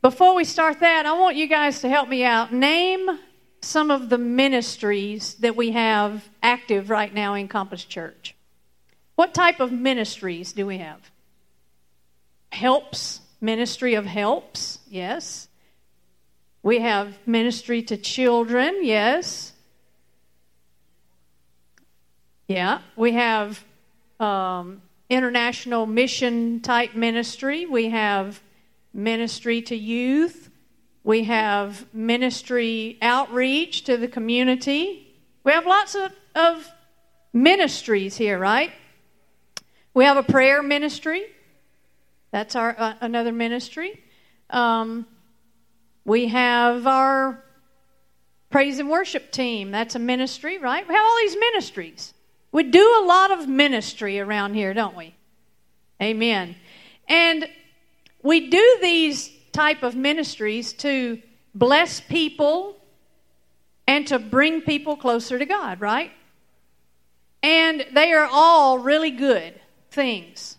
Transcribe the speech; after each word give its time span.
Before 0.00 0.36
we 0.36 0.44
start 0.44 0.78
that, 0.80 1.06
I 1.06 1.12
want 1.18 1.36
you 1.36 1.48
guys 1.48 1.80
to 1.80 1.88
help 1.88 2.08
me 2.08 2.22
out. 2.22 2.52
Name 2.52 3.18
some 3.60 3.90
of 3.90 4.08
the 4.08 4.18
ministries 4.18 5.34
that 5.36 5.56
we 5.56 5.72
have 5.72 6.28
active 6.40 6.88
right 6.88 7.12
now 7.12 7.34
in 7.34 7.48
Compass 7.48 7.84
Church. 7.84 8.36
What 9.16 9.34
type 9.34 9.58
of 9.58 9.72
ministries 9.72 10.52
do 10.52 10.66
we 10.66 10.78
have? 10.78 11.10
Helps, 12.52 13.22
ministry 13.40 13.94
of 13.94 14.06
helps, 14.06 14.78
yes. 14.88 15.48
We 16.62 16.78
have 16.78 17.18
ministry 17.26 17.82
to 17.82 17.96
children, 17.96 18.78
yes. 18.82 19.52
Yeah, 22.46 22.82
we 22.94 23.12
have 23.12 23.64
um, 24.20 24.80
international 25.10 25.86
mission 25.86 26.60
type 26.60 26.94
ministry. 26.94 27.66
We 27.66 27.90
have 27.90 28.40
ministry 28.92 29.62
to 29.62 29.76
youth. 29.76 30.50
We 31.04 31.24
have 31.24 31.86
ministry 31.94 32.98
outreach 33.00 33.84
to 33.84 33.96
the 33.96 34.08
community. 34.08 35.16
We 35.44 35.52
have 35.52 35.66
lots 35.66 35.94
of, 35.94 36.12
of 36.34 36.70
ministries 37.32 38.16
here, 38.16 38.38
right? 38.38 38.72
We 39.94 40.04
have 40.04 40.16
a 40.16 40.22
prayer 40.22 40.62
ministry. 40.62 41.24
That's 42.30 42.54
our 42.54 42.74
uh, 42.78 42.94
another 43.00 43.32
ministry. 43.32 44.02
Um, 44.50 45.06
we 46.04 46.28
have 46.28 46.86
our 46.86 47.42
praise 48.50 48.78
and 48.78 48.88
worship 48.88 49.30
team. 49.30 49.70
That's 49.70 49.94
a 49.94 49.98
ministry, 49.98 50.58
right? 50.58 50.86
We 50.86 50.94
have 50.94 51.04
all 51.04 51.16
these 51.20 51.36
ministries. 51.36 52.14
We 52.52 52.64
do 52.64 53.02
a 53.02 53.04
lot 53.04 53.30
of 53.30 53.48
ministry 53.48 54.18
around 54.20 54.54
here, 54.54 54.72
don't 54.72 54.96
we? 54.96 55.14
Amen. 56.00 56.56
And 57.08 57.48
we 58.22 58.48
do 58.48 58.78
these 58.82 59.30
type 59.52 59.82
of 59.82 59.94
ministries 59.94 60.72
to 60.74 61.20
bless 61.54 62.00
people 62.00 62.76
and 63.86 64.06
to 64.06 64.18
bring 64.18 64.60
people 64.60 64.96
closer 64.96 65.38
to 65.38 65.46
God, 65.46 65.80
right? 65.80 66.12
And 67.42 67.86
they 67.92 68.12
are 68.12 68.28
all 68.30 68.78
really 68.78 69.10
good 69.10 69.60
things. 69.90 70.56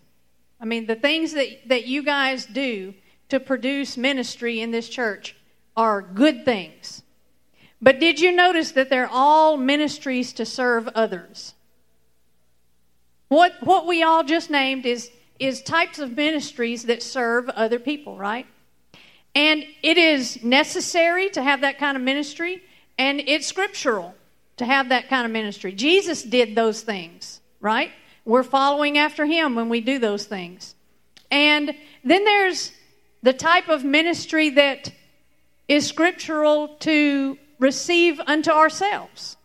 I 0.60 0.64
mean, 0.64 0.86
the 0.86 0.96
things 0.96 1.32
that, 1.32 1.68
that 1.68 1.86
you 1.86 2.02
guys 2.02 2.44
do 2.46 2.94
to 3.28 3.40
produce 3.40 3.96
ministry 3.96 4.60
in 4.60 4.70
this 4.70 4.88
church 4.88 5.36
are 5.76 6.02
good 6.02 6.44
things. 6.44 7.02
But 7.80 8.00
did 8.00 8.20
you 8.20 8.32
notice 8.32 8.72
that 8.72 8.90
they're 8.90 9.08
all 9.10 9.56
ministries 9.56 10.32
to 10.34 10.44
serve 10.44 10.88
others? 10.88 11.54
What, 13.28 13.54
what 13.62 13.86
we 13.86 14.02
all 14.02 14.24
just 14.24 14.50
named 14.50 14.84
is, 14.84 15.10
is 15.40 15.62
types 15.62 15.98
of 15.98 16.16
ministries 16.16 16.84
that 16.84 17.02
serve 17.02 17.48
other 17.48 17.78
people, 17.78 18.16
right? 18.16 18.46
And 19.34 19.64
it 19.82 19.96
is 19.96 20.42
necessary 20.44 21.30
to 21.30 21.42
have 21.42 21.62
that 21.62 21.78
kind 21.78 21.96
of 21.96 22.02
ministry, 22.02 22.62
and 22.98 23.20
it's 23.20 23.46
scriptural 23.46 24.14
to 24.58 24.66
have 24.66 24.90
that 24.90 25.08
kind 25.08 25.24
of 25.24 25.32
ministry. 25.32 25.72
Jesus 25.72 26.22
did 26.22 26.54
those 26.54 26.82
things, 26.82 27.40
right? 27.60 27.90
We're 28.24 28.42
following 28.42 28.98
after 28.98 29.24
him 29.24 29.54
when 29.54 29.70
we 29.70 29.80
do 29.80 29.98
those 29.98 30.26
things. 30.26 30.74
And 31.30 31.74
then 32.04 32.24
there's 32.24 32.72
the 33.22 33.32
type 33.32 33.68
of 33.68 33.84
ministry 33.84 34.50
that 34.50 34.92
is 35.68 35.86
scriptural 35.86 36.68
to 36.80 37.38
receive 37.58 38.20
unto 38.20 38.50
ourselves. 38.50 39.36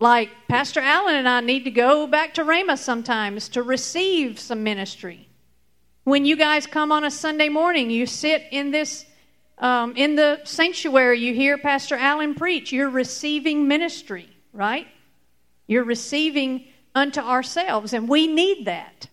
Like 0.00 0.30
Pastor 0.48 0.80
Allen 0.80 1.14
and 1.14 1.28
I 1.28 1.40
need 1.40 1.64
to 1.64 1.70
go 1.70 2.06
back 2.06 2.34
to 2.34 2.44
Rhema 2.44 2.78
sometimes 2.78 3.48
to 3.50 3.62
receive 3.62 4.40
some 4.40 4.64
ministry. 4.64 5.28
When 6.04 6.26
you 6.26 6.36
guys 6.36 6.66
come 6.66 6.92
on 6.92 7.04
a 7.04 7.10
Sunday 7.10 7.48
morning, 7.48 7.90
you 7.90 8.06
sit 8.06 8.44
in 8.50 8.70
this 8.70 9.06
um, 9.58 9.96
in 9.96 10.16
the 10.16 10.40
sanctuary, 10.44 11.20
you 11.20 11.32
hear 11.32 11.56
Pastor 11.56 11.94
Allen 11.96 12.34
preach. 12.34 12.72
You're 12.72 12.90
receiving 12.90 13.68
ministry, 13.68 14.28
right? 14.52 14.86
You're 15.66 15.84
receiving 15.84 16.66
unto 16.94 17.20
ourselves, 17.20 17.92
and 17.92 18.08
we 18.08 18.26
need 18.26 18.66
that. 18.66 19.08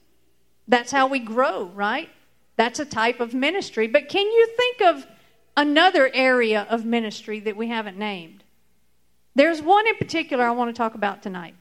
That's 0.67 0.91
how 0.91 1.07
we 1.07 1.19
grow, 1.19 1.65
right? 1.75 2.09
That's 2.57 2.79
a 2.79 2.85
type 2.85 3.19
of 3.19 3.33
ministry. 3.33 3.87
But 3.87 4.09
can 4.09 4.25
you 4.25 4.47
think 4.57 4.81
of 4.81 5.07
another 5.55 6.09
area 6.13 6.65
of 6.69 6.85
ministry 6.85 7.39
that 7.41 7.55
we 7.55 7.67
haven't 7.67 7.97
named? 7.97 8.43
There's 9.35 9.61
one 9.61 9.87
in 9.87 9.95
particular 9.95 10.43
I 10.43 10.51
want 10.51 10.73
to 10.75 10.77
talk 10.77 10.95
about 10.95 11.23
tonight. 11.23 11.55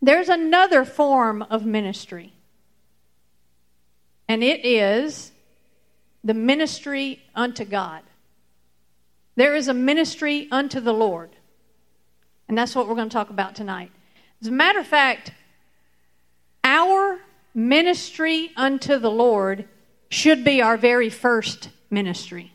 There's 0.00 0.28
another 0.28 0.84
form 0.84 1.42
of 1.42 1.66
ministry, 1.66 2.34
and 4.28 4.44
it 4.44 4.64
is 4.64 5.32
the 6.22 6.34
ministry 6.34 7.22
unto 7.34 7.64
God. 7.64 8.02
There 9.36 9.54
is 9.54 9.68
a 9.68 9.74
ministry 9.74 10.48
unto 10.50 10.80
the 10.80 10.92
Lord, 10.92 11.30
and 12.48 12.58
that's 12.58 12.74
what 12.74 12.88
we're 12.88 12.94
going 12.94 13.08
to 13.08 13.12
talk 13.12 13.30
about 13.30 13.54
tonight. 13.54 13.90
As 14.42 14.48
a 14.48 14.52
matter 14.52 14.80
of 14.80 14.86
fact, 14.86 15.32
our 16.64 17.20
ministry 17.54 18.50
unto 18.56 18.98
the 18.98 19.10
Lord 19.10 19.68
should 20.10 20.44
be 20.44 20.60
our 20.60 20.76
very 20.76 21.10
first 21.10 21.70
ministry. 21.90 22.52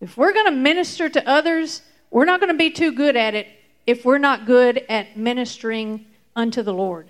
If 0.00 0.16
we're 0.16 0.32
going 0.32 0.46
to 0.46 0.52
minister 0.52 1.08
to 1.08 1.28
others, 1.28 1.82
we're 2.10 2.24
not 2.24 2.40
going 2.40 2.52
to 2.52 2.58
be 2.58 2.70
too 2.70 2.92
good 2.92 3.16
at 3.16 3.34
it 3.34 3.46
if 3.86 4.04
we're 4.04 4.18
not 4.18 4.46
good 4.46 4.84
at 4.88 5.16
ministering 5.16 6.06
unto 6.36 6.62
the 6.62 6.74
Lord. 6.74 7.08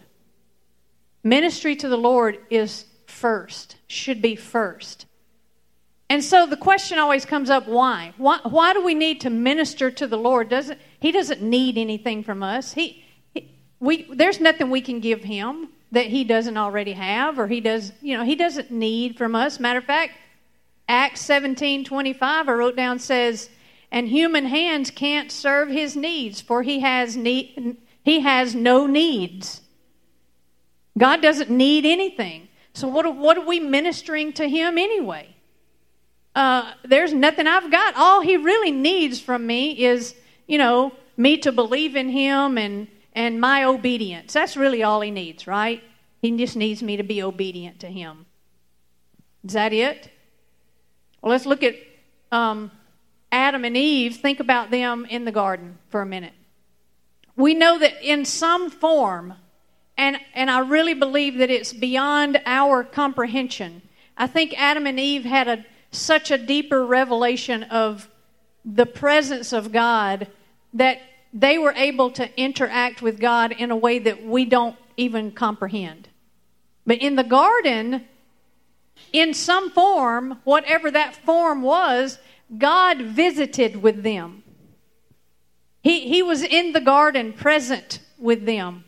Ministry 1.22 1.74
to 1.76 1.88
the 1.88 1.96
Lord 1.96 2.38
is 2.50 2.84
first, 3.06 3.76
should 3.86 4.20
be 4.20 4.36
first. 4.36 5.06
And 6.10 6.22
so 6.22 6.46
the 6.46 6.56
question 6.56 6.98
always 6.98 7.24
comes 7.24 7.50
up 7.50 7.66
why? 7.66 8.12
Why, 8.18 8.38
why 8.42 8.72
do 8.72 8.84
we 8.84 8.94
need 8.94 9.20
to 9.22 9.30
minister 9.30 9.90
to 9.90 10.06
the 10.06 10.18
Lord? 10.18 10.48
Doesn't, 10.48 10.78
he 11.00 11.10
doesn't 11.10 11.42
need 11.42 11.78
anything 11.78 12.22
from 12.22 12.42
us. 12.42 12.72
He, 12.72 13.04
he, 13.32 13.50
we, 13.80 14.06
there's 14.12 14.40
nothing 14.40 14.70
we 14.70 14.80
can 14.80 15.00
give 15.00 15.24
him 15.24 15.68
that 15.92 16.06
he 16.06 16.24
doesn't 16.24 16.56
already 16.56 16.92
have, 16.92 17.38
or 17.38 17.46
he 17.46 17.60
does, 17.60 17.92
you 18.02 18.16
know, 18.16 18.24
he 18.24 18.34
doesn't 18.34 18.70
need 18.70 19.16
from 19.16 19.34
us. 19.34 19.58
Matter 19.58 19.78
of 19.78 19.84
fact, 19.84 20.12
Acts 20.88 21.20
17 21.22 21.84
25, 21.84 22.48
I 22.48 22.52
wrote 22.52 22.76
down, 22.76 22.98
says, 22.98 23.48
and 23.90 24.08
human 24.08 24.46
hands 24.46 24.90
can't 24.90 25.30
serve 25.30 25.68
his 25.68 25.96
needs, 25.96 26.40
for 26.40 26.62
he 26.62 26.80
has, 26.80 27.16
need, 27.16 27.76
he 28.02 28.20
has 28.20 28.54
no 28.54 28.86
needs. 28.86 29.62
God 30.98 31.22
doesn't 31.22 31.50
need 31.50 31.86
anything. 31.86 32.48
So, 32.74 32.88
what, 32.88 33.16
what 33.16 33.38
are 33.38 33.46
we 33.46 33.60
ministering 33.60 34.32
to 34.34 34.48
him 34.48 34.78
anyway? 34.78 35.34
Uh, 36.34 36.72
there's 36.84 37.12
nothing 37.12 37.46
I've 37.46 37.70
got. 37.70 37.94
All 37.96 38.20
he 38.20 38.36
really 38.36 38.72
needs 38.72 39.20
from 39.20 39.46
me 39.46 39.84
is, 39.84 40.14
you 40.48 40.58
know, 40.58 40.92
me 41.16 41.38
to 41.38 41.52
believe 41.52 41.94
in 41.94 42.08
him 42.08 42.58
and, 42.58 42.88
and 43.12 43.40
my 43.40 43.62
obedience. 43.62 44.32
That's 44.32 44.56
really 44.56 44.82
all 44.82 45.00
he 45.00 45.12
needs, 45.12 45.46
right? 45.46 45.82
He 46.20 46.36
just 46.36 46.56
needs 46.56 46.82
me 46.82 46.96
to 46.96 47.04
be 47.04 47.22
obedient 47.22 47.78
to 47.80 47.86
him. 47.86 48.26
Is 49.44 49.52
that 49.52 49.72
it? 49.72 50.10
Well, 51.22 51.30
let's 51.30 51.46
look 51.46 51.62
at 51.62 51.76
um, 52.32 52.72
Adam 53.30 53.64
and 53.64 53.76
Eve, 53.76 54.16
think 54.16 54.40
about 54.40 54.72
them 54.72 55.06
in 55.08 55.24
the 55.24 55.32
garden 55.32 55.78
for 55.90 56.02
a 56.02 56.06
minute. 56.06 56.32
We 57.36 57.54
know 57.54 57.78
that 57.78 58.02
in 58.02 58.24
some 58.24 58.70
form, 58.70 59.34
and, 59.96 60.18
and 60.34 60.50
I 60.50 60.60
really 60.60 60.94
believe 60.94 61.38
that 61.38 61.50
it's 61.50 61.72
beyond 61.72 62.40
our 62.46 62.82
comprehension. 62.82 63.82
I 64.16 64.26
think 64.26 64.54
Adam 64.56 64.86
and 64.86 64.98
Eve 64.98 65.24
had 65.24 65.48
a, 65.48 65.64
such 65.90 66.30
a 66.30 66.38
deeper 66.38 66.84
revelation 66.84 67.64
of 67.64 68.08
the 68.64 68.86
presence 68.86 69.52
of 69.52 69.72
God 69.72 70.28
that 70.72 71.00
they 71.32 71.58
were 71.58 71.72
able 71.72 72.10
to 72.12 72.40
interact 72.40 73.02
with 73.02 73.20
God 73.20 73.52
in 73.52 73.70
a 73.70 73.76
way 73.76 73.98
that 73.98 74.24
we 74.24 74.44
don't 74.44 74.76
even 74.96 75.32
comprehend. 75.32 76.08
But 76.86 76.98
in 76.98 77.16
the 77.16 77.24
garden, 77.24 78.04
in 79.12 79.34
some 79.34 79.70
form, 79.70 80.40
whatever 80.44 80.90
that 80.90 81.16
form 81.16 81.62
was, 81.62 82.18
God 82.56 83.00
visited 83.00 83.82
with 83.82 84.02
them. 84.02 84.42
He, 85.82 86.08
he 86.08 86.22
was 86.22 86.42
in 86.42 86.72
the 86.72 86.80
garden 86.80 87.32
present 87.32 88.00
with 88.18 88.46
them. 88.46 88.84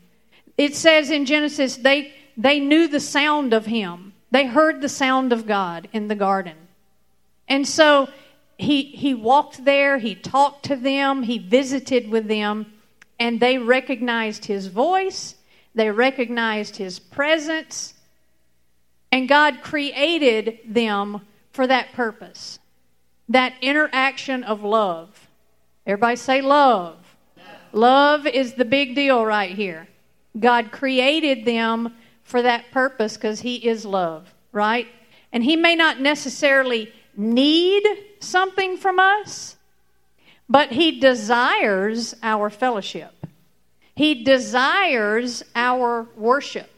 It 0.56 0.74
says 0.74 1.10
in 1.10 1.26
Genesis, 1.26 1.76
they, 1.76 2.12
they 2.36 2.60
knew 2.60 2.88
the 2.88 3.00
sound 3.00 3.52
of 3.52 3.66
him. 3.66 4.14
They 4.30 4.46
heard 4.46 4.80
the 4.80 4.88
sound 4.88 5.32
of 5.32 5.46
God 5.46 5.88
in 5.92 6.08
the 6.08 6.14
garden. 6.14 6.56
And 7.48 7.66
so 7.66 8.08
he, 8.58 8.84
he 8.84 9.14
walked 9.14 9.64
there, 9.64 9.98
he 9.98 10.14
talked 10.14 10.64
to 10.66 10.76
them, 10.76 11.22
he 11.22 11.38
visited 11.38 12.10
with 12.10 12.26
them, 12.26 12.72
and 13.18 13.38
they 13.38 13.58
recognized 13.58 14.46
his 14.46 14.66
voice, 14.66 15.36
they 15.74 15.90
recognized 15.90 16.76
his 16.76 16.98
presence, 16.98 17.94
and 19.12 19.28
God 19.28 19.62
created 19.62 20.58
them 20.66 21.20
for 21.52 21.66
that 21.66 21.92
purpose 21.92 22.58
that 23.28 23.54
interaction 23.60 24.44
of 24.44 24.62
love. 24.62 25.28
Everybody 25.86 26.16
say 26.16 26.40
love. 26.42 26.96
Love 27.72 28.26
is 28.26 28.54
the 28.54 28.64
big 28.64 28.94
deal 28.94 29.24
right 29.24 29.54
here. 29.54 29.88
God 30.38 30.72
created 30.72 31.44
them 31.44 31.94
for 32.22 32.42
that 32.42 32.70
purpose 32.70 33.16
because 33.16 33.40
He 33.40 33.56
is 33.56 33.84
love, 33.84 34.34
right? 34.52 34.86
And 35.32 35.42
He 35.42 35.56
may 35.56 35.74
not 35.76 36.00
necessarily 36.00 36.92
need 37.16 37.84
something 38.20 38.76
from 38.76 38.98
us, 38.98 39.56
but 40.48 40.72
He 40.72 41.00
desires 41.00 42.14
our 42.22 42.50
fellowship. 42.50 43.26
He 43.94 44.22
desires 44.24 45.42
our 45.54 46.06
worship. 46.16 46.70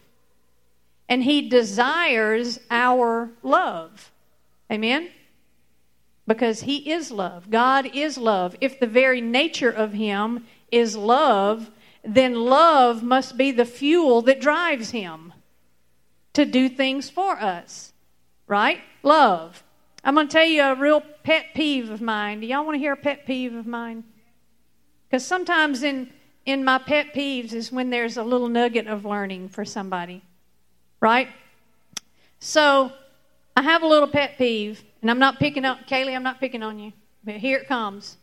And 1.09 1.23
He 1.23 1.49
desires 1.49 2.61
our 2.71 3.31
love. 3.43 4.13
Amen? 4.71 5.09
Because 6.27 6.63
He 6.63 6.91
is 6.91 7.11
love. 7.11 7.51
God 7.51 7.91
is 7.95 8.19
love. 8.19 8.55
If 8.61 8.79
the 8.79 8.87
very 8.87 9.21
nature 9.21 9.71
of 9.71 9.95
Him 9.95 10.47
is 10.71 10.97
love, 10.97 11.71
then 12.15 12.35
love 12.35 13.03
must 13.03 13.37
be 13.37 13.51
the 13.51 13.65
fuel 13.65 14.23
that 14.23 14.41
drives 14.41 14.91
Him 14.91 15.33
to 16.33 16.45
do 16.45 16.69
things 16.69 17.11
for 17.11 17.33
us. 17.33 17.93
Right? 18.47 18.81
Love. 19.03 19.63
I'm 20.05 20.15
going 20.15 20.29
to 20.29 20.33
tell 20.33 20.47
you 20.47 20.63
a 20.63 20.75
real 20.75 21.03
pet 21.23 21.47
peeve 21.55 21.91
of 21.91 22.01
mine. 22.01 22.41
Do 22.41 22.47
y'all 22.47 22.65
want 22.65 22.77
to 22.77 22.79
hear 22.79 22.93
a 22.93 22.97
pet 22.97 23.27
peeve 23.27 23.55
of 23.55 23.67
mine? 23.67 24.05
Because 25.09 25.27
sometimes 25.27 25.83
in, 25.83 26.11
in 26.47 26.65
my 26.65 26.79
pet 26.79 27.13
peeves 27.15 27.53
is 27.53 27.73
when 27.73 27.91
there's 27.91 28.17
a 28.17 28.23
little 28.23 28.49
nugget 28.49 28.87
of 28.87 29.05
learning 29.05 29.49
for 29.49 29.65
somebody. 29.65 30.23
Right? 31.01 31.29
So 32.41 32.93
I 33.57 33.63
have 33.63 33.83
a 33.83 33.87
little 33.87 34.09
pet 34.09 34.39
peeve, 34.39 34.85
and 35.03 35.11
I'm 35.11 35.19
not 35.19 35.39
picking 35.39 35.65
up, 35.65 35.87
Kaylee, 35.89 36.15
I'm 36.15 36.23
not 36.23 36.41
picking 36.41 36.63
on 36.63 36.79
you, 36.79 36.93
but 37.25 37.35
here 37.35 37.59
it 37.59 37.67
comes. 37.67 38.17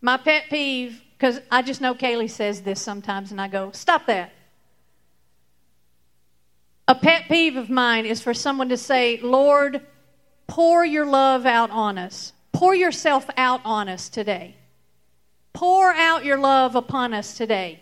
My 0.00 0.16
pet 0.16 0.44
peeve, 0.48 1.02
because 1.20 1.38
I 1.50 1.60
just 1.60 1.82
know 1.82 1.94
Kaylee 1.94 2.30
says 2.30 2.62
this 2.62 2.80
sometimes, 2.80 3.30
and 3.30 3.38
I 3.38 3.46
go, 3.46 3.72
stop 3.72 4.06
that. 4.06 4.32
A 6.88 6.94
pet 6.94 7.24
peeve 7.28 7.56
of 7.56 7.68
mine 7.68 8.06
is 8.06 8.22
for 8.22 8.32
someone 8.32 8.70
to 8.70 8.78
say, 8.78 9.20
Lord, 9.20 9.82
pour 10.46 10.82
your 10.82 11.04
love 11.04 11.44
out 11.44 11.70
on 11.70 11.98
us. 11.98 12.32
Pour 12.54 12.74
yourself 12.74 13.28
out 13.36 13.60
on 13.66 13.86
us 13.86 14.08
today. 14.08 14.56
Pour 15.52 15.92
out 15.92 16.24
your 16.24 16.38
love 16.38 16.74
upon 16.74 17.12
us 17.12 17.36
today. 17.36 17.80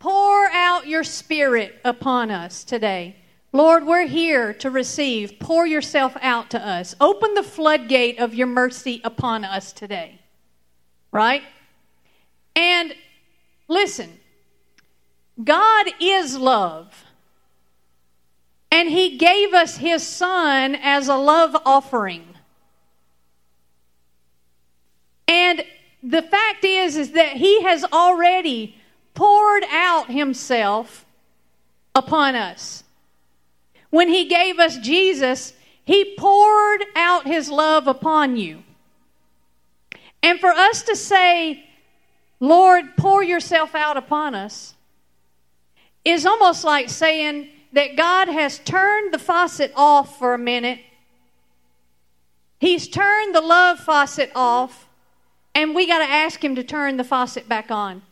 Pour 0.00 0.48
out 0.48 0.88
your 0.88 1.04
spirit 1.04 1.78
upon 1.84 2.32
us 2.32 2.64
today. 2.64 3.14
Lord, 3.52 3.86
we're 3.86 4.08
here 4.08 4.52
to 4.54 4.68
receive. 4.68 5.38
Pour 5.38 5.64
yourself 5.64 6.16
out 6.20 6.50
to 6.50 6.58
us. 6.60 6.96
Open 7.00 7.34
the 7.34 7.44
floodgate 7.44 8.18
of 8.18 8.34
your 8.34 8.48
mercy 8.48 9.00
upon 9.04 9.44
us 9.44 9.72
today. 9.72 10.18
Right? 11.12 11.44
And 12.58 12.92
listen, 13.68 14.18
God 15.42 15.86
is 16.00 16.36
love. 16.36 17.04
And 18.72 18.88
He 18.88 19.16
gave 19.16 19.54
us 19.54 19.76
His 19.76 20.04
Son 20.04 20.74
as 20.74 21.06
a 21.06 21.14
love 21.14 21.56
offering. 21.64 22.26
And 25.28 25.62
the 26.02 26.22
fact 26.22 26.64
is, 26.64 26.96
is 26.96 27.12
that 27.12 27.36
He 27.36 27.62
has 27.62 27.84
already 27.84 28.74
poured 29.14 29.62
out 29.70 30.10
Himself 30.10 31.06
upon 31.94 32.34
us. 32.34 32.82
When 33.90 34.08
He 34.08 34.24
gave 34.24 34.58
us 34.58 34.78
Jesus, 34.78 35.52
He 35.84 36.16
poured 36.18 36.82
out 36.96 37.24
His 37.24 37.50
love 37.50 37.86
upon 37.86 38.36
you. 38.36 38.64
And 40.24 40.40
for 40.40 40.50
us 40.50 40.82
to 40.82 40.96
say, 40.96 41.67
Lord, 42.40 42.96
pour 42.96 43.22
yourself 43.22 43.74
out 43.74 43.96
upon 43.96 44.34
us, 44.34 44.74
is 46.04 46.24
almost 46.24 46.64
like 46.64 46.88
saying, 46.88 47.48
that 47.72 47.96
God 47.96 48.28
has 48.28 48.58
turned 48.58 49.12
the 49.12 49.18
faucet 49.18 49.72
off 49.76 50.18
for 50.18 50.34
a 50.34 50.38
minute. 50.38 50.80
He's 52.60 52.88
turned 52.88 53.34
the 53.34 53.40
love 53.40 53.78
faucet 53.78 54.32
off, 54.34 54.88
and 55.54 55.74
we 55.74 55.86
got 55.86 55.98
to 55.98 56.10
ask 56.10 56.42
Him 56.42 56.56
to 56.56 56.64
turn 56.64 56.96
the 56.96 57.04
faucet 57.04 57.48
back 57.48 57.70
on. 57.70 58.02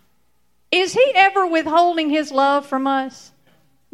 Is 0.70 0.92
He 0.92 1.12
ever 1.14 1.46
withholding 1.46 2.10
His 2.10 2.30
love 2.30 2.66
from 2.66 2.86
us? 2.86 3.32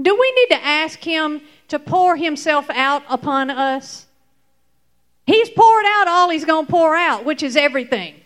Do 0.00 0.19
we 0.19 0.32
need 0.32 0.56
to 0.56 0.64
ask 0.64 1.02
Him 1.02 1.43
to 1.69 1.79
pour 1.79 2.17
Himself 2.17 2.69
out 2.70 3.05
upon 3.08 3.50
us? 3.50 4.06
He's 5.26 5.49
poured 5.50 5.84
out 5.87 6.08
all 6.08 6.29
He's 6.29 6.44
going 6.44 6.67
to 6.67 6.73
pour 6.73 6.96
out, 6.96 7.25
which 7.25 7.43
is 7.43 7.56
everything. 7.56 8.17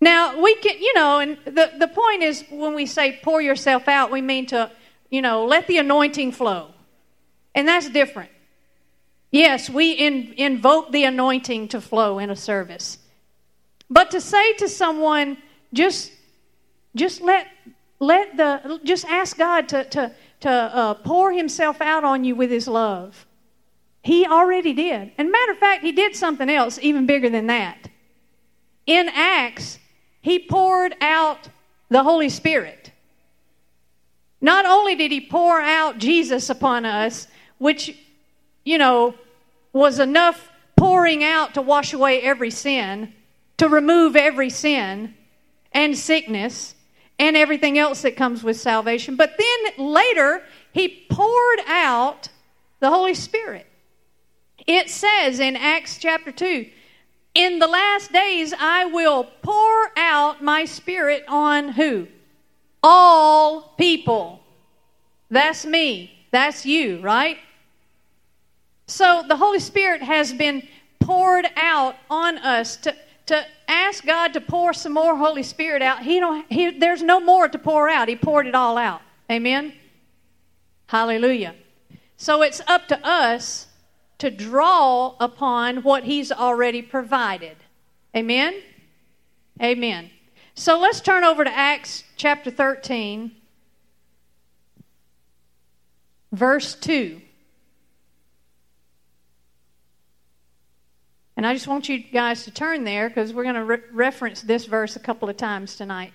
Now, 0.00 0.40
we 0.40 0.54
can, 0.56 0.80
you 0.80 0.94
know, 0.94 1.18
and 1.18 1.36
the, 1.44 1.72
the 1.78 1.88
point 1.88 2.22
is 2.22 2.44
when 2.50 2.74
we 2.74 2.86
say 2.86 3.18
pour 3.22 3.42
yourself 3.42 3.86
out, 3.88 4.10
we 4.10 4.22
mean 4.22 4.46
to 4.46 4.70
you 5.10 5.20
know, 5.20 5.44
let 5.44 5.66
the 5.66 5.78
anointing 5.78 6.32
flow. 6.32 6.70
And 7.54 7.66
that's 7.66 7.88
different. 7.88 8.30
Yes, 9.32 9.68
we 9.68 9.92
in, 9.92 10.34
invoke 10.36 10.92
the 10.92 11.04
anointing 11.04 11.68
to 11.68 11.80
flow 11.80 12.18
in 12.18 12.30
a 12.30 12.36
service. 12.36 12.98
But 13.90 14.12
to 14.12 14.20
say 14.20 14.54
to 14.54 14.68
someone, 14.68 15.36
just, 15.72 16.12
just 16.94 17.20
let, 17.20 17.48
let 17.98 18.36
the, 18.36 18.80
just 18.84 19.04
ask 19.06 19.36
God 19.36 19.68
to, 19.68 19.84
to, 19.84 20.12
to 20.40 20.50
uh, 20.50 20.94
pour 20.94 21.32
himself 21.32 21.80
out 21.80 22.04
on 22.04 22.24
you 22.24 22.36
with 22.36 22.50
his 22.50 22.68
love. 22.68 23.26
He 24.02 24.26
already 24.26 24.72
did. 24.72 25.12
And 25.18 25.30
matter 25.30 25.52
of 25.52 25.58
fact, 25.58 25.82
he 25.82 25.92
did 25.92 26.14
something 26.16 26.48
else 26.48 26.78
even 26.80 27.06
bigger 27.06 27.28
than 27.28 27.48
that. 27.48 27.88
In 28.86 29.08
Acts, 29.12 29.78
he 30.20 30.38
poured 30.38 30.94
out 31.00 31.48
the 31.88 32.02
Holy 32.02 32.28
Spirit. 32.28 32.92
Not 34.40 34.64
only 34.64 34.94
did 34.94 35.10
he 35.10 35.20
pour 35.20 35.60
out 35.60 35.98
Jesus 35.98 36.48
upon 36.48 36.84
us, 36.86 37.26
which, 37.58 37.96
you 38.64 38.78
know, 38.78 39.14
was 39.72 39.98
enough 39.98 40.50
pouring 40.76 41.22
out 41.22 41.54
to 41.54 41.62
wash 41.62 41.92
away 41.92 42.22
every 42.22 42.50
sin, 42.50 43.12
to 43.58 43.68
remove 43.68 44.16
every 44.16 44.48
sin 44.50 45.14
and 45.72 45.96
sickness 45.96 46.74
and 47.18 47.36
everything 47.36 47.78
else 47.78 48.00
that 48.02 48.16
comes 48.16 48.42
with 48.42 48.58
salvation. 48.58 49.14
But 49.16 49.36
then 49.38 49.92
later, 49.92 50.42
he 50.72 51.04
poured 51.10 51.60
out 51.66 52.30
the 52.80 52.88
Holy 52.88 53.14
Spirit. 53.14 53.66
It 54.66 54.88
says 54.88 55.38
in 55.38 55.56
Acts 55.56 55.98
chapter 55.98 56.32
2 56.32 56.66
In 57.34 57.58
the 57.58 57.68
last 57.68 58.12
days, 58.12 58.52
I 58.58 58.86
will 58.86 59.24
pour 59.42 59.92
out 59.96 60.42
my 60.42 60.64
spirit 60.64 61.24
on 61.28 61.70
who? 61.70 62.08
all 62.82 63.74
people. 63.76 64.40
That's 65.30 65.64
me. 65.64 66.26
That's 66.30 66.66
you, 66.66 67.00
right? 67.00 67.38
So 68.86 69.24
the 69.26 69.36
Holy 69.36 69.60
Spirit 69.60 70.02
has 70.02 70.32
been 70.32 70.66
poured 70.98 71.46
out 71.56 71.96
on 72.08 72.38
us 72.38 72.76
to, 72.78 72.94
to 73.26 73.44
ask 73.68 74.04
God 74.04 74.32
to 74.34 74.40
pour 74.40 74.72
some 74.72 74.92
more 74.92 75.16
Holy 75.16 75.42
Spirit 75.42 75.82
out. 75.82 76.02
He 76.02 76.18
don't, 76.20 76.50
he, 76.50 76.70
there's 76.70 77.02
no 77.02 77.20
more 77.20 77.48
to 77.48 77.58
pour 77.58 77.88
out. 77.88 78.08
He 78.08 78.16
poured 78.16 78.46
it 78.46 78.54
all 78.54 78.76
out. 78.76 79.02
Amen? 79.30 79.72
Hallelujah. 80.86 81.54
So 82.16 82.42
it's 82.42 82.60
up 82.66 82.88
to 82.88 83.06
us 83.06 83.68
to 84.20 84.30
draw 84.30 85.16
upon 85.18 85.78
what 85.78 86.04
He's 86.04 86.30
already 86.30 86.82
provided. 86.82 87.56
Amen? 88.16 88.54
Amen. 89.62 90.10
So 90.54 90.78
let's 90.78 91.00
turn 91.00 91.24
over 91.24 91.44
to 91.44 91.50
Acts 91.50 92.04
chapter 92.16 92.50
13, 92.50 93.32
verse 96.32 96.74
2. 96.74 97.20
And 101.36 101.46
I 101.46 101.54
just 101.54 101.66
want 101.66 101.88
you 101.88 101.98
guys 101.98 102.44
to 102.44 102.50
turn 102.50 102.84
there 102.84 103.08
because 103.08 103.32
we're 103.32 103.44
going 103.44 103.54
to 103.54 103.64
re- 103.64 103.78
reference 103.92 104.42
this 104.42 104.66
verse 104.66 104.96
a 104.96 105.00
couple 105.00 105.30
of 105.30 105.38
times 105.38 105.76
tonight. 105.76 106.12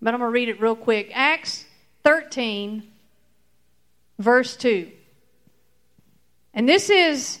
But 0.00 0.14
I'm 0.14 0.20
going 0.20 0.30
to 0.30 0.32
read 0.32 0.48
it 0.48 0.60
real 0.60 0.76
quick. 0.76 1.10
Acts 1.12 1.66
13, 2.04 2.84
verse 4.18 4.56
2. 4.56 4.90
And 6.58 6.68
this 6.68 6.90
is 6.90 7.38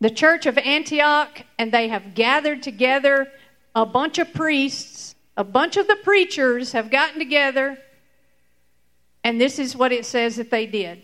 the 0.00 0.10
church 0.10 0.44
of 0.44 0.58
Antioch, 0.58 1.40
and 1.58 1.72
they 1.72 1.88
have 1.88 2.14
gathered 2.14 2.62
together 2.62 3.32
a 3.74 3.86
bunch 3.86 4.18
of 4.18 4.34
priests 4.34 5.14
a 5.36 5.44
bunch 5.44 5.76
of 5.76 5.86
the 5.86 5.96
preachers 5.96 6.72
have 6.72 6.90
gotten 6.90 7.18
together, 7.18 7.78
and 9.22 9.40
this 9.40 9.58
is 9.58 9.76
what 9.76 9.92
it 9.92 10.06
says 10.06 10.36
that 10.36 10.50
they 10.50 10.66
did. 10.66 11.02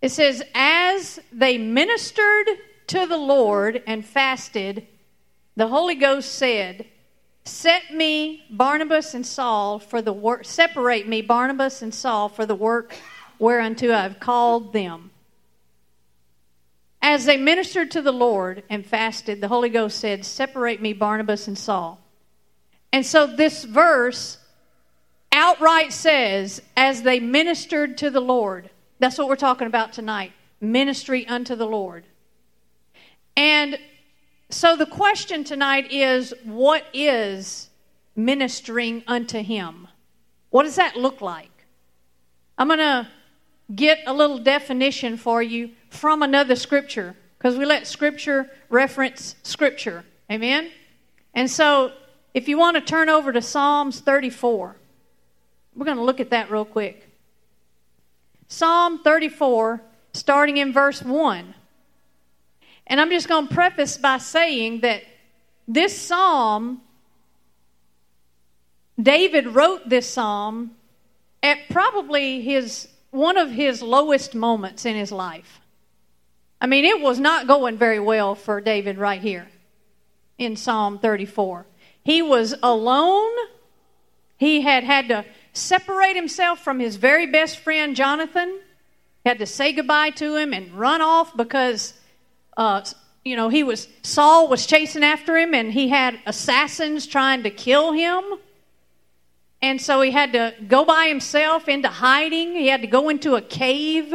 It 0.00 0.10
says, 0.10 0.42
As 0.54 1.20
they 1.32 1.58
ministered 1.58 2.48
to 2.86 3.06
the 3.06 3.18
Lord 3.18 3.82
and 3.86 4.04
fasted, 4.04 4.86
the 5.56 5.68
Holy 5.68 5.96
Ghost 5.96 6.32
said, 6.32 6.86
Set 7.44 7.92
me, 7.92 8.44
Barnabas 8.50 9.14
and 9.14 9.26
Saul, 9.26 9.78
for 9.78 10.00
the 10.00 10.12
work, 10.12 10.44
separate 10.44 11.08
me, 11.08 11.20
Barnabas 11.20 11.82
and 11.82 11.94
Saul, 11.94 12.28
for 12.28 12.46
the 12.46 12.54
work 12.54 12.94
whereunto 13.38 13.92
I 13.92 14.02
have 14.02 14.20
called 14.20 14.72
them. 14.72 15.10
As 17.10 17.24
they 17.24 17.38
ministered 17.38 17.90
to 17.92 18.02
the 18.02 18.12
Lord 18.12 18.64
and 18.68 18.84
fasted, 18.84 19.40
the 19.40 19.48
Holy 19.48 19.70
Ghost 19.70 19.98
said, 19.98 20.26
Separate 20.26 20.82
me, 20.82 20.92
Barnabas 20.92 21.48
and 21.48 21.56
Saul. 21.56 21.98
And 22.92 23.06
so 23.06 23.26
this 23.26 23.64
verse 23.64 24.36
outright 25.32 25.94
says, 25.94 26.60
As 26.76 27.04
they 27.04 27.18
ministered 27.18 27.96
to 27.96 28.10
the 28.10 28.20
Lord. 28.20 28.68
That's 28.98 29.16
what 29.16 29.26
we're 29.26 29.36
talking 29.36 29.66
about 29.66 29.94
tonight. 29.94 30.32
ministry 30.60 31.26
unto 31.26 31.56
the 31.56 31.66
Lord. 31.66 32.04
And 33.38 33.78
so 34.50 34.76
the 34.76 34.84
question 34.84 35.44
tonight 35.44 35.90
is 35.90 36.34
what 36.44 36.84
is 36.92 37.70
ministering 38.16 39.02
unto 39.06 39.42
Him? 39.42 39.88
What 40.50 40.64
does 40.64 40.76
that 40.76 40.94
look 40.94 41.22
like? 41.22 41.64
I'm 42.58 42.66
going 42.66 42.80
to 42.80 43.08
get 43.74 44.00
a 44.06 44.12
little 44.12 44.38
definition 44.38 45.16
for 45.16 45.42
you 45.42 45.70
from 45.90 46.22
another 46.22 46.56
scripture 46.56 47.14
because 47.38 47.56
we 47.56 47.64
let 47.64 47.86
scripture 47.86 48.50
reference 48.68 49.36
scripture. 49.42 50.04
Amen? 50.30 50.70
And 51.34 51.50
so 51.50 51.92
if 52.34 52.48
you 52.48 52.58
want 52.58 52.76
to 52.76 52.80
turn 52.80 53.08
over 53.08 53.32
to 53.32 53.42
Psalms 53.42 54.00
34, 54.00 54.76
we're 55.74 55.84
going 55.84 55.96
to 55.96 56.02
look 56.02 56.20
at 56.20 56.30
that 56.30 56.50
real 56.50 56.64
quick. 56.64 57.08
Psalm 58.48 59.00
34, 59.02 59.82
starting 60.14 60.56
in 60.56 60.72
verse 60.72 61.02
1. 61.02 61.54
And 62.86 63.00
I'm 63.00 63.10
just 63.10 63.28
going 63.28 63.48
to 63.48 63.54
preface 63.54 63.98
by 63.98 64.18
saying 64.18 64.80
that 64.80 65.02
this 65.66 65.96
psalm, 65.96 66.80
David 69.00 69.48
wrote 69.48 69.88
this 69.88 70.08
psalm 70.08 70.72
at 71.42 71.58
probably 71.70 72.40
his 72.40 72.88
one 73.10 73.36
of 73.36 73.50
his 73.50 73.82
lowest 73.82 74.34
moments 74.34 74.84
in 74.84 74.94
his 74.94 75.12
life. 75.12 75.60
I 76.60 76.66
mean, 76.66 76.84
it 76.84 77.00
was 77.00 77.18
not 77.18 77.46
going 77.46 77.78
very 77.78 78.00
well 78.00 78.34
for 78.34 78.60
David 78.60 78.98
right 78.98 79.20
here 79.20 79.48
in 80.38 80.56
Psalm 80.56 80.98
34. 80.98 81.66
He 82.02 82.22
was 82.22 82.54
alone. 82.62 83.32
He 84.36 84.62
had 84.62 84.84
had 84.84 85.08
to 85.08 85.24
separate 85.52 86.16
himself 86.16 86.60
from 86.60 86.80
his 86.80 86.96
very 86.96 87.26
best 87.26 87.58
friend 87.58 87.94
Jonathan. 87.94 88.60
He 89.24 89.28
had 89.28 89.38
to 89.38 89.46
say 89.46 89.72
goodbye 89.72 90.10
to 90.10 90.36
him 90.36 90.52
and 90.52 90.72
run 90.72 91.00
off 91.00 91.36
because, 91.36 91.94
uh, 92.56 92.84
you 93.24 93.36
know, 93.36 93.48
he 93.48 93.62
was 93.62 93.88
Saul 94.02 94.48
was 94.48 94.66
chasing 94.66 95.04
after 95.04 95.36
him 95.36 95.54
and 95.54 95.72
he 95.72 95.88
had 95.88 96.18
assassins 96.26 97.06
trying 97.06 97.42
to 97.44 97.50
kill 97.50 97.92
him. 97.92 98.22
And 99.60 99.80
so 99.80 100.00
he 100.00 100.10
had 100.12 100.32
to 100.34 100.54
go 100.66 100.84
by 100.84 101.06
himself 101.06 101.68
into 101.68 101.88
hiding. 101.88 102.54
He 102.54 102.68
had 102.68 102.82
to 102.82 102.86
go 102.86 103.08
into 103.08 103.34
a 103.34 103.42
cave 103.42 104.14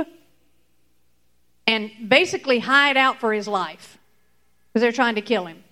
and 1.68 1.92
basically 2.08 2.60
hide 2.60 2.98
out 2.98 3.20
for 3.20 3.34
his 3.34 3.48
life 3.48 3.98
because 4.68 4.82
they're 4.82 4.92
trying 4.92 5.16
to 5.16 5.22
kill 5.22 5.46
him. 5.46 5.64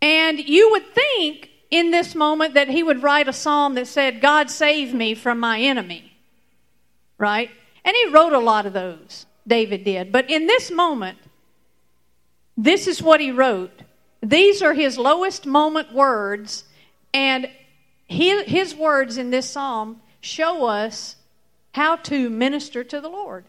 And 0.00 0.38
you 0.38 0.70
would 0.72 0.86
think 0.94 1.50
in 1.70 1.90
this 1.90 2.14
moment 2.14 2.54
that 2.54 2.68
he 2.68 2.82
would 2.82 3.02
write 3.02 3.28
a 3.28 3.32
psalm 3.32 3.74
that 3.74 3.86
said, 3.86 4.20
God 4.20 4.50
save 4.50 4.92
me 4.92 5.14
from 5.14 5.40
my 5.40 5.60
enemy. 5.60 6.12
Right? 7.16 7.50
And 7.84 7.96
he 7.96 8.08
wrote 8.08 8.32
a 8.32 8.38
lot 8.38 8.66
of 8.66 8.72
those, 8.72 9.26
David 9.46 9.84
did. 9.84 10.12
But 10.12 10.28
in 10.30 10.46
this 10.46 10.70
moment, 10.70 11.18
this 12.56 12.86
is 12.86 13.02
what 13.02 13.20
he 13.20 13.30
wrote. 13.30 13.82
These 14.22 14.60
are 14.62 14.74
his 14.74 14.98
lowest 14.98 15.46
moment 15.46 15.92
words, 15.92 16.64
and 17.14 17.48
he, 18.12 18.44
his 18.44 18.74
words 18.74 19.16
in 19.16 19.30
this 19.30 19.48
psalm 19.48 20.00
show 20.20 20.66
us 20.66 21.16
how 21.72 21.96
to 21.96 22.28
minister 22.28 22.84
to 22.84 23.00
the 23.00 23.08
Lord. 23.08 23.46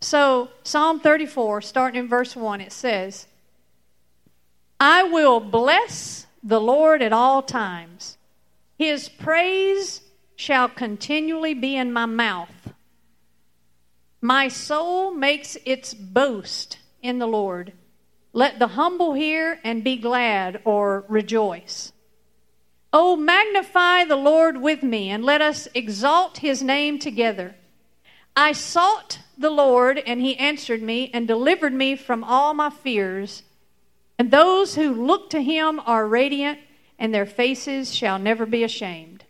So, 0.00 0.50
Psalm 0.62 1.00
34, 1.00 1.62
starting 1.62 2.00
in 2.00 2.08
verse 2.08 2.36
1, 2.36 2.60
it 2.60 2.72
says, 2.72 3.26
I 4.78 5.04
will 5.04 5.40
bless 5.40 6.26
the 6.42 6.60
Lord 6.60 7.00
at 7.00 7.14
all 7.14 7.42
times. 7.42 8.18
His 8.76 9.08
praise 9.08 10.02
shall 10.36 10.68
continually 10.68 11.54
be 11.54 11.74
in 11.74 11.90
my 11.90 12.04
mouth. 12.04 12.74
My 14.20 14.48
soul 14.48 15.14
makes 15.14 15.56
its 15.64 15.94
boast 15.94 16.78
in 17.02 17.18
the 17.18 17.26
Lord. 17.26 17.72
Let 18.34 18.58
the 18.58 18.68
humble 18.68 19.14
hear 19.14 19.58
and 19.64 19.82
be 19.82 19.96
glad 19.96 20.60
or 20.64 21.06
rejoice. 21.08 21.93
Oh, 22.96 23.16
magnify 23.16 24.04
the 24.04 24.14
Lord 24.14 24.62
with 24.62 24.84
me, 24.84 25.10
and 25.10 25.24
let 25.24 25.42
us 25.42 25.66
exalt 25.74 26.38
his 26.38 26.62
name 26.62 27.00
together. 27.00 27.56
I 28.36 28.52
sought 28.52 29.18
the 29.36 29.50
Lord, 29.50 29.98
and 29.98 30.20
he 30.20 30.36
answered 30.36 30.80
me 30.80 31.10
and 31.12 31.26
delivered 31.26 31.72
me 31.72 31.96
from 31.96 32.22
all 32.22 32.54
my 32.54 32.70
fears. 32.70 33.42
And 34.16 34.30
those 34.30 34.76
who 34.76 34.94
look 34.94 35.28
to 35.30 35.42
him 35.42 35.80
are 35.84 36.06
radiant, 36.06 36.60
and 36.96 37.12
their 37.12 37.26
faces 37.26 37.92
shall 37.92 38.20
never 38.20 38.46
be 38.46 38.62
ashamed. 38.62 39.24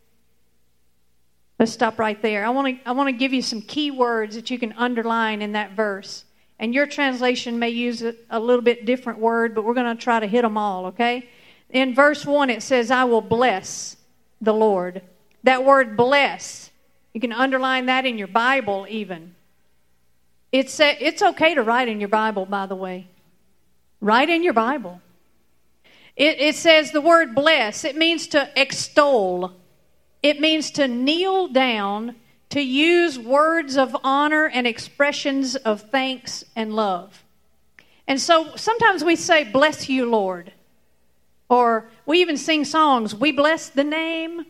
Let's 1.58 1.72
stop 1.72 1.98
right 1.98 2.20
there. 2.20 2.44
I 2.44 2.50
want 2.50 2.68
to 2.68 2.86
I 2.86 2.92
want 2.92 3.08
to 3.08 3.12
give 3.12 3.32
you 3.32 3.40
some 3.40 3.62
key 3.62 3.90
words 3.90 4.34
that 4.34 4.50
you 4.50 4.58
can 4.58 4.74
underline 4.74 5.40
in 5.40 5.52
that 5.52 5.72
verse. 5.72 6.26
And 6.58 6.74
your 6.74 6.86
translation 6.86 7.58
may 7.58 7.70
use 7.70 8.02
a, 8.02 8.14
a 8.28 8.38
little 8.38 8.60
bit 8.60 8.84
different 8.84 9.20
word, 9.20 9.54
but 9.54 9.64
we're 9.64 9.72
going 9.72 9.96
to 9.96 10.02
try 10.02 10.20
to 10.20 10.26
hit 10.26 10.42
them 10.42 10.58
all, 10.58 10.86
okay? 10.86 11.30
In 11.74 11.94
verse 11.94 12.24
1 12.24 12.48
it 12.48 12.62
says 12.62 12.90
I 12.90 13.04
will 13.04 13.20
bless 13.20 13.96
the 14.40 14.54
Lord. 14.54 15.02
That 15.42 15.64
word 15.64 15.96
bless, 15.96 16.70
you 17.12 17.20
can 17.20 17.32
underline 17.32 17.86
that 17.86 18.06
in 18.06 18.16
your 18.16 18.28
Bible 18.28 18.86
even. 18.88 19.34
It's 20.52 20.78
it's 20.80 21.20
okay 21.20 21.54
to 21.54 21.62
write 21.62 21.88
in 21.88 21.98
your 21.98 22.08
Bible 22.08 22.46
by 22.46 22.66
the 22.66 22.76
way. 22.76 23.08
Write 24.00 24.30
in 24.30 24.42
your 24.42 24.52
Bible. 24.52 25.00
It, 26.16 26.40
it 26.40 26.54
says 26.54 26.92
the 26.92 27.00
word 27.00 27.34
bless, 27.34 27.84
it 27.84 27.96
means 27.96 28.28
to 28.28 28.48
extol, 28.56 29.52
it 30.22 30.40
means 30.40 30.70
to 30.72 30.86
kneel 30.86 31.48
down, 31.48 32.14
to 32.50 32.60
use 32.60 33.18
words 33.18 33.76
of 33.76 33.96
honor 34.04 34.46
and 34.46 34.64
expressions 34.64 35.56
of 35.56 35.90
thanks 35.90 36.44
and 36.54 36.72
love. 36.72 37.24
And 38.06 38.20
so 38.20 38.54
sometimes 38.54 39.02
we 39.02 39.16
say, 39.16 39.42
Bless 39.42 39.88
you, 39.88 40.08
Lord. 40.08 40.52
Or 41.48 41.88
we 42.06 42.20
even 42.20 42.36
sing 42.36 42.64
songs, 42.64 43.14
We 43.14 43.32
bless 43.32 43.68
the 43.68 43.84
name, 43.84 44.46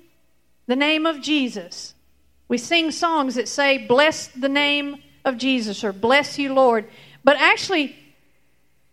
the 0.67 0.77
name 0.77 1.07
of 1.07 1.21
Jesus. 1.21 1.95
We 2.49 2.59
sing 2.59 2.91
songs 2.91 3.35
that 3.35 3.49
say, 3.49 3.79
Bless 3.79 4.29
the 4.29 4.49
name 4.49 5.03
of 5.25 5.39
Jesus 5.39 5.83
or 5.83 5.93
Bless 5.93 6.39
you, 6.39 6.53
Lord. 6.55 6.87
But 7.23 7.37
actually, 7.39 7.97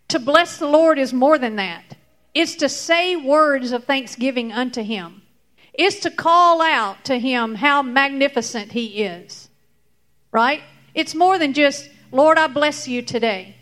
to 0.08 0.20
bless 0.20 0.58
the 0.58 0.68
Lord 0.68 1.00
is 1.00 1.14
more 1.14 1.38
than 1.38 1.58
that. 1.58 1.96
It's 2.34 2.56
to 2.56 2.70
say 2.70 3.16
words 3.16 3.72
of 3.72 3.84
thanksgiving 3.84 4.52
unto 4.52 4.82
Him. 4.82 5.22
It's 5.74 6.00
to 6.02 6.12
call 6.12 6.62
out 6.62 7.06
to 7.06 7.20
Him 7.20 7.56
how 7.56 7.82
magnificent 7.82 8.72
He 8.72 9.04
is. 9.04 9.50
Right? 10.32 10.64
It's 10.94 11.16
more 11.16 11.38
than 11.38 11.54
just, 11.54 11.90
Lord, 12.12 12.38
I 12.38 12.48
bless 12.48 12.88
you 12.88 13.02
today. 13.02 13.56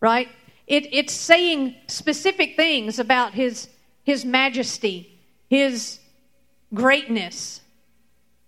Right? 0.00 0.28
It, 0.70 0.94
it's 0.94 1.12
saying 1.12 1.74
specific 1.88 2.54
things 2.54 3.00
about 3.00 3.34
His, 3.34 3.68
His 4.04 4.24
majesty, 4.24 5.18
His 5.48 5.98
greatness. 6.72 7.60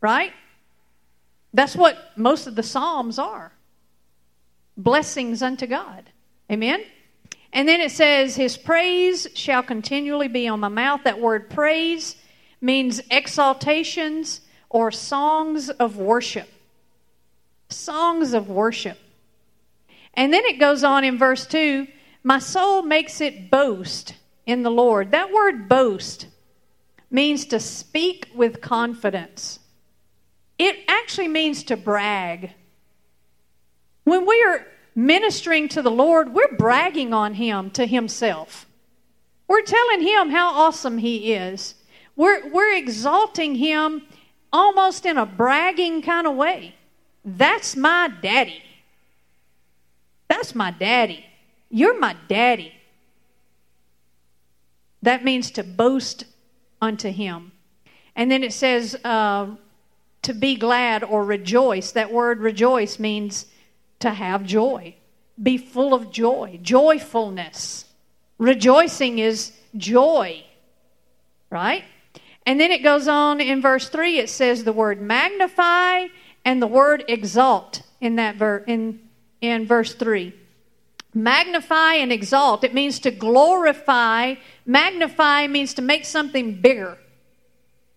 Right? 0.00 0.32
That's 1.52 1.74
what 1.74 1.98
most 2.16 2.46
of 2.46 2.54
the 2.54 2.62
Psalms 2.62 3.18
are 3.18 3.52
blessings 4.76 5.42
unto 5.42 5.66
God. 5.66 6.10
Amen? 6.50 6.84
And 7.52 7.68
then 7.68 7.80
it 7.80 7.90
says, 7.90 8.36
His 8.36 8.56
praise 8.56 9.26
shall 9.34 9.64
continually 9.64 10.28
be 10.28 10.46
on 10.46 10.60
my 10.60 10.68
mouth. 10.68 11.00
That 11.02 11.20
word 11.20 11.50
praise 11.50 12.14
means 12.60 13.00
exaltations 13.10 14.42
or 14.70 14.92
songs 14.92 15.70
of 15.70 15.96
worship. 15.96 16.48
Songs 17.68 18.32
of 18.32 18.48
worship. 18.48 18.98
And 20.14 20.32
then 20.32 20.44
it 20.44 20.60
goes 20.60 20.84
on 20.84 21.02
in 21.02 21.18
verse 21.18 21.46
2 21.46 21.88
My 22.22 22.38
soul 22.38 22.82
makes 22.82 23.20
it 23.20 23.50
boast 23.50 24.14
in 24.46 24.62
the 24.62 24.70
Lord. 24.70 25.10
That 25.10 25.32
word 25.32 25.68
boast 25.68 26.26
means 27.10 27.46
to 27.46 27.60
speak 27.60 28.28
with 28.34 28.60
confidence, 28.60 29.58
it 30.58 30.76
actually 30.88 31.28
means 31.28 31.64
to 31.64 31.76
brag. 31.76 32.52
When 34.04 34.26
we 34.26 34.42
are 34.44 34.66
ministering 34.94 35.68
to 35.70 35.82
the 35.82 35.90
Lord, 35.90 36.34
we're 36.34 36.56
bragging 36.56 37.14
on 37.14 37.34
Him 37.34 37.70
to 37.70 37.86
Himself. 37.86 38.66
We're 39.48 39.62
telling 39.62 40.02
Him 40.02 40.30
how 40.30 40.52
awesome 40.52 40.98
He 40.98 41.34
is. 41.34 41.74
We're, 42.16 42.48
we're 42.50 42.74
exalting 42.76 43.54
Him 43.54 44.02
almost 44.52 45.06
in 45.06 45.18
a 45.18 45.26
bragging 45.26 46.02
kind 46.02 46.26
of 46.26 46.36
way. 46.36 46.74
That's 47.24 47.76
my 47.76 48.10
daddy. 48.20 48.62
That's 50.28 50.54
my 50.54 50.72
daddy. 50.72 51.26
You're 51.74 51.98
my 51.98 52.14
daddy. 52.28 52.74
That 55.00 55.24
means 55.24 55.50
to 55.52 55.64
boast 55.64 56.26
unto 56.82 57.10
Him. 57.10 57.52
And 58.14 58.30
then 58.30 58.44
it 58.44 58.52
says 58.52 58.94
uh, 59.04 59.46
to 60.20 60.34
be 60.34 60.54
glad 60.54 61.02
or 61.02 61.24
rejoice. 61.24 61.92
That 61.92 62.12
word 62.12 62.40
rejoice 62.40 62.98
means 62.98 63.46
to 64.00 64.10
have 64.10 64.44
joy. 64.44 64.94
Be 65.42 65.56
full 65.56 65.94
of 65.94 66.12
joy, 66.12 66.60
joyfulness. 66.62 67.86
Rejoicing 68.36 69.18
is 69.18 69.52
joy, 69.74 70.44
right? 71.48 71.84
And 72.44 72.60
then 72.60 72.70
it 72.70 72.82
goes 72.82 73.08
on 73.08 73.40
in 73.40 73.62
verse 73.62 73.88
3, 73.88 74.18
it 74.18 74.28
says 74.28 74.64
the 74.64 74.74
word 74.74 75.00
magnify 75.00 76.08
and 76.44 76.60
the 76.60 76.66
word 76.66 77.04
exalt 77.08 77.82
in 77.98 78.16
that 78.16 78.36
ver- 78.36 78.64
in 78.66 79.00
in 79.40 79.66
verse 79.66 79.94
3. 79.94 80.34
Magnify 81.14 81.94
and 81.94 82.12
exalt. 82.12 82.64
It 82.64 82.74
means 82.74 82.98
to 83.00 83.10
glorify. 83.10 84.34
Magnify 84.64 85.46
means 85.46 85.74
to 85.74 85.82
make 85.82 86.04
something 86.04 86.60
bigger. 86.60 86.98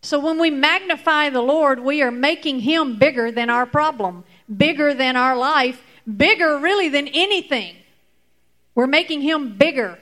So 0.01 0.19
when 0.19 0.39
we 0.39 0.51
magnify 0.51 1.29
the 1.29 1.41
Lord, 1.41 1.79
we 1.79 2.01
are 2.01 2.11
making 2.11 2.59
him 2.59 2.99
bigger 2.99 3.31
than 3.31 3.49
our 3.49 3.65
problem, 3.65 4.23
bigger 4.55 4.93
than 4.93 5.15
our 5.15 5.35
life, 5.35 5.81
bigger 6.05 6.59
really 6.59 6.89
than 6.89 7.07
anything. 7.07 7.75
We're 8.75 8.85
making 8.85 9.21
him 9.21 9.57
bigger. 9.57 9.97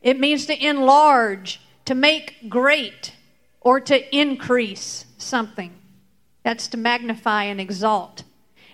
It 0.00 0.18
means 0.18 0.46
to 0.46 0.66
enlarge, 0.66 1.60
to 1.84 1.94
make 1.94 2.48
great, 2.48 3.12
or 3.60 3.80
to 3.80 4.16
increase 4.16 5.04
something. 5.18 5.72
That's 6.44 6.68
to 6.68 6.76
magnify 6.76 7.44
and 7.44 7.60
exalt. 7.60 8.24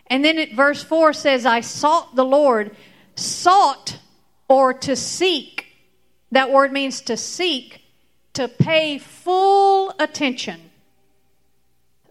And 0.07 0.25
then 0.25 0.38
at 0.38 0.52
verse 0.52 0.83
4 0.83 1.12
says, 1.12 1.45
I 1.45 1.61
sought 1.61 2.14
the 2.14 2.25
Lord. 2.25 2.76
Sought 3.19 3.99
or 4.49 4.73
to 4.73 4.95
seek. 4.95 5.67
That 6.31 6.53
word 6.53 6.73
means 6.73 7.01
to 7.03 7.17
seek, 7.17 7.83
to 8.35 8.47
pay 8.47 8.99
full 8.99 9.93
attention. 9.99 10.71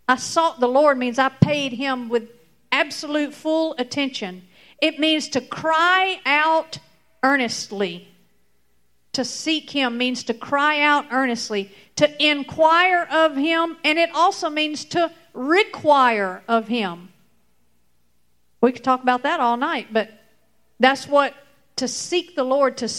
I 0.07 0.17
sought 0.17 0.59
the 0.59 0.67
Lord 0.67 0.97
means 0.97 1.17
I 1.17 1.29
paid 1.29 1.71
him 1.71 2.09
with 2.09 2.29
absolute 2.71 3.33
full 3.33 3.73
attention. 3.77 4.47
It 4.81 4.99
means 4.99 5.29
to 5.29 5.41
cry 5.41 6.19
out 6.25 6.79
earnestly. 7.23 8.09
To 9.13 9.23
seek 9.23 9.69
him 9.69 9.97
means 9.97 10.25
to 10.25 10.33
cry 10.33 10.81
out 10.81 11.05
earnestly, 11.11 11.71
to 11.95 12.23
inquire 12.23 13.07
of 13.09 13.35
him, 13.35 13.77
and 13.83 13.97
it 13.97 14.11
also 14.13 14.49
means 14.49 14.83
to 14.85 15.11
require 15.33 16.43
of 16.47 16.67
him. 16.67 17.09
We 18.61 18.73
could 18.73 18.83
talk 18.83 19.01
about 19.01 19.23
that 19.23 19.39
all 19.39 19.55
night, 19.55 19.87
but 19.91 20.11
that's 20.79 21.07
what 21.07 21.33
to 21.77 21.87
seek 21.87 22.35
the 22.35 22.43
Lord, 22.43 22.77
to 22.77 22.89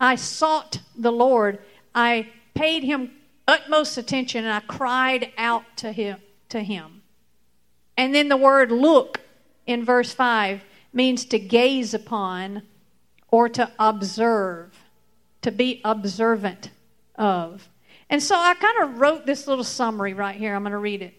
I 0.00 0.14
sought 0.16 0.80
the 0.96 1.12
Lord. 1.12 1.58
I 1.94 2.28
paid 2.54 2.82
him 2.82 3.12
utmost 3.46 3.98
attention 3.98 4.44
and 4.44 4.52
I 4.52 4.60
cried 4.60 5.32
out 5.36 5.64
to 5.78 5.92
him 5.92 6.18
to 6.48 6.60
him. 6.60 7.02
And 7.96 8.14
then 8.14 8.28
the 8.28 8.36
word 8.36 8.70
look 8.70 9.20
in 9.66 9.84
verse 9.84 10.12
5 10.12 10.62
means 10.92 11.24
to 11.26 11.38
gaze 11.38 11.94
upon 11.94 12.62
or 13.28 13.48
to 13.48 13.70
observe, 13.78 14.76
to 15.42 15.50
be 15.50 15.80
observant 15.84 16.70
of. 17.16 17.68
And 18.08 18.22
so 18.22 18.36
I 18.36 18.54
kind 18.54 18.82
of 18.82 19.00
wrote 19.00 19.26
this 19.26 19.46
little 19.46 19.64
summary 19.64 20.14
right 20.14 20.34
here. 20.34 20.54
I'm 20.54 20.62
going 20.62 20.72
to 20.72 20.78
read 20.78 21.02
it. 21.02 21.14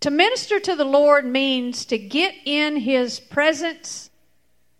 To 0.00 0.10
minister 0.10 0.58
to 0.60 0.74
the 0.74 0.84
Lord 0.84 1.24
means 1.24 1.84
to 1.86 1.96
get 1.96 2.34
in 2.44 2.76
His 2.76 3.20
presence, 3.20 4.10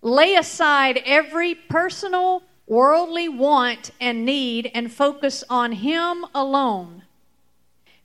lay 0.05 0.37
aside 0.37 1.03
every 1.05 1.57
personal, 1.57 2.45
worldly 2.69 3.29
want 3.29 3.91
and 4.01 4.25
need, 4.25 4.71
and 4.73 4.93
focus 4.93 5.43
on 5.51 5.73
Him 5.73 6.25
alone. 6.33 7.03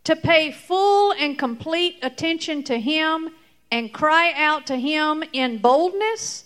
To 0.06 0.15
pay 0.15 0.51
full 0.51 1.12
and 1.12 1.38
complete 1.38 2.00
attention 2.01 2.63
to 2.63 2.79
Him 2.79 3.29
and 3.72 3.94
cry 3.94 4.34
out 4.34 4.65
to 4.65 4.77
Him 4.77 5.24
in 5.32 5.60
boldness, 5.60 6.46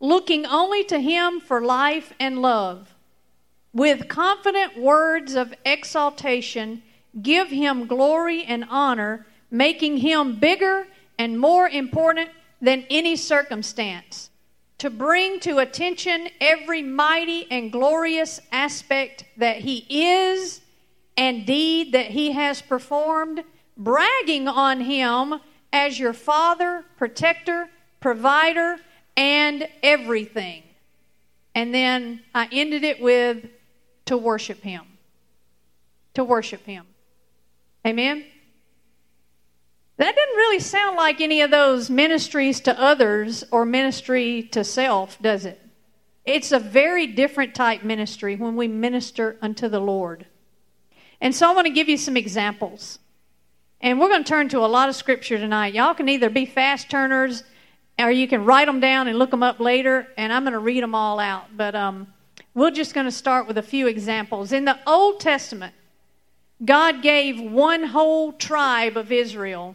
looking 0.00 0.46
only 0.46 0.84
to 0.84 0.98
Him 0.98 1.40
for 1.40 1.60
life 1.60 2.14
and 2.18 2.40
love. 2.40 2.94
With 3.74 4.08
confident 4.08 4.78
words 4.78 5.34
of 5.34 5.52
exaltation, 5.66 6.82
give 7.20 7.50
Him 7.50 7.86
glory 7.86 8.44
and 8.44 8.64
honor 8.70 9.26
making 9.52 9.98
him 9.98 10.36
bigger 10.36 10.88
and 11.18 11.38
more 11.38 11.68
important 11.68 12.30
than 12.60 12.84
any 12.90 13.14
circumstance, 13.14 14.30
to 14.82 14.90
bring 14.90 15.38
to 15.38 15.58
attention 15.58 16.28
every 16.40 16.82
mighty 16.82 17.46
and 17.52 17.70
glorious 17.70 18.40
aspect 18.50 19.24
that 19.36 19.58
he 19.58 19.86
is 19.88 20.60
and 21.16 21.46
deed 21.46 21.92
that 21.92 22.06
he 22.06 22.32
has 22.32 22.60
performed, 22.60 23.44
bragging 23.76 24.48
on 24.48 24.80
him 24.80 25.38
as 25.72 26.00
your 26.00 26.12
father, 26.12 26.84
protector, 26.96 27.68
provider, 28.00 28.76
and 29.16 29.68
everything. 29.84 30.64
And 31.54 31.72
then 31.72 32.22
I 32.34 32.48
ended 32.50 32.82
it 32.82 33.00
with 33.00 33.46
to 34.06 34.16
worship 34.16 34.62
him. 34.62 34.82
To 36.14 36.24
worship 36.24 36.66
him. 36.66 36.86
Amen? 37.86 38.24
That 39.98 40.14
didn't 40.16 40.36
really 40.36 40.58
sound 40.58 40.96
like 40.96 41.20
any 41.20 41.42
of 41.42 41.50
those 41.50 41.90
ministries 41.90 42.60
to 42.60 42.80
others 42.80 43.44
or 43.50 43.64
ministry 43.64 44.42
to 44.52 44.64
self, 44.64 45.20
does 45.20 45.44
it? 45.44 45.60
It's 46.24 46.52
a 46.52 46.58
very 46.58 47.06
different 47.06 47.54
type 47.54 47.82
ministry 47.82 48.36
when 48.36 48.56
we 48.56 48.68
minister 48.68 49.36
unto 49.42 49.68
the 49.68 49.80
Lord. 49.80 50.26
And 51.20 51.34
so 51.34 51.48
I 51.48 51.54
want 51.54 51.66
to 51.66 51.72
give 51.72 51.88
you 51.88 51.96
some 51.96 52.16
examples. 52.16 52.98
And 53.80 54.00
we're 54.00 54.08
going 54.08 54.24
to 54.24 54.28
turn 54.28 54.48
to 54.50 54.60
a 54.60 54.66
lot 54.66 54.88
of 54.88 54.96
scripture 54.96 55.38
tonight. 55.38 55.74
Y'all 55.74 55.94
can 55.94 56.08
either 56.08 56.30
be 56.30 56.46
fast 56.46 56.88
turners 56.88 57.42
or 57.98 58.10
you 58.10 58.26
can 58.26 58.44
write 58.44 58.66
them 58.66 58.80
down 58.80 59.08
and 59.08 59.18
look 59.18 59.30
them 59.30 59.42
up 59.42 59.60
later, 59.60 60.08
and 60.16 60.32
I'm 60.32 60.44
going 60.44 60.52
to 60.52 60.58
read 60.58 60.82
them 60.82 60.94
all 60.94 61.18
out. 61.18 61.56
But 61.56 61.74
um, 61.74 62.12
we're 62.54 62.70
just 62.70 62.94
going 62.94 63.06
to 63.06 63.12
start 63.12 63.46
with 63.46 63.58
a 63.58 63.62
few 63.62 63.86
examples. 63.86 64.52
In 64.52 64.64
the 64.64 64.78
Old 64.86 65.20
Testament, 65.20 65.74
God 66.64 67.02
gave 67.02 67.40
one 67.40 67.84
whole 67.84 68.32
tribe 68.32 68.96
of 68.96 69.12
Israel 69.12 69.74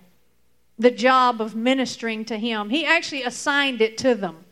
the 0.80 0.92
job 0.92 1.42
of 1.42 1.56
ministering 1.56 2.26
to 2.26 2.38
him. 2.38 2.70
He 2.70 2.86
actually 2.86 3.24
assigned 3.24 3.82
it 3.82 3.98
to 4.00 4.16
them. 4.16 4.46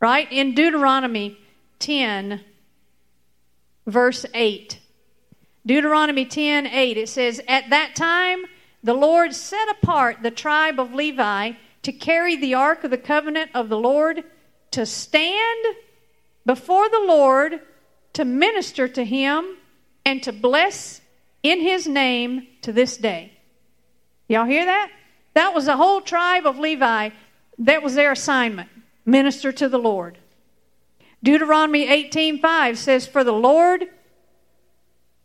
Right? 0.00 0.30
In 0.30 0.54
Deuteronomy 0.54 1.38
10, 1.78 2.40
verse 3.86 4.24
8. 4.32 4.78
Deuteronomy 5.66 6.24
10, 6.24 6.66
8, 6.66 6.96
it 6.96 7.08
says, 7.08 7.40
At 7.46 7.68
that 7.70 7.94
time 7.94 8.44
the 8.82 8.94
Lord 8.94 9.34
set 9.34 9.68
apart 9.68 10.22
the 10.22 10.30
tribe 10.30 10.80
of 10.80 10.94
Levi 10.94 11.52
to 11.82 11.92
carry 11.92 12.36
the 12.36 12.54
ark 12.54 12.84
of 12.84 12.90
the 12.90 12.98
covenant 12.98 13.50
of 13.54 13.68
the 13.68 13.78
Lord, 13.78 14.24
to 14.70 14.86
stand 14.86 15.76
before 16.46 16.88
the 16.88 17.04
Lord, 17.06 17.60
to 18.14 18.24
minister 18.24 18.88
to 18.88 19.04
him, 19.04 19.56
and 20.04 20.22
to 20.22 20.32
bless 20.32 21.00
in 21.42 21.60
his 21.60 21.86
name 21.86 22.46
to 22.62 22.72
this 22.72 22.96
day. 22.96 23.32
Y'all 24.28 24.46
hear 24.46 24.64
that? 24.64 24.90
That 25.34 25.54
was 25.54 25.66
the 25.66 25.76
whole 25.76 26.00
tribe 26.00 26.46
of 26.46 26.58
Levi. 26.58 27.10
That 27.58 27.82
was 27.82 27.94
their 27.94 28.12
assignment 28.12 28.68
minister 29.04 29.52
to 29.52 29.68
the 29.68 29.78
Lord. 29.78 30.18
Deuteronomy 31.22 31.86
18:5 31.86 32.76
says 32.76 33.06
for 33.06 33.24
the 33.24 33.32
Lord 33.32 33.88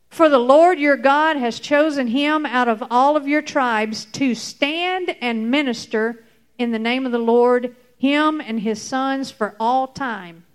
for 0.09 0.29
the 0.29 0.39
Lord 0.39 0.79
your 0.79 0.95
God 0.95 1.35
has 1.35 1.59
chosen 1.59 2.07
him 2.07 2.45
out 2.45 2.69
of 2.69 2.83
all 2.89 3.17
of 3.17 3.27
your 3.27 3.41
tribes 3.41 4.05
to 4.13 4.33
stand 4.33 5.15
and 5.19 5.51
minister 5.51 6.23
in 6.57 6.71
the 6.71 6.79
name 6.79 7.05
of 7.05 7.11
the 7.11 7.17
Lord 7.17 7.75
him 7.97 8.39
and 8.39 8.59
his 8.59 8.81
sons 8.81 9.31
for 9.31 9.55
all 9.59 9.87
time. 9.87 10.45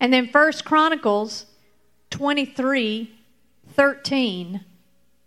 And 0.00 0.12
then 0.12 0.28
First 0.28 0.64
Chronicles 0.64 1.46
23 2.10 3.18
13 3.74 4.60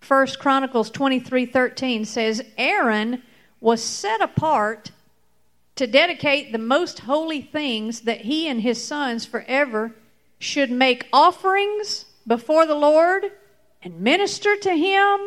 First 0.06 0.38
Chronicles 0.38 0.92
23:13 0.92 2.06
says 2.06 2.44
Aaron 2.60 3.24
was 3.60 3.82
set 3.82 4.22
apart 4.22 4.92
to 5.76 5.88
dedicate 5.88 6.52
the 6.52 6.60
most 6.60 7.00
holy 7.00 7.42
things 7.42 8.02
that 8.02 8.22
he 8.22 8.48
and 8.48 8.62
his 8.62 8.84
sons 8.84 9.26
forever 9.26 9.96
should 10.38 10.70
make 10.70 11.08
offerings 11.12 12.06
before 12.28 12.68
the 12.68 12.76
Lord 12.76 13.32
and 13.82 14.00
minister 14.00 14.56
to 14.56 14.76
him 14.76 15.20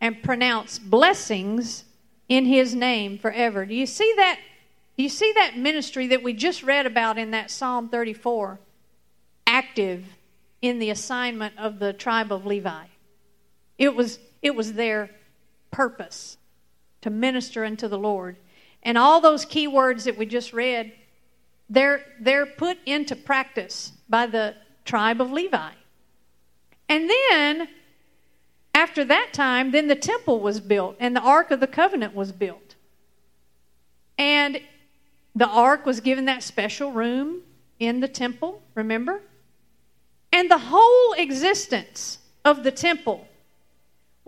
and 0.00 0.20
pronounce 0.20 0.80
blessings 0.80 1.84
in 2.28 2.44
his 2.44 2.74
name 2.74 3.18
forever. 3.18 3.64
Do 3.64 3.74
you 3.76 3.86
see 3.86 4.12
that? 4.16 4.40
Do 4.96 5.04
you 5.04 5.08
see 5.08 5.32
that 5.36 5.56
ministry 5.56 6.08
that 6.08 6.24
we 6.24 6.32
just 6.32 6.64
read 6.64 6.86
about 6.86 7.18
in 7.18 7.30
that 7.30 7.52
Psalm 7.52 7.88
34 7.88 8.58
active 9.46 10.06
in 10.60 10.80
the 10.80 10.90
assignment 10.90 11.56
of 11.56 11.78
the 11.78 11.92
tribe 11.92 12.32
of 12.32 12.44
Levi? 12.44 12.86
It 13.78 13.94
was, 13.94 14.18
it 14.42 14.54
was 14.54 14.74
their 14.74 15.10
purpose 15.70 16.36
to 17.02 17.10
minister 17.10 17.64
unto 17.64 17.88
the 17.88 17.98
Lord. 17.98 18.36
And 18.82 18.98
all 18.98 19.20
those 19.20 19.44
key 19.44 19.66
words 19.68 20.04
that 20.04 20.18
we 20.18 20.26
just 20.26 20.52
read, 20.52 20.92
they're, 21.70 22.04
they're 22.20 22.46
put 22.46 22.78
into 22.86 23.14
practice 23.14 23.92
by 24.08 24.26
the 24.26 24.56
tribe 24.84 25.20
of 25.20 25.30
Levi. 25.30 25.70
And 26.88 27.08
then, 27.08 27.68
after 28.74 29.04
that 29.04 29.30
time, 29.32 29.70
then 29.70 29.88
the 29.88 29.96
temple 29.96 30.40
was 30.40 30.60
built 30.60 30.96
and 30.98 31.14
the 31.14 31.20
Ark 31.20 31.50
of 31.50 31.60
the 31.60 31.66
Covenant 31.66 32.14
was 32.14 32.32
built. 32.32 32.74
And 34.16 34.60
the 35.34 35.46
Ark 35.46 35.86
was 35.86 36.00
given 36.00 36.24
that 36.24 36.42
special 36.42 36.90
room 36.90 37.42
in 37.78 38.00
the 38.00 38.08
temple, 38.08 38.62
remember? 38.74 39.20
And 40.32 40.50
the 40.50 40.58
whole 40.58 41.12
existence 41.12 42.18
of 42.44 42.64
the 42.64 42.72
temple 42.72 43.27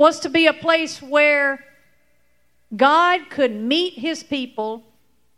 was 0.01 0.21
to 0.21 0.31
be 0.31 0.47
a 0.47 0.55
place 0.55 1.03
where 1.03 1.63
God 2.75 3.29
could 3.29 3.55
meet 3.55 3.99
his 3.99 4.23
people, 4.23 4.83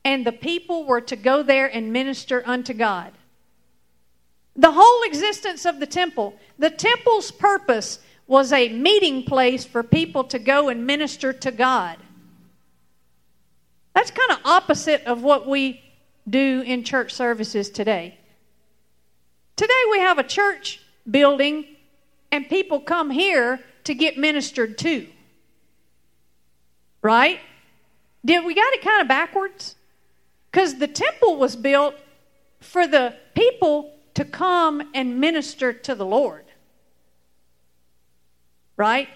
and 0.04 0.24
the 0.24 0.30
people 0.30 0.86
were 0.86 1.00
to 1.00 1.16
go 1.16 1.42
there 1.42 1.66
and 1.66 1.92
minister 1.92 2.44
unto 2.46 2.72
God. 2.72 3.10
The 4.54 4.70
whole 4.70 5.02
existence 5.02 5.66
of 5.66 5.80
the 5.80 5.86
temple, 5.86 6.36
the 6.60 6.70
temple's 6.70 7.32
purpose 7.32 7.98
was 8.28 8.52
a 8.52 8.68
meeting 8.68 9.24
place 9.24 9.64
for 9.64 9.82
people 9.82 10.22
to 10.24 10.38
go 10.38 10.68
and 10.68 10.86
minister 10.86 11.32
to 11.32 11.50
God. 11.50 11.96
That's 13.96 14.12
kind 14.12 14.30
of 14.30 14.46
opposite 14.46 15.02
of 15.06 15.24
what 15.24 15.48
we 15.48 15.82
do 16.30 16.62
in 16.64 16.84
church 16.84 17.12
services 17.12 17.68
today. 17.68 18.16
Today 19.56 19.82
we 19.90 19.98
have 19.98 20.20
a 20.20 20.22
church 20.22 20.80
building 21.10 21.66
and 22.30 22.48
people 22.48 22.78
come 22.78 23.10
here 23.10 23.58
to 23.84 23.94
get 23.94 24.16
ministered 24.16 24.78
to. 24.78 25.06
Right? 27.02 27.40
Did 28.24 28.44
we 28.44 28.54
got 28.54 28.72
it 28.74 28.82
kind 28.82 29.02
of 29.02 29.08
backwards? 29.08 29.74
Because 30.50 30.78
the 30.78 30.86
temple 30.86 31.36
was 31.36 31.56
built 31.56 31.94
for 32.60 32.86
the 32.86 33.16
people 33.34 33.92
to 34.14 34.24
come 34.24 34.90
and 34.94 35.20
minister 35.20 35.72
to 35.72 35.94
the 35.94 36.06
Lord. 36.06 36.44
Right? 38.76 39.08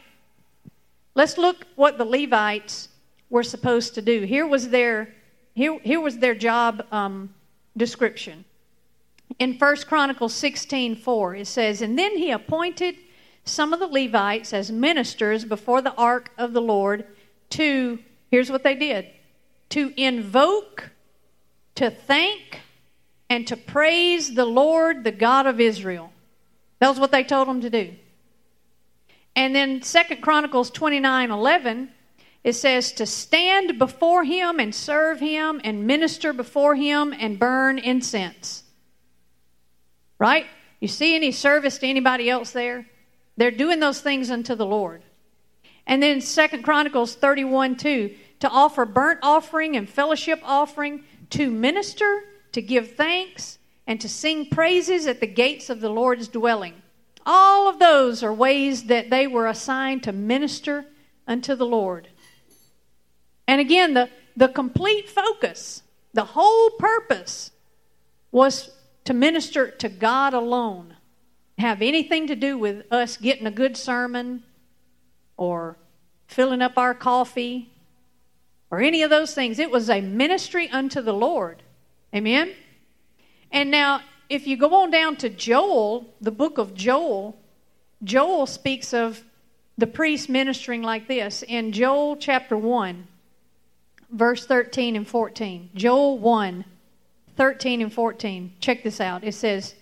Let's 1.14 1.38
look 1.38 1.66
what 1.76 1.98
the 1.98 2.04
Levites 2.04 2.88
were 3.30 3.42
supposed 3.42 3.94
to 3.94 4.02
do. 4.02 4.22
Here 4.22 4.46
was 4.46 4.68
their 4.70 5.14
here, 5.54 5.78
here 5.82 6.00
was 6.00 6.18
their 6.18 6.34
job 6.34 6.84
um, 6.92 7.34
description. 7.76 8.44
In 9.38 9.56
First 9.56 9.86
Chronicles 9.86 10.34
16 10.34 10.96
4, 10.96 11.36
it 11.36 11.46
says, 11.46 11.80
And 11.80 11.98
then 11.98 12.18
he 12.18 12.30
appointed 12.30 12.96
some 13.46 13.72
of 13.72 13.80
the 13.80 13.86
Levites 13.86 14.52
as 14.52 14.70
ministers 14.70 15.44
before 15.44 15.80
the 15.80 15.94
ark 15.94 16.30
of 16.36 16.52
the 16.52 16.60
Lord 16.60 17.06
to, 17.50 17.98
here's 18.30 18.50
what 18.50 18.64
they 18.64 18.74
did, 18.74 19.06
to 19.70 19.92
invoke, 19.96 20.90
to 21.76 21.90
thank, 21.90 22.60
and 23.30 23.46
to 23.46 23.56
praise 23.56 24.34
the 24.34 24.44
Lord, 24.44 25.04
the 25.04 25.12
God 25.12 25.46
of 25.46 25.60
Israel. 25.60 26.12
That 26.80 26.88
was 26.88 27.00
what 27.00 27.12
they 27.12 27.24
told 27.24 27.48
them 27.48 27.60
to 27.62 27.70
do. 27.70 27.94
And 29.34 29.54
then 29.54 29.82
Second 29.82 30.22
Chronicles 30.22 30.70
29 30.70 31.30
11, 31.30 31.90
it 32.42 32.54
says 32.54 32.92
to 32.92 33.06
stand 33.06 33.78
before 33.78 34.24
him 34.24 34.60
and 34.60 34.74
serve 34.74 35.20
him 35.20 35.60
and 35.62 35.86
minister 35.86 36.32
before 36.32 36.74
him 36.74 37.12
and 37.12 37.38
burn 37.38 37.78
incense. 37.78 38.64
Right? 40.18 40.46
You 40.80 40.88
see 40.88 41.14
any 41.14 41.32
service 41.32 41.78
to 41.78 41.86
anybody 41.86 42.30
else 42.30 42.52
there? 42.52 42.86
They're 43.36 43.50
doing 43.50 43.80
those 43.80 44.00
things 44.00 44.30
unto 44.30 44.54
the 44.54 44.66
Lord. 44.66 45.02
And 45.86 46.02
then 46.02 46.20
Second 46.20 46.62
Chronicles 46.62 47.14
31 47.14 47.76
2, 47.76 48.14
to 48.40 48.48
offer 48.48 48.84
burnt 48.84 49.20
offering 49.22 49.76
and 49.76 49.88
fellowship 49.88 50.40
offering, 50.42 51.04
to 51.30 51.50
minister, 51.50 52.24
to 52.52 52.62
give 52.62 52.94
thanks, 52.96 53.58
and 53.86 54.00
to 54.00 54.08
sing 54.08 54.46
praises 54.50 55.06
at 55.06 55.20
the 55.20 55.26
gates 55.26 55.70
of 55.70 55.80
the 55.80 55.88
Lord's 55.88 56.28
dwelling. 56.28 56.74
All 57.24 57.68
of 57.68 57.78
those 57.78 58.22
are 58.22 58.32
ways 58.32 58.84
that 58.84 59.10
they 59.10 59.26
were 59.26 59.46
assigned 59.46 60.02
to 60.04 60.12
minister 60.12 60.86
unto 61.26 61.54
the 61.54 61.66
Lord. 61.66 62.08
And 63.48 63.60
again, 63.60 63.94
the, 63.94 64.10
the 64.36 64.48
complete 64.48 65.08
focus, 65.08 65.82
the 66.12 66.24
whole 66.24 66.70
purpose 66.70 67.50
was 68.32 68.70
to 69.04 69.14
minister 69.14 69.70
to 69.70 69.88
God 69.88 70.34
alone. 70.34 70.95
Have 71.58 71.80
anything 71.80 72.26
to 72.26 72.36
do 72.36 72.58
with 72.58 72.90
us 72.92 73.16
getting 73.16 73.46
a 73.46 73.50
good 73.50 73.76
sermon 73.76 74.42
or 75.36 75.76
filling 76.26 76.62
up 76.62 76.76
our 76.76 76.94
coffee 76.94 77.70
or 78.70 78.80
any 78.80 79.02
of 79.02 79.10
those 79.10 79.34
things. 79.34 79.58
It 79.58 79.70
was 79.70 79.88
a 79.88 80.00
ministry 80.00 80.68
unto 80.68 81.00
the 81.00 81.14
Lord. 81.14 81.62
Amen? 82.14 82.52
And 83.50 83.70
now, 83.70 84.00
if 84.28 84.46
you 84.46 84.56
go 84.56 84.74
on 84.74 84.90
down 84.90 85.16
to 85.16 85.28
Joel, 85.28 86.12
the 86.20 86.30
book 86.32 86.58
of 86.58 86.74
Joel, 86.74 87.38
Joel 88.02 88.46
speaks 88.46 88.92
of 88.92 89.22
the 89.78 89.86
priest 89.86 90.28
ministering 90.28 90.82
like 90.82 91.06
this 91.06 91.42
in 91.46 91.72
Joel 91.72 92.16
chapter 92.16 92.56
1, 92.56 93.06
verse 94.10 94.46
13 94.46 94.96
and 94.96 95.06
14. 95.06 95.70
Joel 95.74 96.18
1, 96.18 96.64
13 97.36 97.82
and 97.82 97.92
14. 97.92 98.52
Check 98.60 98.82
this 98.82 99.00
out. 99.00 99.22
It 99.22 99.34
says, 99.34 99.74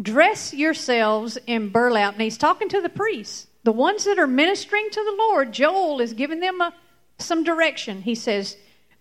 Dress 0.00 0.54
yourselves 0.54 1.38
in 1.46 1.68
burlap. 1.68 2.14
And 2.14 2.22
he's 2.22 2.38
talking 2.38 2.68
to 2.70 2.80
the 2.80 2.88
priests, 2.88 3.46
the 3.64 3.72
ones 3.72 4.04
that 4.04 4.18
are 4.18 4.26
ministering 4.26 4.88
to 4.90 5.04
the 5.04 5.16
Lord. 5.18 5.52
Joel 5.52 6.00
is 6.00 6.12
giving 6.12 6.40
them 6.40 6.60
a, 6.60 6.74
some 7.18 7.44
direction. 7.44 8.02
He 8.02 8.14
says, 8.14 8.56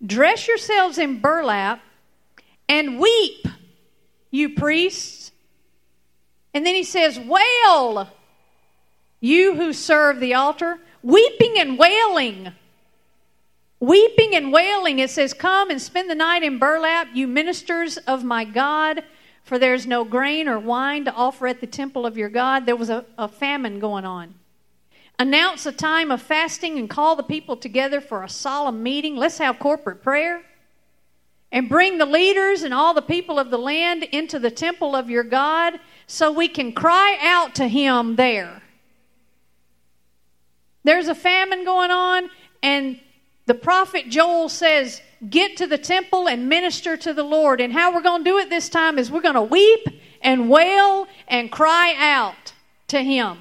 Dress 0.06 0.48
yourselves 0.48 0.98
in 0.98 1.20
burlap 1.20 1.82
and 2.68 3.00
weep, 3.00 3.48
you 4.32 4.56
priests. 4.56 5.32
And 6.54 6.66
then 6.66 6.76
he 6.76 6.84
says, 6.84 7.20
Wail, 7.20 8.10
you 9.20 9.56
who 9.56 9.74
serve 9.74 10.20
the 10.20 10.34
altar, 10.34 10.80
weeping 11.04 11.56
and 11.58 11.78
wailing. 11.78 12.54
Weeping 13.82 14.36
and 14.36 14.52
wailing, 14.52 15.00
it 15.00 15.10
says, 15.10 15.34
Come 15.34 15.70
and 15.70 15.82
spend 15.82 16.10
the 16.10 16.16
night 16.16 16.44
in 16.44 16.60
burlap, 16.60 17.08
you 17.14 17.28
ministers 17.28 17.98
of 17.98 18.24
my 18.24 18.44
God, 18.44 19.04
for 19.50 19.58
there 19.58 19.74
is 19.74 19.88
no 19.88 20.04
grain 20.04 20.48
or 20.48 20.60
wine 20.60 21.04
to 21.06 21.12
offer 21.12 21.48
at 21.48 21.60
the 21.60 21.66
temple 21.66 22.06
of 22.06 22.16
your 22.16 22.30
God. 22.30 22.68
There 22.68 22.76
was 22.76 22.92
a, 22.92 23.04
a 23.18 23.28
famine 23.28 23.80
going 23.80 24.06
on. 24.06 24.36
Announce 25.18 25.66
a 25.66 25.72
time 25.72 26.12
of 26.12 26.22
fasting 26.22 26.78
and 26.78 26.88
call 26.88 27.16
the 27.16 27.24
people 27.24 27.58
together 27.58 28.00
for 28.00 28.24
a 28.24 28.30
solemn 28.30 28.84
meeting. 28.84 29.16
Let's 29.16 29.40
have 29.40 29.58
corporate 29.58 30.04
prayer. 30.04 30.44
And 31.52 31.68
bring 31.68 31.98
the 31.98 32.06
leaders 32.06 32.62
and 32.62 32.76
all 32.76 32.94
the 32.94 33.02
people 33.02 33.40
of 33.40 33.50
the 33.50 33.58
land 33.58 34.04
into 34.04 34.38
the 34.38 34.52
temple 34.52 34.96
of 34.96 35.10
your 35.10 35.24
God 35.24 35.80
so 36.06 36.32
we 36.32 36.48
can 36.48 36.72
cry 36.72 37.18
out 37.20 37.56
to 37.56 37.68
him 37.68 38.18
there. 38.18 38.62
There's 40.84 41.08
a 41.08 41.16
famine 41.16 41.66
going 41.66 41.90
on, 41.90 42.30
and 42.62 43.00
the 43.50 43.56
prophet 43.56 44.10
Joel 44.10 44.48
says, 44.48 45.02
Get 45.28 45.58
to 45.58 45.66
the 45.66 45.80
temple 45.80 46.30
and 46.30 46.48
minister 46.48 46.96
to 46.96 47.16
the 47.16 47.24
Lord. 47.24 47.60
And 47.60 47.74
how 47.74 47.92
we're 47.92 48.04
going 48.04 48.24
to 48.24 48.30
do 48.30 48.38
it 48.38 48.52
this 48.52 48.70
time 48.70 49.00
is 49.00 49.10
we're 49.10 49.22
going 49.22 49.34
to 49.34 49.42
weep 49.42 49.88
and 50.22 50.52
wail 50.52 51.08
and 51.28 51.52
cry 51.52 51.96
out 51.98 52.54
to 52.90 53.02
Him. 53.02 53.40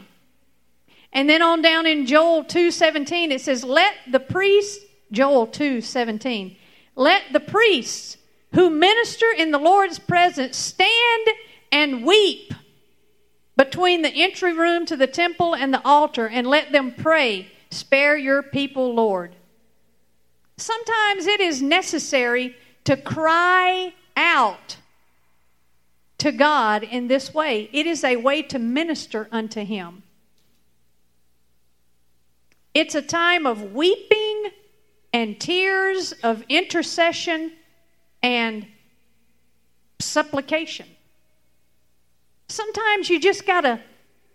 And 1.12 1.29
then 1.29 1.42
on 1.42 1.61
down 1.61 1.87
in 1.87 2.07
Joel 2.07 2.44
2:17 2.44 3.33
it 3.33 3.42
says 3.42 3.62
let 3.64 3.97
the 4.11 4.18
priests 4.18 4.83
Joel 5.12 5.47
2:17 5.47 6.57
let 6.97 7.25
the 7.31 7.40
priests 7.40 8.16
who 8.55 8.71
minister 8.71 9.31
in 9.37 9.51
the 9.51 9.59
Lord's 9.59 9.99
presence 9.99 10.57
stand 10.57 11.29
and 11.71 12.07
weep 12.07 12.55
between 13.59 14.01
the 14.01 14.23
entry 14.23 14.55
room 14.55 14.87
to 14.87 14.97
the 14.97 15.07
temple 15.07 15.55
and 15.55 15.73
the 15.75 15.87
altar 15.87 16.27
and 16.27 16.47
let 16.47 16.73
them 16.73 16.94
pray 16.97 17.53
spare 17.71 18.16
your 18.16 18.42
people 18.42 18.94
Lord 18.94 19.35
Sometimes 20.59 21.27
it 21.27 21.40
is 21.40 21.62
necessary 21.62 22.57
to 22.85 22.97
cry 22.97 23.94
out 24.16 24.77
to 26.18 26.33
God 26.33 26.83
in 26.83 27.07
this 27.07 27.33
way. 27.33 27.71
It 27.73 27.87
is 27.87 28.03
a 28.03 28.16
way 28.16 28.42
to 28.42 28.59
minister 28.59 29.29
unto 29.31 29.64
Him. 29.64 30.03
It's 32.75 32.97
a 32.97 33.03
time 33.03 33.47
of 33.47 33.73
weeping 33.73 34.51
and 35.12 35.40
tears, 35.40 36.12
of 36.25 36.42
intercession 36.49 37.53
and 38.23 38.66
supplication. 40.01 40.87
Sometimes 42.49 43.09
you 43.09 43.21
just 43.21 43.47
got 43.47 43.61
to 43.61 43.81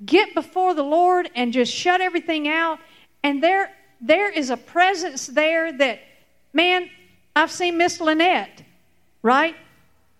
get 0.05 0.33
before 0.33 0.73
the 0.73 0.83
Lord 0.83 1.29
and 1.35 1.51
just 1.51 1.73
shut 1.73 1.99
everything 1.99 2.47
out, 2.47 2.79
and 3.23 3.43
there, 3.43 3.71
there 3.99 4.31
is 4.31 4.49
a 4.49 4.57
presence 4.57 5.27
there 5.27 5.71
that 5.77 5.99
Man, 6.53 6.89
I've 7.35 7.51
seen 7.51 7.77
Miss 7.77 7.99
Lynette, 7.99 8.63
right? 9.23 9.55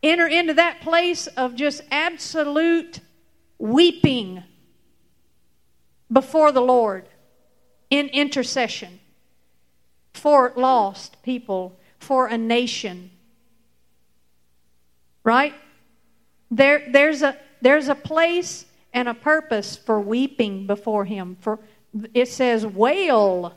Enter 0.02 0.28
into 0.28 0.56
that 0.56 0.82
place 0.82 1.28
of 1.28 1.56
just 1.56 1.82
absolute 1.92 3.00
weeping 3.60 4.44
before 6.12 6.52
the 6.52 6.62
Lord 6.62 7.08
in 7.90 8.08
intercession 8.08 9.00
for 10.14 10.54
lost 10.56 11.22
people, 11.24 11.80
for 12.00 12.28
a 12.28 12.38
nation. 12.38 13.12
Right? 15.24 15.54
There, 16.52 16.84
there's, 16.92 17.22
a, 17.22 17.38
there's 17.62 17.88
a 17.88 17.96
place 17.96 18.66
and 18.94 19.08
a 19.08 19.14
purpose 19.14 19.76
for 19.76 20.00
weeping 20.00 20.68
before 20.68 21.06
Him. 21.06 21.38
For 21.40 21.60
it 22.14 22.28
says, 22.28 22.66
wail 22.66 23.54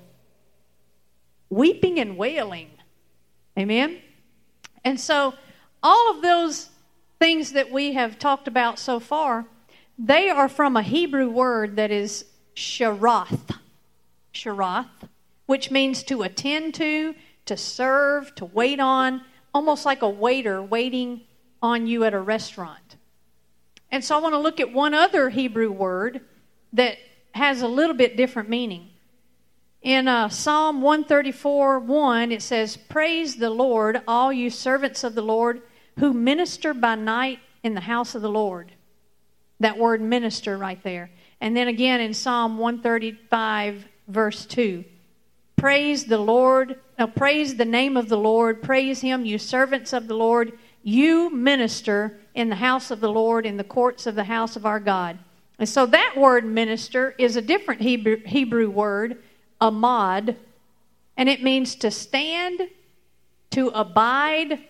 weeping 1.50 1.98
and 1.98 2.16
wailing. 2.16 2.70
Amen? 3.58 4.00
And 4.84 5.00
so, 5.00 5.34
all 5.82 6.10
of 6.10 6.22
those 6.22 6.70
things 7.18 7.52
that 7.52 7.70
we 7.70 7.92
have 7.94 8.18
talked 8.18 8.48
about 8.48 8.78
so 8.78 9.00
far, 9.00 9.46
they 9.98 10.28
are 10.28 10.48
from 10.48 10.76
a 10.76 10.82
Hebrew 10.82 11.28
word 11.28 11.76
that 11.76 11.90
is 11.90 12.24
sharath. 12.54 13.58
Sharath, 14.34 15.08
which 15.46 15.70
means 15.70 16.02
to 16.04 16.22
attend 16.22 16.74
to, 16.74 17.14
to 17.46 17.56
serve, 17.56 18.34
to 18.34 18.44
wait 18.44 18.80
on, 18.80 19.22
almost 19.54 19.86
like 19.86 20.02
a 20.02 20.08
waiter 20.08 20.62
waiting 20.62 21.22
on 21.62 21.86
you 21.86 22.04
at 22.04 22.12
a 22.12 22.20
restaurant. 22.20 22.96
And 23.90 24.04
so 24.04 24.16
I 24.16 24.20
want 24.20 24.34
to 24.34 24.38
look 24.38 24.60
at 24.60 24.72
one 24.72 24.92
other 24.92 25.30
Hebrew 25.30 25.70
word 25.70 26.20
that 26.72 26.98
has 27.32 27.62
a 27.62 27.68
little 27.68 27.94
bit 27.94 28.16
different 28.16 28.48
meaning. 28.48 28.90
In 29.86 30.08
uh, 30.08 30.28
Psalm 30.30 30.82
134 30.82 31.78
1, 31.78 32.32
it 32.32 32.42
says, 32.42 32.76
Praise 32.76 33.36
the 33.36 33.50
Lord, 33.50 34.02
all 34.08 34.32
you 34.32 34.50
servants 34.50 35.04
of 35.04 35.14
the 35.14 35.22
Lord 35.22 35.62
who 36.00 36.12
minister 36.12 36.74
by 36.74 36.96
night 36.96 37.38
in 37.62 37.74
the 37.74 37.82
house 37.82 38.16
of 38.16 38.22
the 38.22 38.28
Lord. 38.28 38.72
That 39.60 39.78
word 39.78 40.00
minister 40.00 40.58
right 40.58 40.82
there. 40.82 41.12
And 41.40 41.56
then 41.56 41.68
again 41.68 42.00
in 42.00 42.14
Psalm 42.14 42.58
135, 42.58 43.86
verse 44.08 44.44
2, 44.46 44.84
Praise 45.54 46.04
the 46.06 46.18
Lord, 46.18 46.80
now 46.98 47.06
praise 47.06 47.54
the 47.54 47.64
name 47.64 47.96
of 47.96 48.08
the 48.08 48.18
Lord, 48.18 48.64
praise 48.64 49.00
him, 49.00 49.24
you 49.24 49.38
servants 49.38 49.92
of 49.92 50.08
the 50.08 50.16
Lord, 50.16 50.58
you 50.82 51.30
minister 51.30 52.18
in 52.34 52.48
the 52.48 52.56
house 52.56 52.90
of 52.90 52.98
the 52.98 53.12
Lord, 53.12 53.46
in 53.46 53.56
the 53.56 53.62
courts 53.62 54.08
of 54.08 54.16
the 54.16 54.24
house 54.24 54.56
of 54.56 54.66
our 54.66 54.80
God. 54.80 55.16
And 55.60 55.68
so 55.68 55.86
that 55.86 56.14
word 56.16 56.44
minister 56.44 57.14
is 57.18 57.36
a 57.36 57.40
different 57.40 57.82
Hebrew, 57.82 58.20
Hebrew 58.26 58.68
word 58.68 59.18
amad, 59.60 60.36
and 61.16 61.28
it 61.28 61.42
means 61.42 61.74
to 61.76 61.90
stand, 61.90 62.68
to 63.50 63.68
abide, 63.68 64.60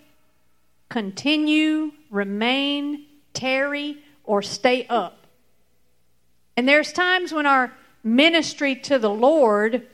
continue, 0.88 1.92
remain, 2.10 3.06
tarry, 3.32 3.98
or 4.24 4.42
stay 4.42 4.86
up. 4.88 5.26
And 6.56 6.68
there's 6.68 6.92
times 6.92 7.32
when 7.32 7.46
our 7.46 7.72
ministry 8.02 8.76
to 8.76 8.98
the 8.98 9.10
Lord, 9.10 9.86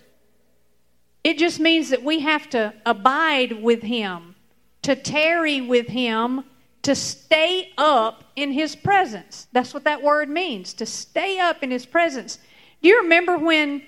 it 1.25 1.39
just 1.39 1.59
means 1.59 1.91
that 1.91 2.03
we 2.03 2.21
have 2.21 2.49
to 2.51 2.75
abide 2.85 3.63
with 3.63 3.83
Him, 3.83 4.35
to 4.83 4.95
tarry 4.95 5.61
with 5.61 5.89
Him, 5.89 6.45
to 6.83 6.95
stay 6.95 7.73
up 7.79 8.25
in 8.37 8.53
His 8.53 8.77
presence. 8.77 9.47
That's 9.53 9.73
what 9.73 9.85
that 9.85 10.03
word 10.03 10.29
means, 10.29 10.75
to 10.75 10.87
stay 10.87 11.39
up 11.39 11.63
in 11.63 11.71
His 11.71 11.87
presence. 11.87 12.39
Do 12.83 12.89
you 12.89 13.03
remember 13.03 13.39
when 13.39 13.83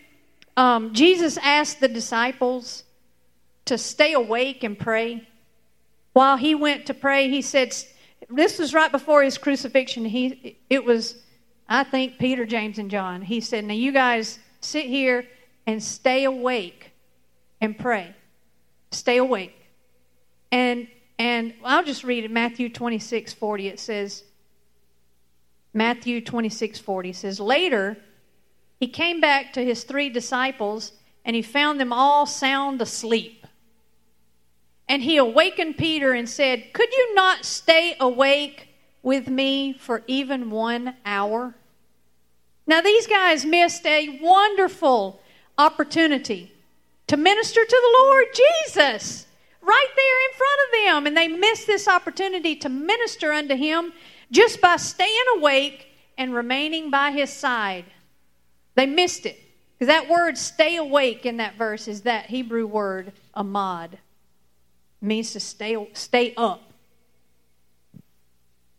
um, 0.57 0.95
Jesus 0.95 1.37
asked 1.39 1.81
the 1.81 1.89
disciples 1.89 2.85
to 3.65 3.79
stay 3.79 4.13
awake 4.13 4.63
and 4.63 4.79
pray. 4.79 5.27
While 6.13 6.37
he 6.37 6.55
went 6.55 6.87
to 6.87 6.95
pray, 6.95 7.29
he 7.29 7.43
said, 7.43 7.75
This 8.29 8.59
was 8.59 8.73
right 8.73 8.93
before 8.93 9.23
his 9.23 9.39
crucifixion. 9.39 10.05
He, 10.05 10.59
it 10.71 10.85
was, 10.85 11.17
I 11.69 11.85
think, 11.85 12.19
Peter, 12.19 12.47
James, 12.47 12.79
and 12.79 12.91
John. 12.91 13.23
He 13.23 13.41
said, 13.41 13.65
Now 13.65 13.75
you 13.75 13.93
guys 13.93 14.39
sit 14.61 14.87
here 14.87 15.27
and 15.67 15.83
stay 15.83 16.25
awake 16.25 16.93
and 17.61 17.77
pray. 17.77 18.15
Stay 18.93 19.17
awake. 19.17 19.57
And 20.53 20.87
and 21.19 21.55
I'll 21.65 21.85
just 21.85 22.05
read 22.05 22.25
it 22.25 22.31
Matthew 22.31 22.69
26 22.69 23.33
40. 23.35 23.69
It 23.69 23.81
says, 23.81 24.25
Matthew 25.73 26.21
26 26.21 26.79
40 26.79 27.13
says, 27.13 27.41
Later, 27.41 27.97
he 28.81 28.89
came 28.89 29.21
back 29.21 29.53
to 29.53 29.65
his 29.65 29.85
three 29.85 30.09
disciples 30.09 30.93
and 31.25 31.35
he 31.35 31.43
found 31.43 31.81
them 31.81 31.93
all 31.93 32.27
sound 32.27 32.81
asleep. 32.83 33.47
And 34.89 35.03
he 35.03 35.17
awakened 35.17 35.79
Peter 35.79 36.13
and 36.13 36.29
said, 36.29 36.73
Could 36.73 36.93
you 36.93 37.15
not 37.15 37.45
stay 37.45 37.97
awake 37.99 38.69
with 39.03 39.29
me 39.29 39.73
for 39.73 40.03
even 40.07 40.51
one 40.51 40.95
hour? 41.07 41.55
Now, 42.67 42.81
these 42.81 43.07
guys 43.07 43.45
missed 43.45 43.87
a 43.87 44.19
wonderful 44.21 45.21
opportunity 45.59 46.53
to 47.07 47.17
minister 47.17 47.65
to 47.65 47.81
the 47.83 47.99
Lord 48.03 48.27
Jesus 48.35 49.27
right 49.63 49.89
there 49.97 50.07
in 50.07 50.37
front 50.37 50.61
of 50.65 50.87
them. 50.87 51.07
And 51.07 51.17
they 51.17 51.29
missed 51.29 51.67
this 51.67 51.89
opportunity 51.89 52.57
to 52.57 52.69
minister 52.69 53.33
unto 53.33 53.55
him 53.55 53.93
just 54.31 54.61
by 54.61 54.77
staying 54.77 55.25
awake 55.37 55.89
and 56.17 56.35
remaining 56.35 56.91
by 56.91 57.11
his 57.11 57.31
side. 57.31 57.85
They 58.75 58.87
missed 58.87 59.27
it. 59.27 59.41
Because 59.79 59.89
that 59.89 60.09
word 60.09 60.39
stay 60.39 60.77
awake 60.77 61.27
in 61.27 61.39
that 61.39 61.57
verse 61.57 61.89
is 61.89 62.03
that 62.03 62.27
Hebrew 62.27 62.67
word 62.67 63.13
amad. 63.37 63.91
Means 65.01 65.33
to 65.33 65.41
stay 65.41 65.89
stay 65.93 66.35
up. 66.37 66.73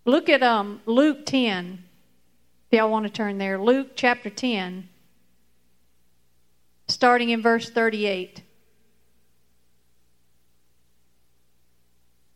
Look 0.06 0.30
at 0.30 0.42
um, 0.42 0.82
Luke 0.86 1.26
10. 1.26 1.84
If 2.70 2.78
y'all 2.78 2.90
want 2.90 3.06
to 3.06 3.12
turn 3.12 3.38
there. 3.38 3.60
Luke 3.60 3.92
chapter 3.96 4.30
10, 4.30 4.90
starting 6.88 7.30
in 7.30 7.42
verse 7.42 7.70
38. 7.70 8.42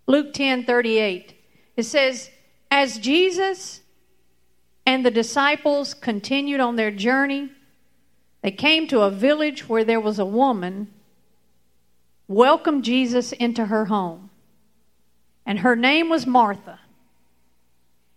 Luke 0.06 0.34
10 0.34 0.65
38. 0.65 1.34
It 1.78 1.84
says, 1.84 2.30
As 2.69 2.98
Jesus 3.00 3.82
and 4.89 5.06
the 5.06 5.12
disciples 5.12 5.93
continued 5.93 6.60
on 6.60 6.75
their 6.75 6.89
journey. 6.89 7.52
They 8.41 8.49
came 8.49 8.88
to 8.88 9.02
a 9.02 9.12
village 9.12 9.69
where 9.69 9.84
there 9.84 9.99
was 9.99 10.17
a 10.17 10.25
woman, 10.25 10.91
welcomed 12.28 12.84
Jesus 12.84 13.32
into 13.32 13.65
her 13.65 13.86
home. 13.86 14.32
And 15.45 15.60
her 15.60 15.75
name 15.75 16.10
was 16.10 16.25
Martha. 16.25 16.80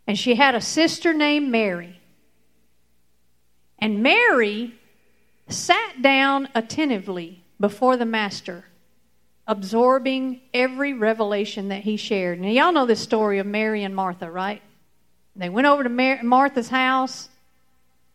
And 0.06 0.18
she 0.18 0.36
had 0.36 0.54
a 0.54 0.62
sister 0.62 1.12
named 1.12 1.50
Mary. 1.50 2.00
And 3.78 4.02
Mary 4.02 4.72
sat 5.48 6.00
down 6.00 6.48
attentively 6.54 7.44
before 7.60 7.98
the 7.98 8.06
Master, 8.06 8.64
absorbing 9.46 10.40
every 10.54 10.94
revelation 10.94 11.68
that 11.68 11.82
he 11.82 11.98
shared. 11.98 12.40
Now, 12.40 12.48
y'all 12.48 12.72
know 12.72 12.86
this 12.86 13.00
story 13.00 13.40
of 13.40 13.46
Mary 13.46 13.84
and 13.84 13.94
Martha, 13.94 14.30
right? 14.30 14.62
They 15.34 15.48
went 15.48 15.66
over 15.66 15.82
to 15.82 15.88
Mar- 15.88 16.22
Martha's 16.22 16.68
house. 16.68 17.28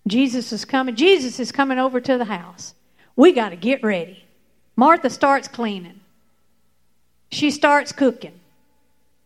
Jesus 0.08 0.54
is 0.54 0.66
coming. 0.66 0.96
Jesus 0.96 1.40
is 1.40 1.52
coming 1.52 1.80
over 1.80 2.00
to 2.00 2.18
the 2.18 2.26
house. 2.26 2.74
We 3.16 3.32
got 3.32 3.50
to 3.50 3.56
get 3.56 3.84
ready. 3.84 4.26
Martha 4.76 5.10
starts 5.10 5.48
cleaning. 5.48 6.00
She 7.32 7.52
starts 7.52 7.92
cooking. 7.92 8.40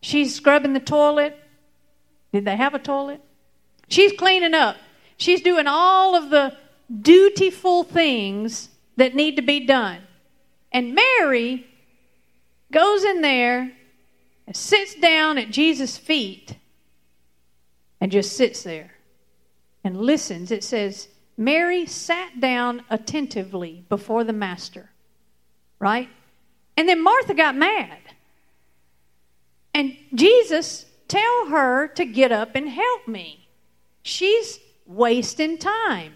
She's 0.00 0.34
scrubbing 0.34 0.72
the 0.72 0.80
toilet. 0.80 1.38
Did 2.32 2.44
they 2.44 2.56
have 2.56 2.74
a 2.74 2.78
toilet? 2.78 3.20
She's 3.88 4.12
cleaning 4.12 4.54
up. 4.54 4.76
She's 5.18 5.42
doing 5.42 5.66
all 5.66 6.16
of 6.16 6.30
the 6.30 6.56
dutiful 7.00 7.84
things 7.84 8.70
that 8.96 9.14
need 9.14 9.36
to 9.36 9.42
be 9.42 9.60
done. 9.66 10.00
And 10.72 10.94
Mary 10.94 11.66
goes 12.72 13.04
in 13.04 13.20
there 13.20 13.72
and 14.46 14.56
sits 14.56 14.94
down 14.94 15.38
at 15.38 15.50
Jesus' 15.50 15.98
feet 15.98 16.56
and 18.02 18.10
just 18.10 18.36
sits 18.36 18.64
there 18.64 18.90
and 19.84 19.96
listens. 19.96 20.50
It 20.50 20.64
says, 20.64 21.06
Mary 21.36 21.86
sat 21.86 22.40
down 22.40 22.82
attentively 22.90 23.84
before 23.88 24.24
the 24.24 24.32
master, 24.32 24.90
right? 25.78 26.08
And 26.76 26.88
then 26.88 27.00
Martha 27.00 27.32
got 27.32 27.54
mad. 27.54 27.98
And 29.72 29.96
Jesus 30.14 30.84
tell 31.06 31.46
her 31.50 31.86
to 31.94 32.04
get 32.04 32.32
up 32.32 32.56
and 32.56 32.68
help 32.68 33.06
me. 33.06 33.48
She's 34.02 34.58
wasting 34.84 35.56
time 35.56 36.14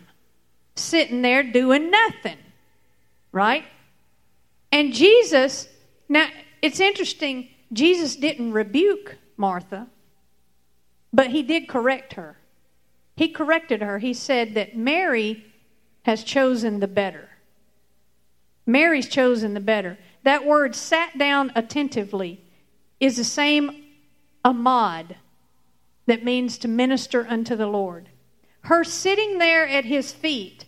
sitting 0.74 1.22
there 1.22 1.44
doing 1.44 1.88
nothing, 1.88 2.38
right? 3.30 3.64
And 4.72 4.92
Jesus, 4.92 5.68
now 6.08 6.26
it's 6.60 6.80
interesting, 6.80 7.48
Jesus 7.72 8.16
didn't 8.16 8.54
rebuke 8.54 9.18
Martha. 9.36 9.86
But 11.16 11.30
he 11.30 11.42
did 11.42 11.66
correct 11.66 12.12
her. 12.12 12.36
He 13.16 13.28
corrected 13.28 13.80
her. 13.80 13.98
He 13.98 14.12
said 14.12 14.52
that 14.52 14.76
Mary 14.76 15.46
has 16.02 16.22
chosen 16.22 16.78
the 16.78 16.86
better. 16.86 17.30
Mary's 18.66 19.08
chosen 19.08 19.54
the 19.54 19.60
better. 19.60 19.96
That 20.24 20.44
word 20.44 20.74
sat 20.74 21.16
down 21.16 21.52
attentively 21.56 22.44
is 23.00 23.16
the 23.16 23.24
same 23.24 23.84
amad 24.44 25.16
that 26.04 26.22
means 26.22 26.58
to 26.58 26.68
minister 26.68 27.26
unto 27.26 27.56
the 27.56 27.66
Lord. 27.66 28.10
Her 28.64 28.84
sitting 28.84 29.38
there 29.38 29.66
at 29.66 29.86
his 29.86 30.12
feet, 30.12 30.66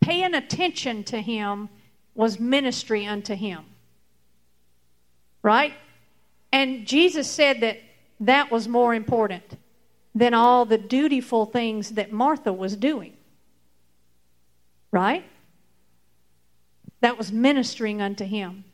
paying 0.00 0.32
attention 0.32 1.04
to 1.04 1.20
him, 1.20 1.68
was 2.14 2.40
ministry 2.40 3.06
unto 3.06 3.34
him. 3.34 3.66
Right? 5.42 5.74
And 6.50 6.86
Jesus 6.86 7.30
said 7.30 7.60
that 7.60 7.80
that 8.20 8.50
was 8.50 8.66
more 8.66 8.94
important 8.94 9.58
than 10.14 10.34
all 10.34 10.64
the 10.64 10.78
dutiful 10.78 11.46
things 11.46 11.90
that 11.90 12.12
Martha 12.12 12.52
was 12.52 12.76
doing. 12.76 13.16
Right? 14.90 15.24
That 17.00 17.16
was 17.16 17.32
ministering 17.32 18.02
unto 18.02 18.24
him. 18.24 18.64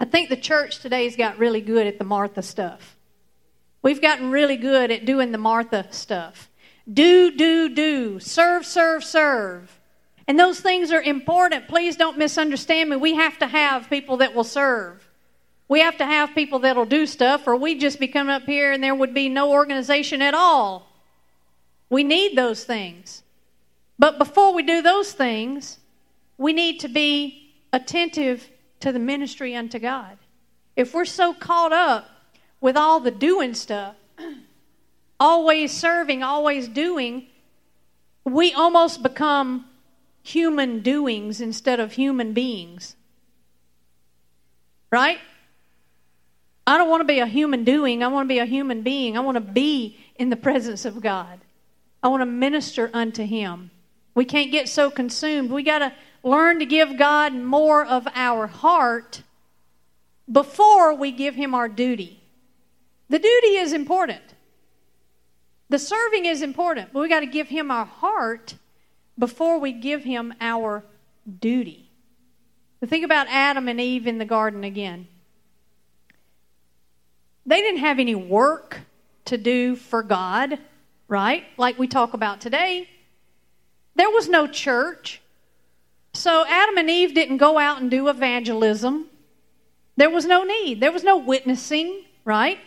I 0.00 0.04
think 0.04 0.28
the 0.28 0.36
church 0.36 0.78
today's 0.78 1.16
got 1.16 1.38
really 1.38 1.60
good 1.60 1.86
at 1.86 1.98
the 1.98 2.04
Martha 2.04 2.42
stuff. 2.42 2.96
We've 3.82 4.02
gotten 4.02 4.30
really 4.30 4.56
good 4.56 4.90
at 4.90 5.04
doing 5.04 5.32
the 5.32 5.38
Martha 5.38 5.86
stuff. 5.90 6.50
Do, 6.90 7.30
do, 7.34 7.74
do. 7.74 8.20
Serve, 8.20 8.64
serve, 8.64 9.04
serve. 9.04 9.78
And 10.26 10.38
those 10.38 10.60
things 10.60 10.92
are 10.92 11.02
important. 11.02 11.68
Please 11.68 11.96
don't 11.96 12.18
misunderstand 12.18 12.90
me. 12.90 12.96
We 12.96 13.14
have 13.14 13.38
to 13.38 13.46
have 13.46 13.88
people 13.88 14.18
that 14.18 14.34
will 14.34 14.44
serve. 14.44 15.07
We 15.68 15.80
have 15.80 15.98
to 15.98 16.06
have 16.06 16.34
people 16.34 16.60
that'll 16.60 16.86
do 16.86 17.06
stuff, 17.06 17.46
or 17.46 17.54
we'd 17.54 17.80
just 17.80 18.00
be 18.00 18.08
coming 18.08 18.34
up 18.34 18.44
here 18.44 18.72
and 18.72 18.82
there 18.82 18.94
would 18.94 19.12
be 19.12 19.28
no 19.28 19.52
organization 19.52 20.22
at 20.22 20.34
all. 20.34 20.90
We 21.90 22.04
need 22.04 22.36
those 22.36 22.64
things. 22.64 23.22
But 23.98 24.18
before 24.18 24.54
we 24.54 24.62
do 24.62 24.80
those 24.80 25.12
things, 25.12 25.78
we 26.38 26.52
need 26.52 26.80
to 26.80 26.88
be 26.88 27.52
attentive 27.72 28.48
to 28.80 28.92
the 28.92 28.98
ministry 28.98 29.54
unto 29.54 29.78
God. 29.78 30.16
If 30.76 30.94
we're 30.94 31.04
so 31.04 31.34
caught 31.34 31.72
up 31.72 32.08
with 32.60 32.76
all 32.76 33.00
the 33.00 33.10
doing 33.10 33.54
stuff, 33.54 33.96
always 35.20 35.72
serving, 35.72 36.22
always 36.22 36.68
doing, 36.68 37.26
we 38.24 38.52
almost 38.52 39.02
become 39.02 39.66
human 40.22 40.80
doings 40.80 41.40
instead 41.40 41.80
of 41.80 41.92
human 41.92 42.32
beings. 42.32 42.94
Right? 44.90 45.18
I 46.68 46.76
don't 46.76 46.90
want 46.90 47.00
to 47.00 47.06
be 47.06 47.20
a 47.20 47.26
human 47.26 47.64
doing. 47.64 48.02
I 48.02 48.08
want 48.08 48.28
to 48.28 48.34
be 48.34 48.40
a 48.40 48.44
human 48.44 48.82
being. 48.82 49.16
I 49.16 49.20
want 49.20 49.36
to 49.36 49.40
be 49.40 49.96
in 50.16 50.28
the 50.28 50.36
presence 50.36 50.84
of 50.84 51.00
God. 51.00 51.40
I 52.02 52.08
want 52.08 52.20
to 52.20 52.26
minister 52.26 52.90
unto 52.92 53.24
Him. 53.24 53.70
We 54.14 54.26
can't 54.26 54.52
get 54.52 54.68
so 54.68 54.90
consumed. 54.90 55.50
We 55.50 55.62
got 55.62 55.78
to 55.78 55.94
learn 56.22 56.58
to 56.58 56.66
give 56.66 56.98
God 56.98 57.32
more 57.32 57.86
of 57.86 58.06
our 58.14 58.46
heart 58.46 59.22
before 60.30 60.92
we 60.92 61.10
give 61.10 61.36
Him 61.36 61.54
our 61.54 61.70
duty. 61.70 62.20
The 63.08 63.18
duty 63.18 63.56
is 63.56 63.72
important. 63.72 64.34
The 65.70 65.78
serving 65.78 66.26
is 66.26 66.42
important, 66.42 66.92
but 66.92 67.00
we 67.00 67.08
got 67.08 67.20
to 67.20 67.26
give 67.26 67.48
Him 67.48 67.70
our 67.70 67.86
heart 67.86 68.56
before 69.18 69.58
we 69.58 69.72
give 69.72 70.04
Him 70.04 70.34
our 70.38 70.84
duty. 71.40 71.88
But 72.78 72.90
think 72.90 73.06
about 73.06 73.26
Adam 73.30 73.68
and 73.68 73.80
Eve 73.80 74.06
in 74.06 74.18
the 74.18 74.26
garden 74.26 74.64
again. 74.64 75.08
They 77.48 77.62
didn't 77.62 77.80
have 77.80 77.98
any 77.98 78.14
work 78.14 78.80
to 79.24 79.38
do 79.38 79.74
for 79.74 80.02
God, 80.02 80.58
right? 81.08 81.44
Like 81.56 81.78
we 81.78 81.88
talk 81.88 82.12
about 82.12 82.42
today. 82.42 82.90
There 83.94 84.10
was 84.10 84.28
no 84.28 84.46
church. 84.46 85.22
So 86.12 86.44
Adam 86.46 86.76
and 86.76 86.90
Eve 86.90 87.14
didn't 87.14 87.38
go 87.38 87.56
out 87.56 87.80
and 87.80 87.90
do 87.90 88.08
evangelism. 88.08 89.06
There 89.96 90.10
was 90.10 90.26
no 90.26 90.44
need. 90.44 90.82
There 90.82 90.92
was 90.92 91.04
no 91.04 91.16
witnessing, 91.16 92.04
right? 92.26 92.58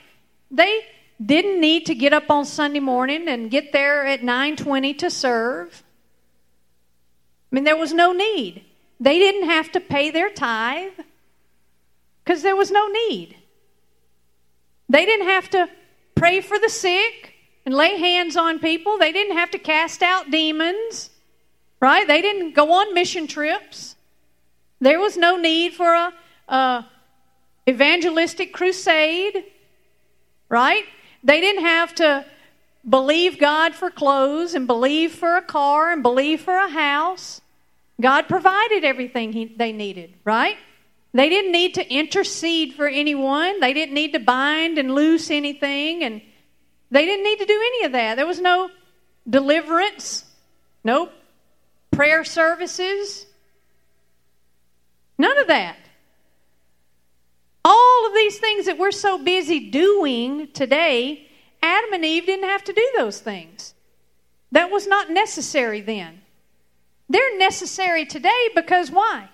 They 0.50 0.82
didn't 1.24 1.62
need 1.62 1.86
to 1.86 1.94
get 1.94 2.12
up 2.12 2.32
on 2.32 2.44
Sunday 2.44 2.80
morning 2.80 3.28
and 3.28 3.52
get 3.52 3.72
there 3.74 4.08
at 4.08 4.22
9:20 4.24 4.98
to 4.98 5.12
serve. 5.12 5.84
I 7.52 7.56
mean 7.56 7.66
there 7.66 7.78
was 7.78 7.94
no 7.94 8.14
need. 8.14 8.66
They 9.00 9.20
didn't 9.20 9.48
have 9.48 9.72
to 9.74 9.80
pay 9.80 10.10
their 10.10 10.32
tithe 10.32 11.00
cuz 12.26 12.42
there 12.42 12.56
was 12.56 12.72
no 12.72 12.88
need. 12.88 13.38
They 14.92 15.06
didn't 15.06 15.28
have 15.28 15.50
to 15.52 15.70
pray 16.16 16.42
for 16.42 16.60
the 16.60 16.68
sick 16.68 17.34
and 17.66 17.74
lay 17.74 17.98
hands 17.98 18.36
on 18.36 18.60
people. 18.60 18.98
They 18.98 19.14
didn't 19.14 19.38
have 19.38 19.50
to 19.52 19.58
cast 19.58 20.04
out 20.04 20.30
demons. 20.30 21.10
Right? 21.80 22.06
They 22.06 22.22
didn't 22.22 22.54
go 22.54 22.74
on 22.74 22.94
mission 22.94 23.26
trips. 23.26 23.96
There 24.82 25.00
was 25.00 25.16
no 25.16 25.38
need 25.38 25.74
for 25.74 25.94
a, 25.94 26.14
a 26.50 26.86
evangelistic 27.70 28.52
crusade. 28.52 29.46
Right? 30.50 30.84
They 31.24 31.40
didn't 31.40 31.64
have 31.64 31.96
to 31.96 32.26
believe 32.88 33.40
God 33.40 33.74
for 33.74 33.90
clothes 33.90 34.54
and 34.54 34.68
believe 34.68 35.14
for 35.14 35.38
a 35.38 35.42
car 35.42 35.94
and 35.94 36.04
believe 36.04 36.42
for 36.42 36.58
a 36.58 36.70
house. 36.70 37.40
God 38.02 38.28
provided 38.28 38.84
everything 38.84 39.32
he, 39.32 39.46
they 39.46 39.72
needed, 39.72 40.16
right? 40.26 40.58
They 41.14 41.30
didn't 41.30 41.52
need 41.52 41.74
to 41.76 41.94
intercede 41.94 42.74
for 42.74 42.88
anyone. 42.88 43.60
They 43.60 43.74
didn't 43.74 43.96
need 43.96 44.14
to 44.14 44.20
bind 44.20 44.78
and 44.78 44.96
loose 44.96 45.30
anything. 45.30 46.04
And 46.04 46.22
they 46.90 47.06
didn't 47.06 47.26
need 47.26 47.40
to 47.40 47.46
do 47.46 47.62
any 47.66 47.86
of 47.86 47.92
that. 47.92 48.16
There 48.16 48.28
was 48.28 48.40
no 48.40 48.70
deliverance, 49.30 50.26
no 50.84 51.10
Prayer 51.92 52.24
services, 52.24 53.26
none 55.18 55.38
of 55.38 55.48
that. 55.48 55.78
All 57.66 58.08
of 58.08 58.14
these 58.16 58.40
things 58.40 58.66
that 58.66 58.78
we're 58.78 58.92
so 58.92 59.18
busy 59.18 59.70
doing 59.70 60.48
today, 60.54 61.28
Adam 61.62 61.94
and 61.94 62.06
Eve 62.06 62.26
didn't 62.26 62.50
have 62.50 62.64
to 62.64 62.74
do 62.74 62.92
those 62.98 63.20
things. 63.20 63.74
That 64.54 64.72
was 64.72 64.88
not 64.88 65.12
necessary 65.12 65.82
then. 65.82 66.22
They're 67.10 67.38
necessary 67.38 68.06
today 68.06 68.50
because 68.56 68.90
why? 68.90 69.28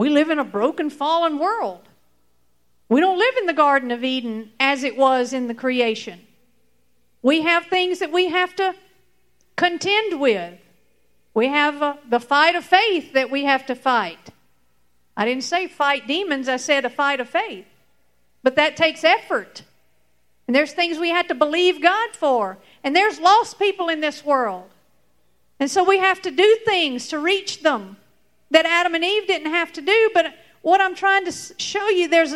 We 0.00 0.08
live 0.08 0.30
in 0.30 0.38
a 0.38 0.44
broken, 0.44 0.88
fallen 0.88 1.38
world. 1.38 1.86
We 2.88 3.02
don't 3.02 3.18
live 3.18 3.36
in 3.36 3.44
the 3.44 3.52
Garden 3.52 3.90
of 3.90 4.02
Eden 4.02 4.50
as 4.58 4.82
it 4.82 4.96
was 4.96 5.34
in 5.34 5.46
the 5.46 5.54
creation. 5.54 6.26
We 7.20 7.42
have 7.42 7.66
things 7.66 7.98
that 7.98 8.10
we 8.10 8.30
have 8.30 8.56
to 8.56 8.74
contend 9.56 10.18
with. 10.18 10.58
We 11.34 11.48
have 11.48 11.82
uh, 11.82 11.96
the 12.08 12.18
fight 12.18 12.54
of 12.54 12.64
faith 12.64 13.12
that 13.12 13.30
we 13.30 13.44
have 13.44 13.66
to 13.66 13.74
fight. 13.74 14.30
I 15.18 15.26
didn't 15.26 15.44
say 15.44 15.66
fight 15.66 16.06
demons, 16.06 16.48
I 16.48 16.56
said 16.56 16.86
a 16.86 16.88
fight 16.88 17.20
of 17.20 17.28
faith. 17.28 17.66
But 18.42 18.56
that 18.56 18.78
takes 18.78 19.04
effort. 19.04 19.64
And 20.46 20.56
there's 20.56 20.72
things 20.72 20.96
we 20.96 21.10
have 21.10 21.28
to 21.28 21.34
believe 21.34 21.82
God 21.82 22.16
for. 22.16 22.56
And 22.82 22.96
there's 22.96 23.20
lost 23.20 23.58
people 23.58 23.90
in 23.90 24.00
this 24.00 24.24
world. 24.24 24.70
And 25.58 25.70
so 25.70 25.84
we 25.84 25.98
have 25.98 26.22
to 26.22 26.30
do 26.30 26.56
things 26.64 27.08
to 27.08 27.18
reach 27.18 27.62
them 27.62 27.98
that 28.50 28.66
Adam 28.66 28.94
and 28.94 29.04
Eve 29.04 29.26
didn't 29.26 29.50
have 29.50 29.72
to 29.74 29.80
do. 29.80 30.10
But 30.12 30.34
what 30.62 30.80
I'm 30.80 30.94
trying 30.94 31.24
to 31.24 31.32
show 31.32 31.88
you, 31.88 32.08
there's, 32.08 32.34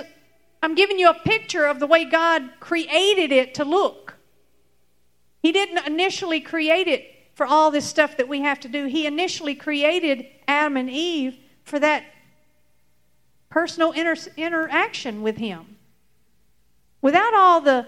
I'm 0.63 0.75
giving 0.75 0.99
you 0.99 1.11
a 1.11 1.15
picture 1.15 1.67
of 1.67 1.81
the 1.81 1.87
way 1.87 2.05
God 2.05 2.51
created 2.61 3.33
it 3.33 3.55
to 3.55 3.65
look. 3.65 4.15
He 5.43 5.53
didn't 5.53 5.87
initially 5.87 6.41
create 6.41 6.89
it 6.89 7.11
for 7.35 7.47
all 7.47 7.71
this 7.71 7.85
stuff 7.85 8.17
that 8.17 8.29
we 8.29 8.41
have 8.41 8.61
to 8.61 8.69
do. 8.69 8.87
He 8.87 9.07
initially 9.07 9.55
created 9.55 10.27
Adam 10.49 10.77
and 10.77 10.89
Eve 10.89 11.37
for 11.65 11.79
that 11.81 12.05
personal 13.51 13.93
inter- 13.93 14.31
interaction 14.37 15.23
with 15.23 15.37
Him. 15.37 15.77
Without 17.03 17.35
all 17.35 17.61
the 17.61 17.87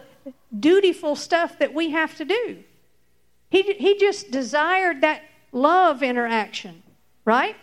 dutiful 0.59 1.17
stuff 1.17 1.59
that 1.59 1.73
we 1.73 1.91
have 1.91 2.17
to 2.17 2.25
do. 2.25 2.59
He, 3.51 3.62
he 3.75 3.99
just 3.99 4.31
desired 4.31 5.01
that 5.01 5.23
love 5.53 6.03
interaction, 6.03 6.83
right? 7.25 7.57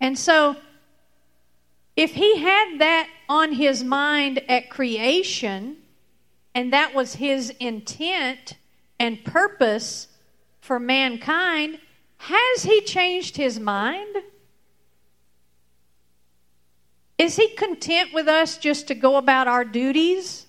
And 0.00 0.18
so, 0.18 0.56
if 1.96 2.14
he 2.14 2.38
had 2.38 2.78
that 2.78 3.08
on 3.28 3.52
his 3.52 3.82
mind 3.82 4.42
at 4.48 4.70
creation, 4.70 5.76
and 6.54 6.72
that 6.72 6.94
was 6.94 7.14
his 7.14 7.50
intent 7.60 8.56
and 9.00 9.24
purpose 9.24 10.08
for 10.60 10.78
mankind, 10.78 11.78
has 12.18 12.62
he 12.62 12.80
changed 12.82 13.36
his 13.36 13.58
mind? 13.58 14.16
Is 17.16 17.36
he 17.36 17.48
content 17.48 18.14
with 18.14 18.28
us 18.28 18.58
just 18.58 18.88
to 18.88 18.94
go 18.94 19.16
about 19.16 19.48
our 19.48 19.64
duties? 19.64 20.46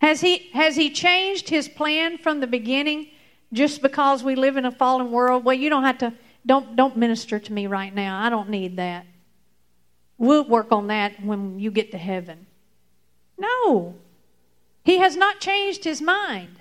Has 0.00 0.20
he, 0.20 0.50
has 0.52 0.76
he 0.76 0.90
changed 0.90 1.48
his 1.48 1.68
plan 1.68 2.18
from 2.18 2.40
the 2.40 2.46
beginning 2.46 3.08
just 3.52 3.80
because 3.80 4.22
we 4.22 4.34
live 4.34 4.56
in 4.56 4.66
a 4.66 4.70
fallen 4.70 5.10
world? 5.10 5.44
Well, 5.44 5.54
you 5.54 5.70
don't 5.70 5.84
have 5.84 5.98
to, 5.98 6.12
don't, 6.46 6.76
don't 6.76 6.96
minister 6.96 7.38
to 7.38 7.52
me 7.52 7.66
right 7.66 7.94
now. 7.94 8.22
I 8.22 8.30
don't 8.30 8.48
need 8.48 8.76
that. 8.76 9.04
We'll 10.16 10.48
work 10.48 10.72
on 10.72 10.86
that 10.86 11.22
when 11.22 11.58
you 11.58 11.70
get 11.70 11.90
to 11.90 11.98
heaven. 11.98 12.46
No. 13.36 13.96
He 14.84 14.98
has 14.98 15.16
not 15.16 15.40
changed 15.40 15.84
his 15.84 16.00
mind. 16.00 16.60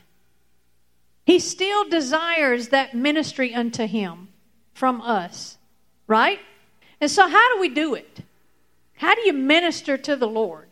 He 1.26 1.40
still 1.40 1.88
desires 1.88 2.70
that 2.70 2.94
ministry 2.96 3.54
unto 3.54 3.86
him 3.86 4.30
from 4.74 5.02
us, 5.02 5.58
right? 6.08 6.40
And 7.00 7.10
so, 7.10 7.28
how 7.28 7.54
do 7.54 7.62
we 7.62 7.70
do 7.70 7.96
it? 7.96 8.22
How 8.96 9.16
do 9.16 9.22
you 9.22 9.34
minister 9.34 9.98
to 9.98 10.16
the 10.16 10.28
Lord? 10.28 10.68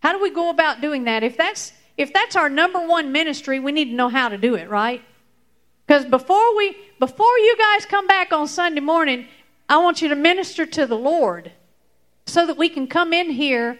How 0.00 0.12
do 0.12 0.20
we 0.20 0.30
go 0.30 0.50
about 0.50 0.80
doing 0.80 1.04
that? 1.04 1.22
If 1.22 1.36
that's 1.36 1.72
if 1.96 2.12
that's 2.12 2.36
our 2.36 2.48
number 2.48 2.80
one 2.80 3.12
ministry, 3.12 3.60
we 3.60 3.72
need 3.72 3.86
to 3.86 3.94
know 3.94 4.08
how 4.08 4.28
to 4.28 4.36
do 4.36 4.54
it, 4.54 4.68
right? 4.68 5.02
Because 5.86 6.04
before 6.04 6.56
we 6.56 6.76
before 6.98 7.38
you 7.38 7.56
guys 7.58 7.86
come 7.86 8.06
back 8.06 8.32
on 8.32 8.48
Sunday 8.48 8.80
morning, 8.80 9.26
I 9.68 9.78
want 9.78 10.02
you 10.02 10.08
to 10.08 10.16
minister 10.16 10.66
to 10.66 10.86
the 10.86 10.96
Lord 10.96 11.52
so 12.26 12.46
that 12.46 12.56
we 12.56 12.68
can 12.68 12.86
come 12.86 13.12
in 13.12 13.30
here 13.30 13.78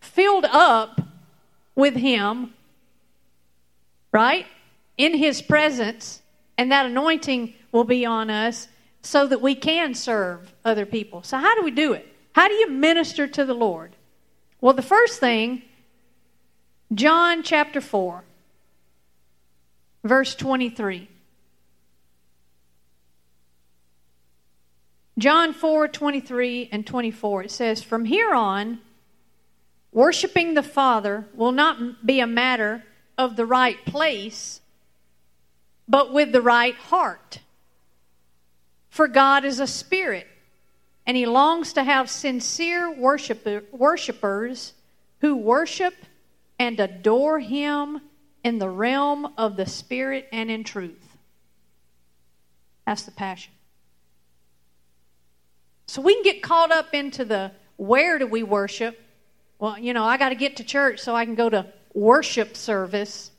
filled 0.00 0.44
up 0.44 1.00
with 1.74 1.94
him, 1.94 2.54
right? 4.12 4.46
In 4.96 5.14
his 5.14 5.42
presence, 5.42 6.22
and 6.56 6.70
that 6.70 6.86
anointing 6.86 7.54
will 7.72 7.84
be 7.84 8.04
on 8.06 8.30
us 8.30 8.68
so 9.02 9.26
that 9.26 9.40
we 9.40 9.54
can 9.54 9.94
serve 9.94 10.54
other 10.64 10.86
people. 10.86 11.22
So, 11.22 11.38
how 11.38 11.54
do 11.54 11.62
we 11.62 11.70
do 11.70 11.92
it? 11.92 12.06
How 12.32 12.48
do 12.48 12.54
you 12.54 12.70
minister 12.70 13.26
to 13.26 13.44
the 13.44 13.54
Lord? 13.54 13.96
Well, 14.60 14.72
the 14.72 14.82
first 14.82 15.20
thing, 15.20 15.62
John 16.92 17.42
chapter 17.42 17.80
4, 17.80 18.24
verse 20.04 20.34
23. 20.34 21.08
John 25.16 25.52
4 25.52 25.88
23 25.88 26.68
and 26.72 26.86
24, 26.86 27.44
it 27.44 27.50
says, 27.50 27.82
From 27.82 28.04
here 28.04 28.34
on, 28.34 28.80
worshiping 29.92 30.54
the 30.54 30.62
Father 30.62 31.26
will 31.34 31.52
not 31.52 32.04
be 32.04 32.20
a 32.20 32.26
matter 32.26 32.82
of 33.16 33.36
the 33.36 33.46
right 33.46 33.84
place, 33.84 34.60
but 35.88 36.12
with 36.12 36.32
the 36.32 36.42
right 36.42 36.74
heart. 36.74 37.38
For 38.88 39.06
God 39.06 39.44
is 39.44 39.60
a 39.60 39.66
spirit, 39.66 40.26
and 41.06 41.16
He 41.16 41.26
longs 41.26 41.72
to 41.74 41.84
have 41.84 42.10
sincere 42.10 42.92
worshipper, 42.92 43.62
worshipers 43.70 44.72
who 45.20 45.36
worship 45.36 45.94
and 46.58 46.78
adore 46.80 47.38
Him 47.38 48.00
in 48.42 48.58
the 48.58 48.68
realm 48.68 49.32
of 49.38 49.56
the 49.56 49.66
Spirit 49.66 50.28
and 50.32 50.50
in 50.50 50.64
truth. 50.64 51.16
That's 52.86 53.04
the 53.04 53.10
passion. 53.12 53.52
So 55.86 56.02
we 56.02 56.14
can 56.14 56.22
get 56.22 56.42
caught 56.42 56.72
up 56.72 56.94
into 56.94 57.24
the 57.24 57.52
where 57.76 58.18
do 58.18 58.26
we 58.26 58.42
worship? 58.42 59.00
Well, 59.58 59.78
you 59.78 59.92
know, 59.92 60.04
I 60.04 60.16
got 60.16 60.30
to 60.30 60.34
get 60.34 60.56
to 60.56 60.64
church 60.64 61.00
so 61.00 61.14
I 61.14 61.24
can 61.24 61.34
go 61.34 61.48
to 61.48 61.66
worship 61.92 62.56
service, 62.56 63.30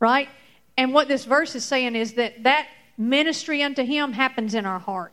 right? 0.00 0.28
And 0.76 0.92
what 0.92 1.08
this 1.08 1.24
verse 1.24 1.54
is 1.54 1.64
saying 1.64 1.94
is 1.96 2.14
that 2.14 2.42
that 2.44 2.68
ministry 2.96 3.62
unto 3.62 3.84
Him 3.84 4.12
happens 4.12 4.54
in 4.54 4.66
our 4.66 4.78
heart. 4.78 5.12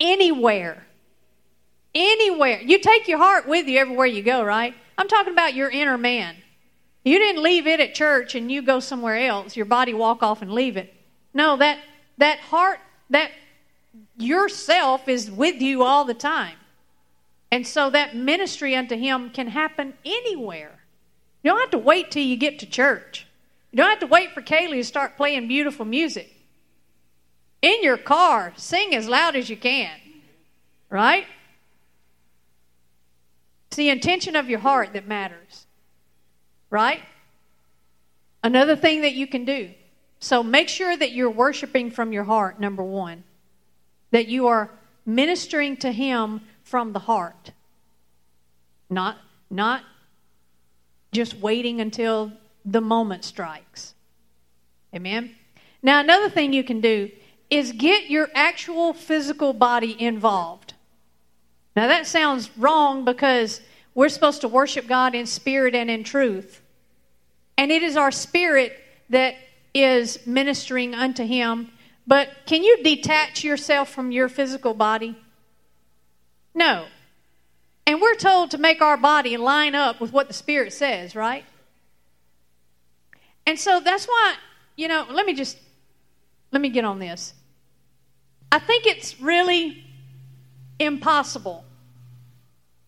Anywhere. 0.00 0.86
Anywhere. 1.94 2.60
You 2.60 2.78
take 2.78 3.08
your 3.08 3.18
heart 3.18 3.48
with 3.48 3.66
you 3.66 3.78
everywhere 3.78 4.06
you 4.06 4.22
go, 4.22 4.42
right? 4.44 4.74
I'm 4.96 5.08
talking 5.08 5.32
about 5.32 5.54
your 5.54 5.70
inner 5.70 5.98
man. 5.98 6.36
You 7.04 7.18
didn't 7.18 7.42
leave 7.42 7.66
it 7.66 7.80
at 7.80 7.94
church 7.94 8.34
and 8.34 8.50
you 8.50 8.62
go 8.62 8.80
somewhere 8.80 9.16
else. 9.16 9.56
Your 9.56 9.66
body 9.66 9.94
walk 9.94 10.22
off 10.22 10.42
and 10.42 10.52
leave 10.52 10.76
it. 10.76 10.92
No, 11.32 11.56
that 11.56 11.78
that 12.18 12.40
heart, 12.40 12.80
that 13.10 13.30
yourself 14.16 15.08
is 15.08 15.30
with 15.30 15.60
you 15.60 15.82
all 15.82 16.04
the 16.04 16.14
time. 16.14 16.56
And 17.50 17.66
so 17.66 17.90
that 17.90 18.14
ministry 18.14 18.76
unto 18.76 18.96
him 18.96 19.30
can 19.30 19.48
happen 19.48 19.94
anywhere. 20.04 20.78
You 21.42 21.50
don't 21.50 21.60
have 21.60 21.70
to 21.70 21.78
wait 21.78 22.10
till 22.10 22.22
you 22.22 22.36
get 22.36 22.58
to 22.58 22.66
church. 22.66 23.26
You 23.72 23.78
don't 23.78 23.90
have 23.90 24.00
to 24.00 24.06
wait 24.06 24.32
for 24.32 24.42
Kaylee 24.42 24.76
to 24.76 24.84
start 24.84 25.16
playing 25.16 25.48
beautiful 25.48 25.84
music. 25.84 26.34
In 27.62 27.82
your 27.82 27.96
car, 27.96 28.52
sing 28.56 28.94
as 28.94 29.08
loud 29.08 29.34
as 29.36 29.48
you 29.48 29.56
can. 29.56 29.90
Right? 30.90 31.26
It's 33.68 33.76
the 33.76 33.90
intention 33.90 34.36
of 34.36 34.48
your 34.48 34.60
heart 34.60 34.92
that 34.94 35.06
matters. 35.06 35.66
Right? 36.70 37.02
Another 38.42 38.76
thing 38.76 39.02
that 39.02 39.14
you 39.14 39.26
can 39.26 39.44
do. 39.44 39.70
So 40.20 40.42
make 40.42 40.68
sure 40.68 40.96
that 40.96 41.12
you're 41.12 41.30
worshiping 41.30 41.90
from 41.90 42.12
your 42.12 42.24
heart, 42.24 42.58
number 42.60 42.82
one. 42.82 43.24
That 44.10 44.28
you 44.28 44.46
are 44.46 44.70
ministering 45.04 45.76
to 45.78 45.92
Him 45.92 46.42
from 46.62 46.92
the 46.92 47.00
heart. 47.00 47.52
Not, 48.90 49.18
not 49.50 49.84
just 51.12 51.36
waiting 51.38 51.80
until 51.80 52.32
the 52.64 52.80
moment 52.80 53.24
strikes. 53.24 53.94
Amen? 54.94 55.34
Now, 55.82 56.00
another 56.00 56.28
thing 56.28 56.52
you 56.52 56.64
can 56.64 56.80
do 56.80 57.10
is 57.50 57.72
get 57.72 58.10
your 58.10 58.28
actual 58.34 58.92
physical 58.92 59.52
body 59.52 60.00
involved. 60.00 60.74
Now, 61.76 61.86
that 61.86 62.06
sounds 62.06 62.50
wrong 62.58 63.04
because 63.04 63.60
we're 63.94 64.08
supposed 64.08 64.40
to 64.42 64.48
worship 64.48 64.86
God 64.86 65.14
in 65.14 65.26
spirit 65.26 65.74
and 65.74 65.90
in 65.90 66.04
truth. 66.04 66.60
And 67.56 67.70
it 67.72 67.82
is 67.82 67.96
our 67.96 68.10
spirit 68.10 68.78
that 69.10 69.36
is 69.74 70.26
ministering 70.26 70.94
unto 70.94 71.24
Him. 71.24 71.70
But 72.08 72.30
can 72.46 72.64
you 72.64 72.82
detach 72.82 73.44
yourself 73.44 73.90
from 73.90 74.10
your 74.12 74.30
physical 74.30 74.72
body? 74.72 75.14
No. 76.54 76.86
And 77.86 78.00
we're 78.00 78.14
told 78.14 78.50
to 78.52 78.58
make 78.58 78.80
our 78.80 78.96
body 78.96 79.36
line 79.36 79.74
up 79.74 80.00
with 80.00 80.10
what 80.10 80.26
the 80.26 80.32
Spirit 80.32 80.72
says, 80.72 81.14
right? 81.14 81.44
And 83.46 83.60
so 83.60 83.80
that's 83.80 84.06
why, 84.06 84.36
you 84.74 84.88
know, 84.88 85.06
let 85.10 85.26
me 85.26 85.34
just 85.34 85.58
let 86.50 86.62
me 86.62 86.70
get 86.70 86.86
on 86.86 86.98
this. 86.98 87.34
I 88.50 88.58
think 88.58 88.86
it's 88.86 89.20
really 89.20 89.84
impossible 90.78 91.66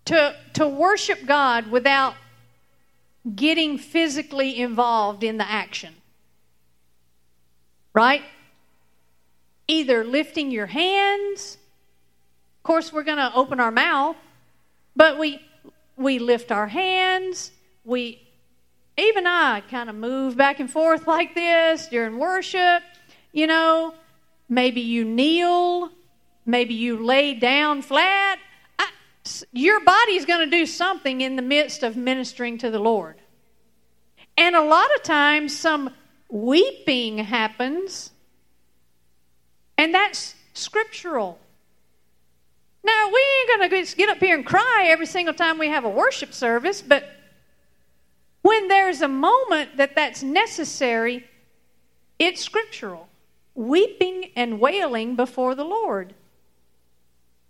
to 0.06 0.34
to 0.54 0.66
worship 0.66 1.26
God 1.26 1.66
without 1.66 2.14
getting 3.34 3.76
physically 3.76 4.58
involved 4.58 5.22
in 5.22 5.36
the 5.36 5.50
action. 5.50 5.94
Right? 7.92 8.22
Either 9.70 10.02
lifting 10.02 10.50
your 10.50 10.66
hands, 10.66 11.56
of 12.58 12.62
course 12.64 12.92
we're 12.92 13.04
going 13.04 13.18
to 13.18 13.30
open 13.36 13.60
our 13.60 13.70
mouth, 13.70 14.16
but 14.96 15.16
we 15.16 15.40
we 15.96 16.18
lift 16.18 16.50
our 16.50 16.66
hands, 16.66 17.52
we 17.84 18.20
even 18.98 19.28
I 19.28 19.62
kind 19.70 19.88
of 19.88 19.94
move 19.94 20.36
back 20.36 20.58
and 20.58 20.68
forth 20.68 21.06
like 21.06 21.36
this 21.36 21.86
during 21.86 22.18
worship. 22.18 22.82
You 23.32 23.46
know, 23.46 23.94
maybe 24.48 24.80
you 24.80 25.04
kneel, 25.04 25.90
maybe 26.44 26.74
you 26.74 27.04
lay 27.04 27.34
down 27.34 27.82
flat. 27.82 28.40
I, 28.76 28.88
your 29.52 29.84
body's 29.84 30.24
going 30.24 30.50
to 30.50 30.50
do 30.50 30.66
something 30.66 31.20
in 31.20 31.36
the 31.36 31.42
midst 31.42 31.84
of 31.84 31.96
ministering 31.96 32.58
to 32.58 32.72
the 32.72 32.80
Lord. 32.80 33.20
And 34.36 34.56
a 34.56 34.64
lot 34.64 34.88
of 34.96 35.04
times, 35.04 35.56
some 35.56 35.90
weeping 36.28 37.18
happens, 37.18 38.10
and 39.80 39.94
that's 39.94 40.34
scriptural. 40.52 41.38
Now, 42.84 43.08
we 43.10 43.18
ain't 43.18 43.70
going 43.70 43.86
to 43.86 43.96
get 43.96 44.10
up 44.10 44.18
here 44.18 44.36
and 44.36 44.44
cry 44.44 44.88
every 44.88 45.06
single 45.06 45.32
time 45.32 45.56
we 45.56 45.68
have 45.68 45.86
a 45.86 45.88
worship 45.88 46.34
service, 46.34 46.82
but 46.82 47.08
when 48.42 48.68
there's 48.68 49.00
a 49.00 49.08
moment 49.08 49.78
that 49.78 49.94
that's 49.94 50.22
necessary, 50.22 51.24
it's 52.18 52.42
scriptural. 52.42 53.08
Weeping 53.54 54.32
and 54.36 54.60
wailing 54.60 55.16
before 55.16 55.54
the 55.54 55.64
Lord. 55.64 56.12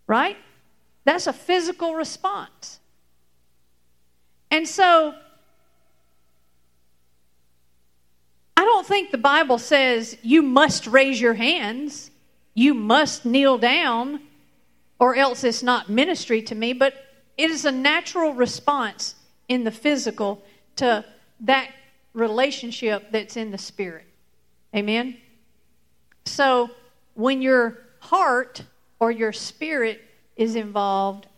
Right? 0.06 0.36
That's 1.04 1.26
a 1.26 1.32
physical 1.32 1.96
response. 1.96 2.78
And 4.52 4.68
so, 4.68 5.16
I 8.56 8.64
don't 8.64 8.86
think 8.86 9.10
the 9.10 9.18
Bible 9.18 9.58
says 9.58 10.16
you 10.22 10.42
must 10.42 10.86
raise 10.86 11.20
your 11.20 11.34
hands, 11.34 12.09
you 12.60 12.74
must 12.74 13.24
kneel 13.24 13.56
down, 13.56 14.20
or 14.98 15.16
else 15.16 15.44
it's 15.44 15.62
not 15.62 15.88
ministry 15.88 16.42
to 16.42 16.54
me, 16.54 16.74
but 16.74 16.92
it 17.38 17.50
is 17.50 17.64
a 17.64 17.72
natural 17.72 18.34
response 18.34 19.14
in 19.48 19.64
the 19.64 19.70
physical 19.70 20.42
to 20.76 21.02
that 21.40 21.70
relationship 22.12 23.10
that's 23.12 23.38
in 23.38 23.50
the 23.50 23.56
spirit. 23.56 24.04
Amen? 24.76 25.16
So 26.26 26.68
when 27.14 27.40
your 27.40 27.78
heart 27.98 28.62
or 28.98 29.10
your 29.10 29.32
spirit 29.32 30.02
is 30.36 30.54
involved, 30.54 31.28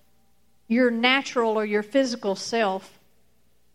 your 0.67 0.91
natural 0.91 1.57
or 1.57 1.65
your 1.65 1.85
physical 1.85 2.35
self 2.35 2.99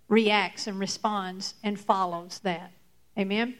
reacts 0.10 0.68
and 0.68 0.78
responds 0.78 1.54
and 1.64 1.80
follows 1.80 2.40
that. 2.44 2.74
Amen? 3.18 3.56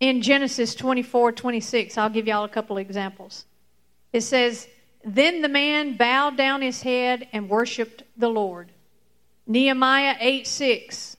In 0.00 0.22
Genesis 0.22 0.74
24 0.74 1.32
26, 1.32 1.98
I'll 1.98 2.08
give 2.08 2.26
y'all 2.26 2.44
a 2.44 2.48
couple 2.48 2.78
examples. 2.78 3.44
It 4.12 4.20
says, 4.20 4.68
Then 5.04 5.42
the 5.42 5.48
man 5.48 5.96
bowed 5.96 6.36
down 6.36 6.62
his 6.62 6.82
head 6.82 7.28
and 7.32 7.48
worshiped 7.48 8.04
the 8.16 8.28
Lord. 8.28 8.70
Nehemiah 9.46 10.16
8 10.20 10.46
6. 10.46 11.16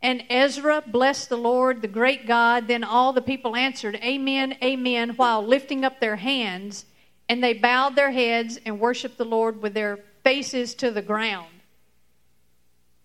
And 0.00 0.22
Ezra 0.28 0.82
blessed 0.86 1.30
the 1.30 1.38
Lord, 1.38 1.80
the 1.80 1.88
great 1.88 2.26
God. 2.26 2.68
Then 2.68 2.84
all 2.84 3.12
the 3.12 3.22
people 3.22 3.56
answered, 3.56 3.96
Amen, 3.96 4.56
Amen, 4.62 5.10
while 5.10 5.42
lifting 5.44 5.84
up 5.84 6.00
their 6.00 6.16
hands. 6.16 6.84
And 7.28 7.42
they 7.42 7.54
bowed 7.54 7.96
their 7.96 8.10
heads 8.10 8.58
and 8.66 8.78
worshiped 8.78 9.16
the 9.16 9.24
Lord 9.24 9.62
with 9.62 9.72
their 9.72 10.00
faces 10.22 10.74
to 10.76 10.90
the 10.90 11.02
ground. 11.02 11.48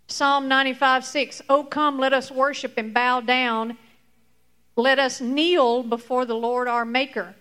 Psalm 0.07 0.47
95 0.47 1.05
6. 1.05 1.41
Oh, 1.49 1.63
come, 1.63 1.99
let 1.99 2.13
us 2.13 2.31
worship 2.31 2.73
and 2.77 2.93
bow 2.93 3.21
down. 3.21 3.77
Let 4.79 4.97
us 4.97 5.19
kneel 5.19 5.83
before 5.83 6.25
the 6.25 6.35
Lord 6.35 6.67
our 6.67 6.85
Maker. 6.85 7.35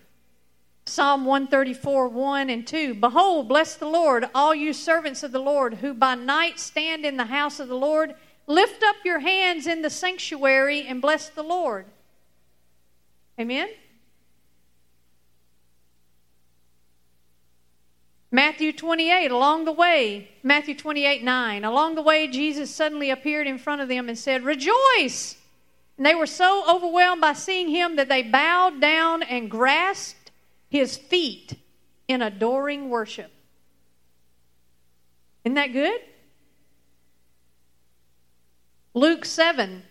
Psalm 0.86 1.24
134, 1.24 2.08
1 2.08 2.50
and 2.50 2.66
2. 2.66 2.94
Behold, 2.94 3.48
bless 3.48 3.76
the 3.76 3.86
Lord, 3.86 4.28
all 4.34 4.54
you 4.54 4.72
servants 4.72 5.22
of 5.22 5.32
the 5.32 5.38
Lord, 5.38 5.74
who 5.74 5.94
by 5.94 6.14
night 6.16 6.58
stand 6.58 7.04
in 7.04 7.16
the 7.16 7.26
house 7.26 7.60
of 7.60 7.68
the 7.68 7.76
Lord. 7.76 8.14
Lift 8.46 8.82
up 8.82 8.96
your 9.04 9.20
hands 9.20 9.66
in 9.66 9.82
the 9.82 9.90
sanctuary 9.90 10.86
and 10.86 11.00
bless 11.00 11.28
the 11.28 11.42
Lord. 11.42 11.86
Amen? 13.38 13.68
Matthew 18.30 18.72
28, 18.72 19.30
along 19.30 19.64
the 19.64 19.72
way, 19.72 20.28
Matthew 20.42 20.74
28, 20.74 21.22
9. 21.22 21.64
Along 21.64 21.94
the 21.94 22.02
way, 22.02 22.26
Jesus 22.26 22.74
suddenly 22.74 23.10
appeared 23.10 23.46
in 23.46 23.58
front 23.58 23.80
of 23.80 23.88
them 23.88 24.08
and 24.08 24.18
said, 24.18 24.42
Rejoice! 24.42 25.37
And 25.98 26.06
they 26.06 26.14
were 26.14 26.26
so 26.26 26.64
overwhelmed 26.72 27.20
by 27.20 27.32
seeing 27.32 27.68
him 27.68 27.96
that 27.96 28.08
they 28.08 28.22
bowed 28.22 28.80
down 28.80 29.24
and 29.24 29.50
grasped 29.50 30.30
his 30.70 30.96
feet 30.96 31.54
in 32.06 32.22
adoring 32.22 32.88
worship. 32.88 33.32
Isn't 35.44 35.56
that 35.56 35.72
good? 35.72 36.00
Luke 38.94 39.24
7, 39.24 39.82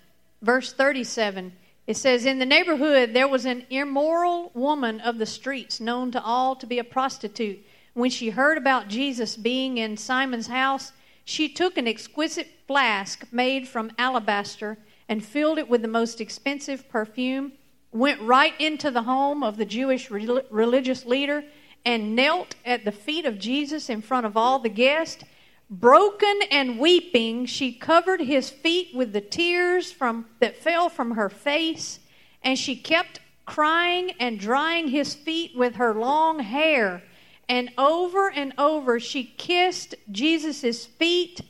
verse 0.42 0.72
37, 0.74 1.54
it 1.86 1.98
says, 1.98 2.26
In 2.26 2.40
the 2.40 2.46
neighborhood 2.46 3.14
there 3.14 3.28
was 3.28 3.46
an 3.46 3.66
immoral 3.70 4.52
woman 4.54 5.02
of 5.02 5.18
the 5.18 5.26
streets, 5.26 5.80
known 5.80 6.12
to 6.12 6.24
all 6.24 6.56
to 6.56 6.66
be 6.66 6.80
a 6.80 6.84
prostitute. 6.84 7.60
When 7.94 8.10
she 8.10 8.30
heard 8.30 8.58
about 8.58 8.88
Jesus 8.88 9.36
being 9.36 9.78
in 9.78 9.98
Simon's 9.98 10.48
house, 10.48 10.94
she 11.26 11.50
took 11.50 11.78
an 11.78 11.88
exquisite 11.88 12.48
flask 12.68 13.26
made 13.32 13.68
from 13.68 13.92
alabaster 13.98 14.78
and 15.10 15.24
filled 15.24 15.58
it 15.58 15.70
with 15.70 15.82
the 15.82 15.88
most 15.88 16.20
expensive 16.20 16.88
perfume, 16.90 17.54
went 17.92 18.22
right 18.22 18.54
into 18.60 18.92
the 18.92 19.04
home 19.04 19.44
of 19.44 19.58
the 19.58 19.66
Jewish 19.66 20.10
religious 20.12 21.06
leader, 21.06 21.44
and 21.86 22.16
knelt 22.16 22.56
at 22.66 22.84
the 22.84 22.92
feet 22.92 23.26
of 23.26 23.40
Jesus 23.40 23.90
in 23.90 24.02
front 24.02 24.26
of 24.26 24.36
all 24.36 24.60
the 24.60 24.70
guests 24.70 25.24
Broken 25.70 26.40
and 26.50 26.80
weeping, 26.80 27.46
she 27.46 27.74
covered 27.74 28.22
his 28.22 28.50
feet 28.50 28.96
with 28.96 29.12
the 29.12 29.20
tears 29.20 29.92
from, 29.92 30.28
that 30.40 30.56
fell 30.56 30.88
from 30.88 31.12
her 31.12 31.30
face, 31.30 32.00
and 32.42 32.58
she 32.58 32.76
kept 32.78 33.20
crying 33.46 34.12
and 34.18 34.40
drying 34.40 34.88
his 34.88 35.14
feet 35.14 35.58
with 35.58 35.76
her 35.76 35.94
long 35.94 36.40
hair. 36.40 37.04
And 37.50 37.72
over 37.78 38.32
and 38.32 38.54
over 38.58 38.98
she 39.00 39.26
kissed 39.26 39.96
Jesus' 40.10 40.86
feet 40.86 41.42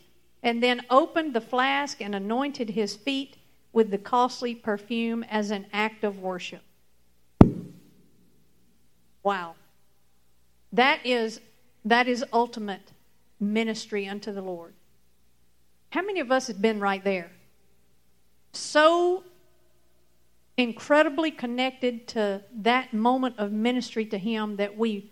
and 0.41 0.64
then 0.64 0.82
opened 0.89 1.34
the 1.34 1.41
flask 1.41 2.01
and 2.01 2.16
anointed 2.16 2.72
his 2.72 2.95
feet 2.95 3.38
with 3.74 3.91
the 3.91 3.97
costly 3.97 4.55
perfume 4.55 5.24
as 5.24 5.51
an 5.51 5.65
act 5.74 6.03
of 6.03 6.20
worship. 6.20 6.61
Wow. 9.24 9.55
That 10.72 11.05
is 11.05 11.41
that 11.86 12.07
is 12.07 12.24
ultimate 12.34 12.91
ministry 13.39 14.07
unto 14.07 14.32
the 14.34 14.41
Lord. 14.41 14.74
How 15.91 16.01
many 16.01 16.20
of 16.20 16.32
us 16.32 16.47
have 16.47 16.61
been 16.61 16.80
right 16.80 17.03
there? 17.03 17.32
So 18.51 19.24
incredibly 20.57 21.32
connected 21.32 22.07
to 22.07 22.41
that 22.61 22.93
moment 22.93 23.36
of 23.38 23.51
ministry 23.51 24.05
to 24.07 24.18
him 24.18 24.55
that 24.57 24.78
we 24.78 25.11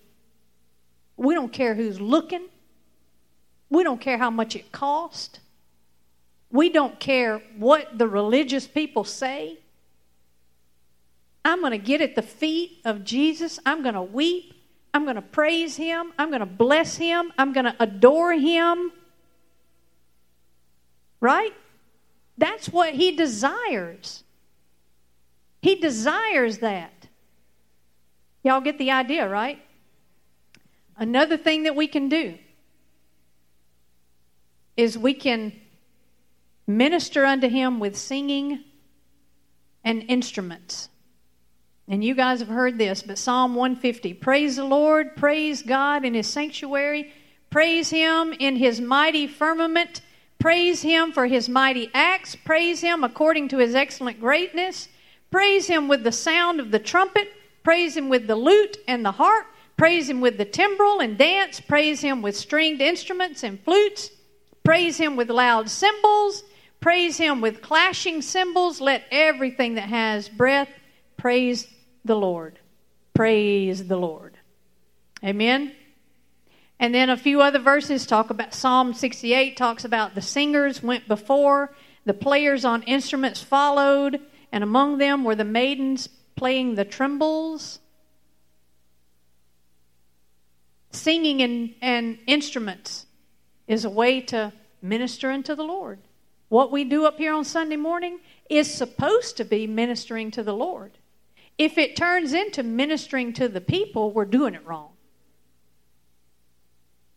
we 1.18 1.34
don't 1.34 1.54
care 1.54 1.76
who's 1.76 2.02
looking. 2.02 2.48
We 3.70 3.84
don't 3.84 4.02
care 4.02 4.18
how 4.18 4.30
much 4.30 4.56
it 4.56 4.72
cost. 4.72 5.40
We 6.56 6.70
don't 6.70 7.02
care 7.02 7.42
what 7.58 7.98
the 7.98 8.08
religious 8.08 8.66
people 8.66 9.04
say. 9.04 9.60
I'm 11.44 11.60
going 11.60 11.74
to 11.74 11.78
get 11.78 12.00
at 12.00 12.16
the 12.16 12.22
feet 12.22 12.80
of 12.86 13.04
Jesus. 13.04 13.60
I'm 13.66 13.84
going 13.84 13.94
to 13.94 14.02
weep. 14.02 14.54
I'm 14.94 15.04
going 15.04 15.18
to 15.18 15.22
praise 15.22 15.76
him. 15.76 16.14
I'm 16.18 16.30
going 16.30 16.40
to 16.40 16.46
bless 16.46 16.96
him. 16.96 17.34
I'm 17.38 17.52
going 17.52 17.66
to 17.66 17.76
adore 17.82 18.32
him. 18.32 18.94
Right? 21.20 21.54
That's 22.38 22.70
what 22.70 22.94
he 22.94 23.12
desires. 23.18 24.24
He 25.62 25.76
desires 25.76 26.60
that. 26.60 27.10
Y'all 28.44 28.62
get 28.62 28.78
the 28.78 28.92
idea, 28.92 29.28
right? 29.28 29.60
Another 30.96 31.36
thing 31.36 31.64
that 31.64 31.76
we 31.76 31.88
can 31.88 32.08
do 32.08 32.38
is 34.78 34.98
we 34.98 35.14
can 35.14 35.52
minister 36.68 37.26
unto 37.26 37.48
him 37.48 37.80
with 37.80 37.96
singing 37.96 38.64
and 39.84 40.04
instruments. 40.08 40.90
And 41.88 42.04
you 42.04 42.16
guys 42.16 42.40
have 42.40 42.50
heard 42.50 42.78
this, 42.78 43.04
but 43.04 43.18
Psalm 43.18 43.54
150 43.54 44.16
Praise 44.16 44.56
the 44.56 44.64
Lord, 44.64 45.16
praise 45.16 45.62
God 45.62 46.04
in 46.04 46.16
his 46.16 46.28
sanctuary, 46.28 47.14
praise 47.52 47.90
him 47.90 48.34
in 48.40 48.56
his 48.56 48.82
mighty 48.82 49.28
firmament, 49.28 50.02
praise 50.40 50.82
him 50.82 51.12
for 51.12 51.28
his 51.28 51.48
mighty 51.48 51.92
acts, 51.94 52.36
praise 52.36 52.82
him 52.82 53.04
according 53.04 53.50
to 53.50 53.60
his 53.60 53.76
excellent 53.76 54.20
greatness, 54.20 54.90
praise 55.30 55.68
him 55.68 55.88
with 55.88 56.04
the 56.04 56.12
sound 56.12 56.60
of 56.60 56.72
the 56.72 56.80
trumpet, 56.80 57.32
praise 57.64 57.96
him 57.96 58.10
with 58.10 58.26
the 58.26 58.36
lute 58.36 58.78
and 58.88 59.06
the 59.06 59.12
harp, 59.12 59.46
praise 59.78 60.10
him 60.10 60.22
with 60.22 60.40
the 60.40 60.46
timbrel 60.46 61.02
and 61.02 61.20
dance, 61.20 61.60
praise 61.60 62.02
him 62.02 62.24
with 62.24 62.36
stringed 62.36 62.82
instruments 62.82 63.44
and 63.44 63.60
flutes, 63.64 64.10
praise 64.64 64.98
him 64.98 65.16
with 65.16 65.30
loud 65.30 65.70
cymbals, 65.70 66.44
praise 66.80 67.18
him 67.18 67.42
with 67.42 67.62
clashing 67.62 68.22
cymbals. 68.22 68.82
Let 68.82 69.04
everything 69.12 69.76
that 69.76 69.90
has 69.90 70.30
breath 70.30 70.70
praise 71.18 71.68
the 72.04 72.16
Lord. 72.16 72.60
Praise 73.14 73.88
the 73.88 73.98
Lord. 73.98 74.38
Amen. 75.24 75.74
And 76.80 76.94
then 76.94 77.10
a 77.10 77.18
few 77.18 77.42
other 77.42 77.60
verses 77.60 78.06
talk 78.06 78.30
about 78.30 78.54
Psalm 78.54 78.94
68 78.94 79.56
talks 79.56 79.86
about 79.86 80.14
the 80.14 80.22
singers 80.22 80.84
went 80.84 81.08
before, 81.08 81.74
the 82.04 82.14
players 82.14 82.66
on 82.66 82.84
instruments 82.84 83.42
followed, 83.42 84.20
and 84.52 84.64
among 84.64 84.98
them 84.98 85.24
were 85.24 85.36
the 85.36 85.46
maidens 85.46 86.10
playing 86.36 86.76
the 86.76 86.86
timbrels, 86.86 87.80
Singing 90.96 91.42
and, 91.42 91.74
and 91.82 92.18
instruments 92.26 93.06
is 93.68 93.84
a 93.84 93.90
way 93.90 94.22
to 94.22 94.54
minister 94.82 95.30
unto 95.30 95.54
the 95.54 95.64
Lord. 95.64 96.00
What 96.50 96.72
we 96.72 96.84
do 96.84 97.06
up 97.06 97.18
here 97.18 97.34
on 97.34 97.44
Sunday 97.44 97.76
morning 97.76 98.20
is 98.50 98.72
supposed 98.72 99.38
to 99.38 99.46
be 99.46 99.66
ministering 99.66 100.32
to 100.32 100.44
the 100.44 100.54
Lord. 100.54 100.92
If 101.58 101.78
it 101.78 101.96
turns 101.96 102.34
into 102.34 102.64
ministering 102.64 103.34
to 103.34 103.48
the 103.48 103.62
people, 103.62 104.12
we're 104.12 104.26
doing 104.26 104.54
it 104.54 104.66
wrong. 104.66 104.90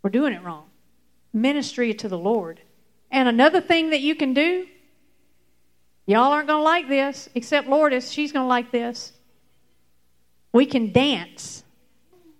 We're 0.02 0.10
doing 0.10 0.32
it 0.32 0.42
wrong. 0.42 0.66
Ministry 1.32 1.92
to 1.94 2.08
the 2.08 2.18
Lord. 2.18 2.60
And 3.10 3.28
another 3.28 3.60
thing 3.60 3.90
that 3.90 4.00
you 4.00 4.14
can 4.14 4.32
do, 4.32 4.66
y'all 6.06 6.32
aren't 6.32 6.48
going 6.48 6.60
to 6.60 6.64
like 6.64 6.88
this, 6.88 7.28
except 7.34 7.68
Lourdes, 7.68 8.12
she's 8.12 8.32
going 8.32 8.44
to 8.44 8.48
like 8.48 8.70
this. 8.70 9.12
We 10.52 10.64
can 10.66 10.92
dance. 10.92 11.64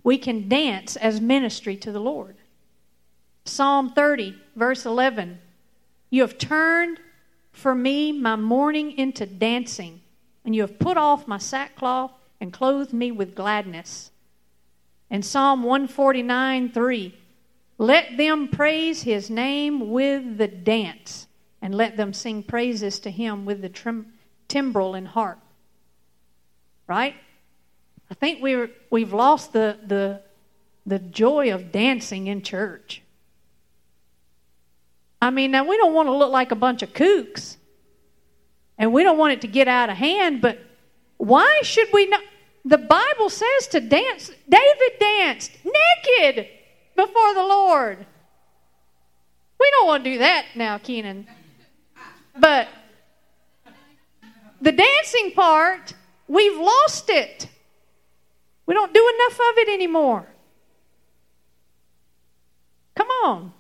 We 0.03 0.16
can 0.16 0.49
dance 0.49 0.97
as 0.97 1.20
ministry 1.20 1.76
to 1.78 1.93
the 1.93 2.01
Lord. 2.01 2.36
Psalm 3.45 3.93
30, 3.93 4.36
verse 4.57 4.86
11 4.86 5.41
You 6.11 6.23
have 6.23 6.39
turned 6.39 7.01
for 7.53 7.75
me 7.75 8.13
my 8.13 8.37
mourning 8.37 8.93
into 8.93 9.27
dancing 9.27 10.01
and 10.45 10.55
you 10.55 10.63
have 10.63 10.79
put 10.79 10.97
off 10.97 11.29
my 11.29 11.39
sackcloth 11.39 12.13
and 12.41 12.53
clothed 12.53 12.93
me 12.93 13.11
with 13.11 13.35
gladness. 13.35 14.11
And 15.11 15.25
Psalm 15.25 15.63
149 15.63 16.71
3 16.71 17.15
Let 17.79 18.17
them 18.17 18.49
praise 18.49 19.03
his 19.03 19.29
name 19.29 19.91
with 19.91 20.39
the 20.39 20.49
dance, 20.49 21.27
and 21.61 21.75
let 21.75 21.97
them 21.97 22.13
sing 22.13 22.43
praises 22.43 22.99
to 23.01 23.11
him 23.11 23.45
with 23.45 23.61
the 23.61 23.69
trim, 23.69 24.13
timbrel 24.49 24.95
and 24.95 25.09
harp. 25.09 25.39
Right? 26.87 27.15
I 28.11 28.15
think 28.15 28.43
we're, 28.43 28.71
we've 28.91 29.13
lost 29.13 29.53
the, 29.53 29.79
the, 29.87 30.23
the 30.87 30.99
joy 30.99 31.53
of 31.53 31.71
dancing 31.71 32.27
in 32.27 32.43
church. 32.43 33.03
I 35.21 35.31
mean, 35.31 35.51
now 35.51 35.66
we 35.69 35.77
don't 35.77 35.95
want 35.95 36.07
to 36.07 36.14
look 36.14 36.31
like 36.31 36.53
a 36.53 36.57
bunch 36.57 36.83
of 36.83 36.93
kooks. 36.93 37.57
And 38.79 38.93
we 38.93 39.03
don't 39.03 39.19
want 39.19 39.33
it 39.33 39.41
to 39.41 39.49
get 39.49 39.66
out 39.66 39.91
of 39.91 39.97
hand, 39.97 40.41
but 40.41 40.59
why 41.16 41.61
should 41.64 41.89
we 41.93 42.07
not? 42.07 42.23
The 42.64 42.79
Bible 42.79 43.29
says 43.29 43.66
to 43.71 43.81
dance. 43.81 44.31
David 44.49 44.99
danced 45.01 45.53
naked 45.64 46.47
before 46.95 47.35
the 47.35 47.43
Lord. 47.43 48.07
We 49.59 49.71
don't 49.73 49.87
want 49.87 50.05
to 50.05 50.11
do 50.12 50.19
that 50.19 50.47
now, 50.55 50.79
Kenan. 50.79 51.27
But 52.39 52.69
the 54.61 54.73
dancing 54.73 55.33
part, 55.33 55.95
we've 56.29 56.57
lost 56.57 57.11
it. 57.11 57.49
We 58.66 58.75
don't 58.75 58.93
do 58.93 59.12
enough 59.14 59.41
of 59.41 59.59
it 59.59 59.69
anymore. 59.69 60.27
Come 62.95 63.09
on. 63.25 63.53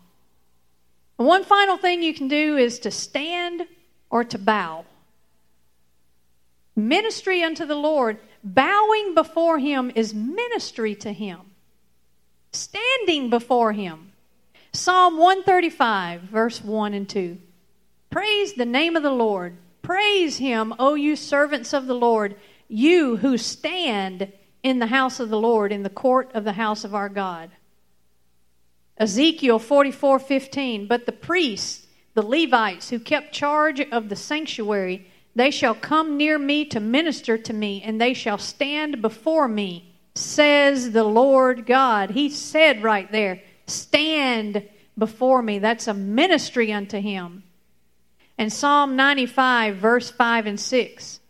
One 1.18 1.44
final 1.44 1.76
thing 1.76 2.02
you 2.02 2.14
can 2.14 2.28
do 2.28 2.56
is 2.56 2.78
to 2.80 2.90
stand 2.90 3.66
or 4.10 4.24
to 4.24 4.38
bow 4.38 4.86
ministry 6.78 7.42
unto 7.42 7.66
the 7.66 7.74
Lord, 7.74 8.18
bowing 8.42 9.14
before 9.14 9.58
Him 9.58 9.90
is 9.94 10.14
ministry 10.14 10.94
to 10.96 11.12
Him. 11.12 11.40
Standing 12.52 13.28
before 13.28 13.72
Him. 13.72 14.12
Psalm 14.72 15.18
135, 15.18 16.22
verse 16.22 16.62
1 16.62 16.94
and 16.94 17.08
2. 17.08 17.36
Praise 18.10 18.54
the 18.54 18.64
name 18.64 18.96
of 18.96 19.02
the 19.02 19.10
Lord. 19.10 19.56
Praise 19.82 20.38
Him, 20.38 20.72
O 20.78 20.94
you 20.94 21.16
servants 21.16 21.72
of 21.72 21.86
the 21.86 21.94
Lord, 21.94 22.36
you 22.68 23.16
who 23.16 23.36
stand 23.36 24.32
in 24.62 24.78
the 24.78 24.86
house 24.86 25.20
of 25.20 25.28
the 25.28 25.38
Lord, 25.38 25.72
in 25.72 25.82
the 25.82 25.90
court 25.90 26.30
of 26.34 26.44
the 26.44 26.52
house 26.52 26.84
of 26.84 26.94
our 26.94 27.08
God. 27.08 27.50
Ezekiel 28.98 29.58
44 29.58 30.18
15. 30.18 30.86
But 30.86 31.06
the 31.06 31.12
priests, 31.12 31.86
the 32.14 32.22
Levites, 32.22 32.90
who 32.90 32.98
kept 32.98 33.32
charge 33.32 33.80
of 33.80 34.08
the 34.08 34.16
sanctuary, 34.16 35.06
they 35.34 35.50
shall 35.50 35.74
come 35.74 36.16
near 36.16 36.38
me 36.38 36.64
to 36.66 36.80
minister 36.80 37.38
to 37.38 37.52
me, 37.52 37.80
and 37.82 38.00
they 38.00 38.12
shall 38.12 38.38
stand 38.38 39.00
before 39.00 39.46
me, 39.46 39.94
says 40.14 40.90
the 40.90 41.04
Lord 41.04 41.64
God. 41.64 42.10
He 42.10 42.28
said 42.28 42.82
right 42.82 43.10
there, 43.12 43.40
Stand 43.66 44.68
before 44.96 45.42
me. 45.42 45.58
That's 45.58 45.86
a 45.86 45.94
ministry 45.94 46.72
unto 46.72 46.98
him. 46.98 47.44
And 48.36 48.52
Psalm 48.52 48.96
95, 48.96 49.76
verse 49.76 50.10
5 50.10 50.46
and 50.46 50.60
6. 50.60 51.20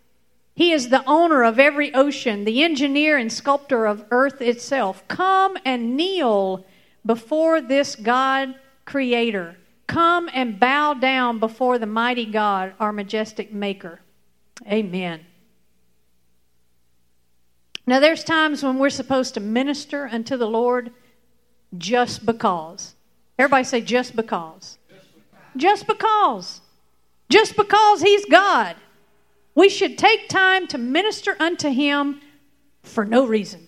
He 0.55 0.73
is 0.73 0.89
the 0.89 1.05
owner 1.07 1.45
of 1.45 1.59
every 1.59 1.95
ocean, 1.95 2.45
the 2.45 2.63
engineer 2.63 3.17
and 3.17 3.33
sculptor 3.33 3.87
of 3.87 4.05
earth 4.11 4.41
itself. 4.41 5.07
Come 5.07 5.57
and 5.65 5.97
kneel 5.97 6.67
before 7.09 7.63
this 7.63 7.97
God 7.97 8.55
creator. 8.85 9.57
Come 9.87 10.29
and 10.35 10.61
bow 10.61 10.93
down 10.93 11.41
before 11.41 11.79
the 11.79 11.87
mighty 11.87 12.27
God, 12.27 12.75
our 12.79 12.93
majestic 12.93 13.51
maker. 13.51 14.01
Amen. 14.71 15.25
Now, 17.87 17.99
there's 17.99 18.23
times 18.23 18.63
when 18.63 18.79
we're 18.79 18.91
supposed 18.91 19.33
to 19.35 19.41
minister 19.41 20.07
unto 20.13 20.37
the 20.37 20.47
Lord 20.47 20.93
just 21.79 22.27
because. 22.27 22.95
Everybody 23.39 23.65
say, 23.65 23.81
just 23.81 24.15
because. 24.15 24.77
Just 25.57 25.87
because. 25.87 26.61
Just 27.31 27.57
because 27.57 28.03
He's 28.03 28.27
God. 28.27 28.77
We 29.55 29.71
should 29.71 29.97
take 29.97 30.29
time 30.29 30.67
to 30.67 30.77
minister 30.77 31.35
unto 31.41 31.71
Him 31.71 32.21
for 32.83 33.07
no 33.07 33.27
reason. 33.27 33.67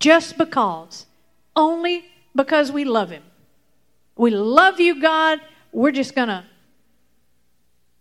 Just 0.00 0.36
because. 0.36 1.06
Only 1.54 2.04
because 2.34 2.70
we 2.70 2.84
love 2.84 3.10
Him. 3.10 3.22
We 4.16 4.30
love 4.30 4.80
you, 4.80 5.00
God. 5.00 5.40
We're 5.72 5.92
just 5.92 6.14
going 6.14 6.28
to, 6.28 6.44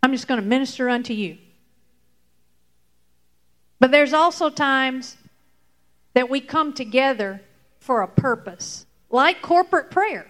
I'm 0.01 0.11
just 0.11 0.27
going 0.27 0.41
to 0.41 0.45
minister 0.45 0.89
unto 0.89 1.13
you. 1.13 1.37
But 3.79 3.91
there's 3.91 4.13
also 4.13 4.49
times 4.49 5.17
that 6.13 6.29
we 6.29 6.41
come 6.41 6.73
together 6.73 7.41
for 7.79 8.01
a 8.01 8.07
purpose, 8.07 8.85
like 9.09 9.41
corporate 9.41 9.91
prayer. 9.91 10.27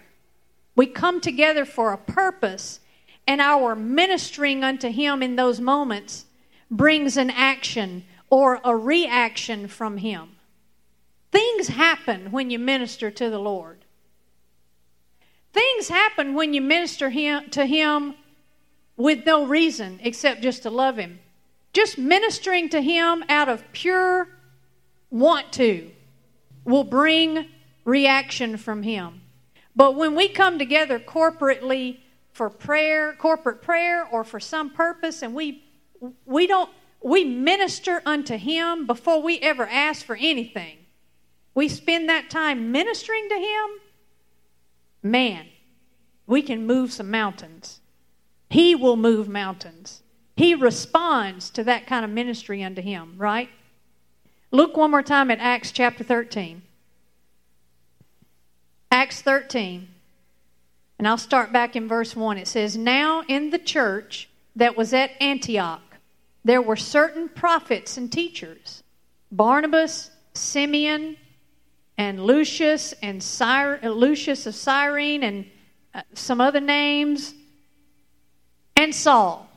We 0.76 0.86
come 0.86 1.22
together 1.22 1.66
for 1.66 1.94
a 1.94 1.98
purpose, 1.98 2.82
and 3.26 3.42
our 3.42 3.76
ministering 3.76 4.64
unto 4.64 4.90
Him 4.90 5.24
in 5.24 5.38
those 5.38 5.60
moments 5.60 6.26
brings 6.70 7.18
an 7.18 7.30
action 7.30 8.04
or 8.30 8.60
a 8.64 8.76
reaction 8.76 9.68
from 9.68 9.98
Him. 9.98 10.36
Things 11.32 11.70
happen 11.70 12.32
when 12.32 12.50
you 12.50 12.60
minister 12.60 13.10
to 13.12 13.30
the 13.30 13.40
Lord. 13.40 13.77
Things 15.58 15.90
happen 15.90 16.36
when 16.36 16.54
you 16.54 16.62
minister 16.62 17.10
him, 17.10 17.50
to 17.50 17.66
Him 17.66 18.14
with 18.96 19.26
no 19.26 19.44
reason 19.48 20.00
except 20.04 20.44
just 20.44 20.62
to 20.62 20.70
love 20.70 20.98
Him. 20.98 21.20
Just 21.74 21.98
ministering 21.98 22.70
to 22.70 22.80
Him 22.80 23.26
out 23.28 23.50
of 23.50 23.64
pure 23.72 24.28
want 25.10 25.52
to 25.54 25.90
will 26.64 26.84
bring 26.84 27.48
reaction 27.86 28.58
from 28.58 28.84
Him. 28.84 29.22
But 29.76 29.96
when 29.96 30.14
we 30.14 30.30
come 30.30 30.60
together 30.60 31.00
corporately 31.00 32.02
for 32.34 32.52
prayer, 32.52 33.14
corporate 33.14 33.64
prayer, 33.64 34.08
or 34.12 34.24
for 34.24 34.40
some 34.40 34.70
purpose, 34.70 35.24
and 35.24 35.34
we 35.34 35.64
we 36.28 36.46
don't 36.46 36.70
we 37.02 37.24
minister 37.24 38.04
unto 38.06 38.38
Him 38.38 38.86
before 38.86 39.24
we 39.24 39.40
ever 39.40 39.66
ask 39.66 40.06
for 40.06 40.18
anything. 40.18 40.78
We 41.56 41.68
spend 41.68 42.10
that 42.10 42.30
time 42.30 42.72
ministering 42.72 43.28
to 43.30 43.36
Him. 43.36 43.87
Man, 45.04 45.48
we 46.26 46.42
can 46.42 46.66
move 46.66 46.92
some 46.92 47.10
mountains. 47.10 47.80
He 48.50 48.76
will 48.76 48.98
move 48.98 49.28
mountains. 49.28 50.02
He 50.36 50.54
responds 50.54 51.50
to 51.52 51.64
that 51.64 51.88
kind 51.88 52.06
of 52.06 52.12
ministry 52.12 52.64
unto 52.64 52.82
Him, 52.82 53.16
right? 53.18 53.50
Look 54.52 54.78
one 54.78 54.92
more 54.92 55.04
time 55.04 55.32
at 55.32 55.40
Acts 55.40 55.72
chapter 55.72 56.04
13. 56.04 56.62
Acts 58.92 59.22
13. 59.22 59.90
And 61.00 61.08
I'll 61.08 61.18
start 61.18 61.52
back 61.52 61.76
in 61.76 61.88
verse 61.88 62.16
1. 62.16 62.38
It 62.38 62.48
says, 62.48 62.78
Now 62.78 63.24
in 63.28 63.50
the 63.50 63.60
church 63.60 64.30
that 64.56 64.78
was 64.78 64.94
at 64.94 65.12
Antioch, 65.22 65.82
there 66.44 66.62
were 66.62 66.76
certain 66.76 67.30
prophets 67.30 67.98
and 67.98 68.12
teachers 68.12 68.84
Barnabas, 69.32 70.12
Simeon, 70.34 71.18
and 71.98 72.26
Lucius, 72.26 72.94
and 73.02 73.22
Cyr- 73.22 73.80
Lucius 73.84 74.46
of 74.46 74.56
Cyrene, 74.56 75.24
and 75.24 75.46
uh, 75.94 76.02
some 76.14 76.40
other 76.40 76.60
names, 76.60 77.34
and 78.76 78.94
Saul. 78.94 79.50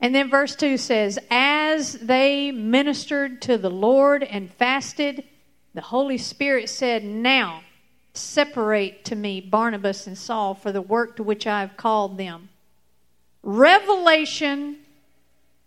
And 0.00 0.14
then 0.14 0.30
verse 0.30 0.54
2 0.54 0.76
says, 0.76 1.18
As 1.30 1.94
they 1.94 2.52
ministered 2.52 3.42
to 3.42 3.58
the 3.58 3.70
Lord 3.70 4.22
and 4.22 4.52
fasted, 4.52 5.24
the 5.74 5.80
Holy 5.80 6.18
Spirit 6.18 6.68
said, 6.68 7.04
Now 7.04 7.62
separate 8.14 9.04
to 9.06 9.16
me 9.16 9.40
Barnabas 9.40 10.06
and 10.06 10.16
Saul 10.16 10.54
for 10.54 10.72
the 10.72 10.82
work 10.82 11.16
to 11.16 11.22
which 11.22 11.46
I 11.46 11.60
have 11.60 11.76
called 11.76 12.18
them. 12.18 12.48
Revelation 13.42 14.78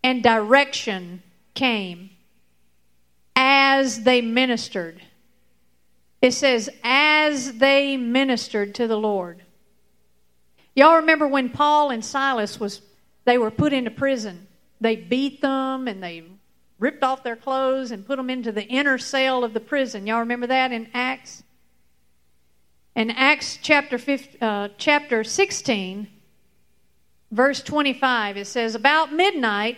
and 0.04 0.24
direction 0.24 1.24
came 1.54 2.10
as 3.36 4.04
they 4.04 4.22
ministered. 4.22 5.02
It 6.22 6.32
says, 6.32 6.70
as 6.84 7.54
they 7.54 7.98
ministered 7.98 8.76
to 8.76 8.88
the 8.88 8.98
Lord. 8.98 9.44
Y'all 10.76 10.98
remember 10.98 11.28
when 11.28 11.50
Paul 11.50 11.90
and 11.90 12.06
Silas 12.06 12.60
was 12.60 12.82
they 13.26 13.38
were 13.38 13.52
put 13.52 13.74
into 13.74 13.92
prison. 13.92 14.48
They 14.80 14.96
beat 14.96 15.42
them 15.42 15.88
and 15.88 16.02
they 16.02 16.24
ripped 16.80 17.04
off 17.04 17.24
their 17.24 17.36
clothes 17.36 17.92
and 17.92 18.06
put 18.06 18.18
them 18.18 18.30
into 18.30 18.52
the 18.52 18.64
inner 18.64 18.98
cell 18.98 19.44
of 19.44 19.54
the 19.54 19.60
prison. 19.60 20.08
Y'all 20.08 20.20
remember 20.20 20.48
that 20.48 20.72
in 20.72 20.90
Acts? 20.94 21.44
In 22.96 23.12
Acts 23.12 23.60
chapter 23.62 23.98
15, 23.98 24.42
uh, 24.42 24.70
chapter 24.78 25.24
16, 25.24 26.08
verse 27.32 27.62
25, 27.62 28.38
it 28.38 28.46
says, 28.46 28.74
About 28.74 29.14
midnight, 29.14 29.78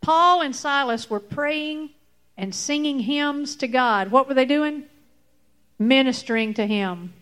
Paul 0.00 0.42
and 0.42 0.54
Silas 0.54 1.08
were 1.08 1.20
praying 1.20 1.90
and 2.36 2.54
singing 2.54 3.00
hymns 3.00 3.56
to 3.56 3.68
God. 3.68 4.10
What 4.10 4.28
were 4.28 4.34
they 4.34 4.44
doing? 4.44 4.84
Ministering 5.78 6.54
to 6.54 6.66
Him. 6.66 7.12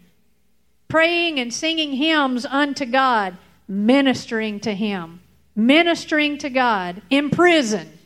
Praying 0.89 1.39
and 1.39 1.53
singing 1.53 1.93
hymns 1.93 2.45
unto 2.45 2.85
God 2.85 3.37
ministering 3.73 4.61
to 4.61 4.75
him, 4.75 5.21
ministering 5.57 6.39
to 6.39 6.51
God 6.51 7.03
in 7.11 7.31
prison. 7.31 7.99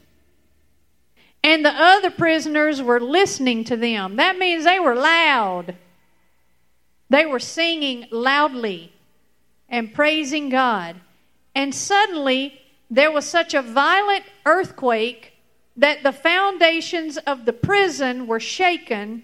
And 1.43 1.65
the 1.65 1.73
other 1.73 2.11
prisoners 2.11 2.83
were 2.83 3.01
listening 3.01 3.65
to 3.65 3.77
them. 3.77 4.17
That 4.17 4.39
means 4.39 4.65
they 4.65 4.81
were 4.81 4.95
loud. 4.95 5.77
They 7.09 7.27
were 7.27 7.39
singing 7.39 8.07
loudly 8.11 8.93
and 9.69 9.95
praising 9.95 10.49
God. 10.49 10.97
And 11.55 11.75
suddenly, 11.75 12.61
there 12.91 13.13
was 13.13 13.27
such 13.27 13.55
a 13.55 13.63
violent 13.63 14.25
earthquake 14.45 15.33
that 15.77 16.03
the 16.03 16.13
foundations 16.13 17.17
of 17.19 17.45
the 17.45 17.53
prison 17.53 18.27
were 18.27 18.41
shaken 18.41 19.23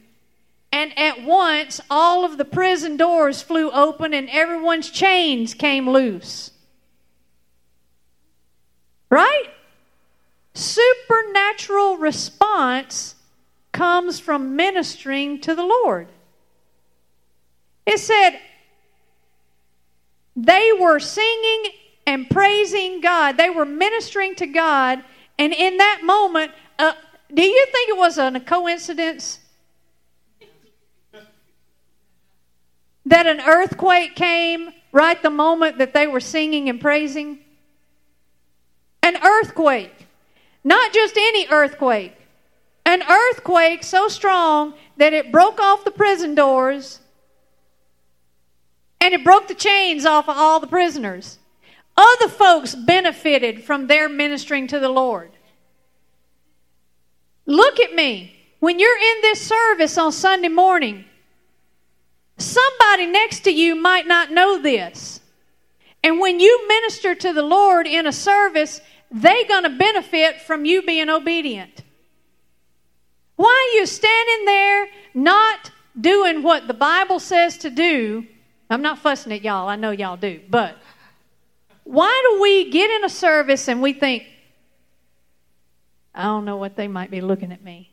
and 0.73 0.99
at 0.99 1.23
once, 1.23 1.81
all 1.91 2.25
of 2.25 2.39
the 2.39 2.47
prison 2.47 2.97
doors 2.97 3.43
flew 3.43 3.71
open 3.71 4.15
and 4.15 4.29
everyone's 4.31 4.91
chains 4.91 5.53
came 5.53 5.89
loose. 5.89 6.51
Right? 9.11 9.51
Supernatural 10.55 11.99
response 11.99 13.17
comes 13.71 14.19
from 14.19 14.57
ministering 14.57 15.41
to 15.43 15.55
the 15.55 15.63
Lord. 15.63 16.09
It 17.85 17.99
said, 17.99 18.39
they 20.35 20.73
were 20.79 20.99
singing 20.99 21.73
and 22.07 22.31
praising 22.31 23.03
God. 23.03 23.37
They 23.37 23.51
were 23.51 23.67
ministering 23.67 24.35
to 24.37 24.47
God. 24.47 25.05
And 25.39 25.53
in 25.53 25.79
that 25.79 26.01
moment, 26.03 26.53
uh, 26.79 26.93
do 27.33 27.43
you 27.43 27.67
think 27.73 27.89
it 27.89 27.97
was 27.97 28.19
a 28.19 28.39
coincidence 28.41 29.41
that 33.07 33.27
an 33.27 33.41
earthquake 33.41 34.15
came 34.15 34.71
right 34.93 35.21
the 35.23 35.31
moment 35.31 35.79
that 35.79 35.95
they 35.95 36.07
were 36.07 36.21
singing 36.21 36.69
and 36.69 36.81
praising? 36.81 37.39
An 39.03 39.17
earthquake. 39.25 40.07
Not 40.63 40.93
just 40.93 41.17
any 41.17 41.49
earthquake. 41.49 42.17
An 42.85 43.03
earthquake 43.03 43.83
so 43.83 44.09
strong 44.09 44.75
that 44.97 45.13
it 45.13 45.33
broke 45.33 45.61
off 45.61 45.85
the 45.85 45.91
prison 45.91 46.35
doors 46.35 47.01
and 49.01 49.15
it 49.15 49.25
broke 49.25 49.49
the 49.49 49.55
chains 49.55 50.05
off 50.05 50.29
of 50.29 50.37
all 50.37 50.61
the 50.61 50.67
prisoners. 50.69 51.39
Other 51.97 52.29
folks 52.29 52.75
benefited 52.75 53.65
from 53.65 53.87
their 53.87 54.09
ministering 54.09 54.67
to 54.69 54.79
the 54.79 54.89
Lord. 54.89 55.31
Look 57.47 57.81
at 57.81 57.95
me. 57.95 58.37
When 58.61 58.79
you're 58.79 58.99
in 58.99 59.23
this 59.23 59.41
service 59.41 59.99
on 59.99 60.13
Sunday 60.13 60.49
morning, 60.49 61.05
Somebody 62.43 63.07
next 63.07 63.41
to 63.41 63.51
you 63.51 63.75
might 63.75 64.07
not 64.07 64.31
know 64.31 64.61
this. 64.61 65.21
And 66.03 66.19
when 66.19 66.41
you 66.41 66.67
minister 66.67 67.15
to 67.15 67.33
the 67.33 67.43
Lord 67.43 67.87
in 67.87 68.07
a 68.07 68.13
service, 68.13 68.81
they're 69.11 69.47
going 69.47 69.63
to 69.63 69.71
benefit 69.71 70.41
from 70.41 70.65
you 70.65 70.83
being 70.83 71.09
obedient. 71.09 71.83
Why 73.37 73.49
are 73.49 73.79
you 73.79 73.87
standing 73.87 74.45
there 74.45 74.89
not 75.15 75.71
doing 75.99 76.43
what 76.43 76.67
the 76.67 76.75
Bible 76.75 77.21
says 77.21 77.59
to 77.59 77.71
do? 77.71 78.27
I'm 78.69 78.83
not 78.83 78.99
fussing 78.99 79.33
at 79.33 79.43
y'all, 79.43 79.69
I 79.69 79.77
know 79.77 79.91
y'all 79.91 80.17
do, 80.17 80.41
but 80.49 80.77
why 81.93 82.23
do 82.31 82.41
we 82.41 82.71
get 82.71 82.91
in 82.91 83.05
a 83.05 83.09
service 83.11 83.69
and 83.69 83.83
we 83.83 83.93
think, 83.93 84.25
I 86.15 86.23
don't 86.23 86.47
know 86.47 86.57
what 86.57 86.75
they 86.75 86.89
might 86.89 87.11
be 87.11 87.21
looking 87.21 87.53
at 87.53 87.63
me? 87.63 87.91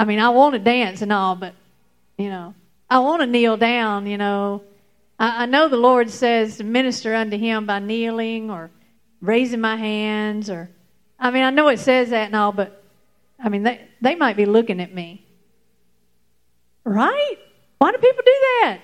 I 0.00 0.06
mean, 0.06 0.18
I 0.20 0.30
want 0.30 0.54
to 0.54 0.58
dance 0.58 1.02
and 1.02 1.12
all, 1.12 1.36
but, 1.36 1.52
you 2.16 2.30
know, 2.30 2.54
I 2.88 3.00
want 3.00 3.20
to 3.20 3.26
kneel 3.26 3.58
down, 3.58 4.06
you 4.06 4.16
know. 4.16 4.62
I, 5.18 5.42
I 5.42 5.46
know 5.46 5.68
the 5.68 5.76
Lord 5.76 6.08
says 6.08 6.56
to 6.56 6.64
minister 6.64 7.14
unto 7.14 7.36
Him 7.36 7.66
by 7.66 7.78
kneeling 7.78 8.50
or 8.50 8.70
raising 9.20 9.60
my 9.60 9.76
hands, 9.76 10.48
or, 10.48 10.70
I 11.20 11.30
mean, 11.30 11.44
I 11.44 11.50
know 11.50 11.68
it 11.68 11.78
says 11.78 12.08
that 12.10 12.28
and 12.28 12.36
all, 12.36 12.52
but, 12.52 12.82
I 13.38 13.50
mean, 13.50 13.64
they, 13.64 13.86
they 14.00 14.14
might 14.14 14.38
be 14.38 14.46
looking 14.46 14.80
at 14.80 14.94
me. 14.94 15.26
Right? 16.84 17.36
Why 17.76 17.92
do 17.92 17.98
people 17.98 18.22
do 18.24 18.38
that? 18.62 18.80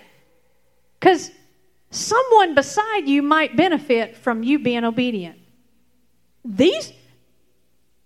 Because 1.00 1.30
someone 1.92 2.54
beside 2.54 3.06
you 3.06 3.22
might 3.22 3.56
benefit 3.56 4.16
from 4.16 4.42
you 4.42 4.58
being 4.58 4.84
obedient. 4.84 5.38
These, 6.44 6.92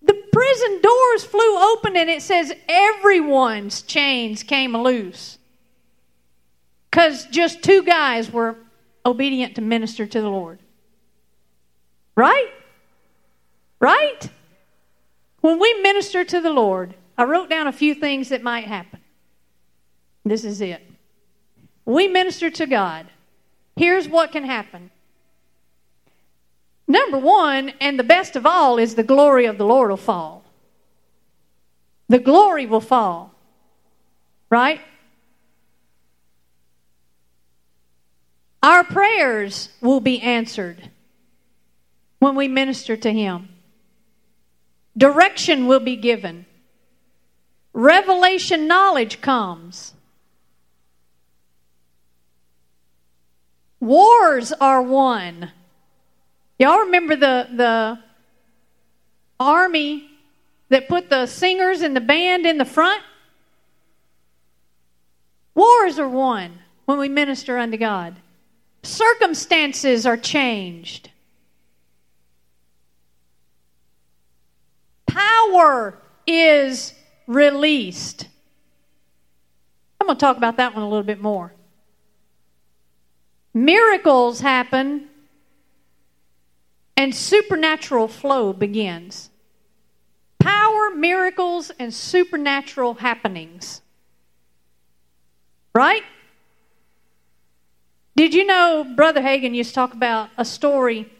the 0.03 0.14
prison 0.32 0.80
doors 0.82 1.24
flew 1.24 1.57
open 1.57 1.97
and 1.97 2.11
it 2.11 2.20
says 2.20 2.53
everyone's 2.68 3.82
chains 3.82 4.43
came 4.43 4.76
loose. 4.76 5.39
Because 6.91 7.26
just 7.26 7.62
two 7.62 7.82
guys 7.82 8.30
were 8.30 8.57
obedient 9.05 9.55
to 9.55 9.62
minister 9.62 10.07
to 10.07 10.20
the 10.20 10.28
Lord. 10.28 10.59
Right? 12.16 12.49
Right? 13.78 14.28
When 15.43 15.61
we 15.61 15.80
minister 15.82 16.24
to 16.24 16.41
the 16.41 16.51
Lord, 16.51 16.95
I 17.16 17.24
wrote 17.24 17.49
down 17.49 17.66
a 17.66 17.72
few 17.72 17.95
things 17.95 18.30
that 18.30 18.43
might 18.43 18.64
happen. 18.64 19.01
This 20.24 20.45
is 20.45 20.61
it. 20.61 20.82
We 21.84 22.09
minister 22.09 22.51
to 22.51 22.66
God. 22.66 23.07
Here's 23.77 24.09
what 24.09 24.33
can 24.33 24.45
happen. 24.45 24.91
Number 26.89 27.18
one, 27.18 27.72
and 27.81 27.99
the 27.99 28.05
best 28.05 28.37
of 28.37 28.47
all, 28.47 28.79
is 28.79 28.95
the 28.95 29.03
glory 29.03 29.45
of 29.45 29.59
the 29.59 29.66
Lord 29.66 29.91
will 29.91 29.97
fall. 29.97 30.45
The 32.09 32.18
glory 32.18 32.64
will 32.64 32.81
fall. 32.81 33.35
Right? 34.49 34.81
Our 38.62 38.85
prayers 38.85 39.68
will 39.81 40.01
be 40.01 40.20
answered 40.20 40.91
when 42.18 42.35
we 42.35 42.49
minister 42.49 42.97
to 42.97 43.12
Him. 43.12 43.49
Direction 44.97 45.66
will 45.66 45.81
be 45.81 45.97
given. 45.97 46.47
Revelation 47.72 48.66
knowledge 48.66 49.20
comes. 49.20 49.93
Wars 53.81 54.53
are 54.53 54.83
won. 54.83 55.51
Y'all 56.59 56.81
remember 56.81 57.16
the, 57.16 57.49
the 57.55 57.99
army 59.39 60.09
that 60.68 60.89
put 60.89 61.11
the 61.11 61.27
singers 61.27 61.83
and 61.83 61.95
the 61.95 62.01
band 62.01 62.47
in 62.47 62.59
the 62.59 62.64
front? 62.64 63.03
Wars 65.55 65.99
are 65.99 66.09
won 66.09 66.59
when 66.87 66.99
we 66.99 67.09
minister 67.09 67.59
unto 67.59 67.77
God. 67.77 68.16
Circumstances 68.83 70.07
are 70.07 70.16
changed. 70.16 71.11
Power 75.07 75.99
is 76.27 76.95
released. 77.27 78.29
I'm 80.01 80.07
going 80.07 80.16
to 80.16 80.20
talk 80.20 80.37
about 80.37 80.59
that 80.59 80.74
one 80.74 80.83
a 80.83 80.89
little 80.89 81.03
bit 81.03 81.20
more. 81.20 81.53
Miracles 83.57 84.40
happen 84.40 85.09
and 86.94 87.14
supernatural 87.14 88.07
flow 88.07 88.52
begins. 88.52 89.30
Power, 90.38 90.90
miracles, 90.94 91.72
and 91.78 91.94
supernatural 91.94 92.92
happenings. 92.92 93.80
Right? 95.74 96.02
Did 98.14 98.34
you 98.34 98.44
know 98.44 98.84
Brother 98.94 99.22
Hagin 99.22 99.54
used 99.54 99.70
to 99.70 99.74
talk 99.74 99.94
about 99.94 100.28
a 100.36 100.44
story 100.44 101.11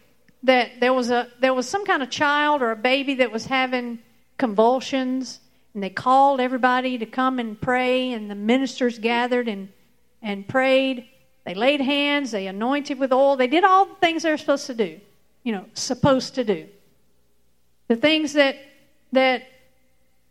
that 0.43 0.79
there 0.79 0.93
was 0.93 1.09
a 1.09 1.29
there 1.39 1.55
was 1.55 1.67
some 1.67 1.87
kind 1.87 2.03
of 2.03 2.11
child 2.11 2.61
or 2.61 2.69
a 2.69 2.75
baby 2.75 3.15
that 3.15 3.31
was 3.31 3.47
having 3.47 3.97
convulsions 4.37 5.39
and 5.73 5.81
they 5.81 5.89
called 5.89 6.39
everybody 6.39 6.99
to 6.99 7.07
come 7.07 7.39
and 7.39 7.59
pray 7.59 8.11
and 8.11 8.29
the 8.29 8.35
ministers 8.35 8.99
gathered 8.99 9.47
and 9.47 9.69
and 10.21 10.47
prayed. 10.47 11.07
They 11.47 11.53
laid 11.53 11.79
hands, 11.79 12.31
they 12.31 12.47
anointed 12.47 12.99
with 12.99 13.13
oil, 13.13 13.37
they 13.37 13.47
did 13.47 13.63
all 13.63 13.85
the 13.85 13.95
things 13.95 14.23
they're 14.23 14.37
supposed 14.37 14.67
to 14.67 14.73
do. 14.73 14.99
You 15.43 15.53
know, 15.53 15.65
supposed 15.73 16.35
to 16.35 16.43
do. 16.43 16.67
The 17.87 17.95
things 17.95 18.33
that 18.33 18.57
that 19.13 19.43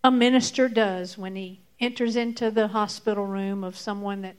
a 0.04 0.10
minister 0.10 0.68
does 0.68 1.16
when 1.16 1.34
he 1.34 1.60
enters 1.80 2.16
into 2.16 2.50
the 2.50 2.68
hospital 2.68 3.24
room 3.24 3.64
of 3.64 3.78
someone 3.78 4.20
that 4.22 4.36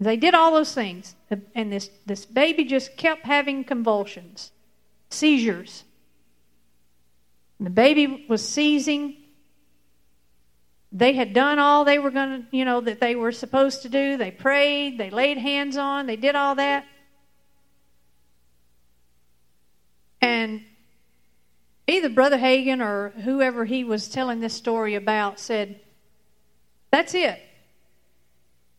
they 0.00 0.16
did 0.16 0.34
all 0.34 0.50
those 0.50 0.74
things, 0.74 1.14
and 1.54 1.72
this, 1.72 1.88
this 2.04 2.26
baby 2.26 2.64
just 2.64 2.96
kept 2.96 3.24
having 3.24 3.62
convulsions, 3.62 4.50
seizures. 5.08 5.84
And 7.58 7.66
the 7.66 7.70
baby 7.70 8.26
was 8.28 8.46
seizing. 8.46 9.16
They 10.92 11.12
had 11.12 11.32
done 11.32 11.58
all 11.58 11.84
they 11.84 11.98
were 11.98 12.10
going 12.10 12.42
to, 12.42 12.56
you 12.56 12.64
know, 12.64 12.80
that 12.80 13.00
they 13.00 13.16
were 13.16 13.32
supposed 13.32 13.82
to 13.82 13.88
do. 13.88 14.16
They 14.16 14.30
prayed, 14.30 14.98
they 14.98 15.10
laid 15.10 15.38
hands 15.38 15.76
on, 15.76 16.06
they 16.06 16.16
did 16.16 16.34
all 16.34 16.54
that. 16.54 16.86
And 20.22 20.62
either 21.86 22.08
Brother 22.08 22.38
Hagin 22.38 22.80
or 22.80 23.10
whoever 23.10 23.64
he 23.64 23.84
was 23.84 24.08
telling 24.08 24.40
this 24.40 24.54
story 24.54 24.94
about 24.94 25.38
said, 25.38 25.80
That's 26.90 27.14
it. 27.14 27.40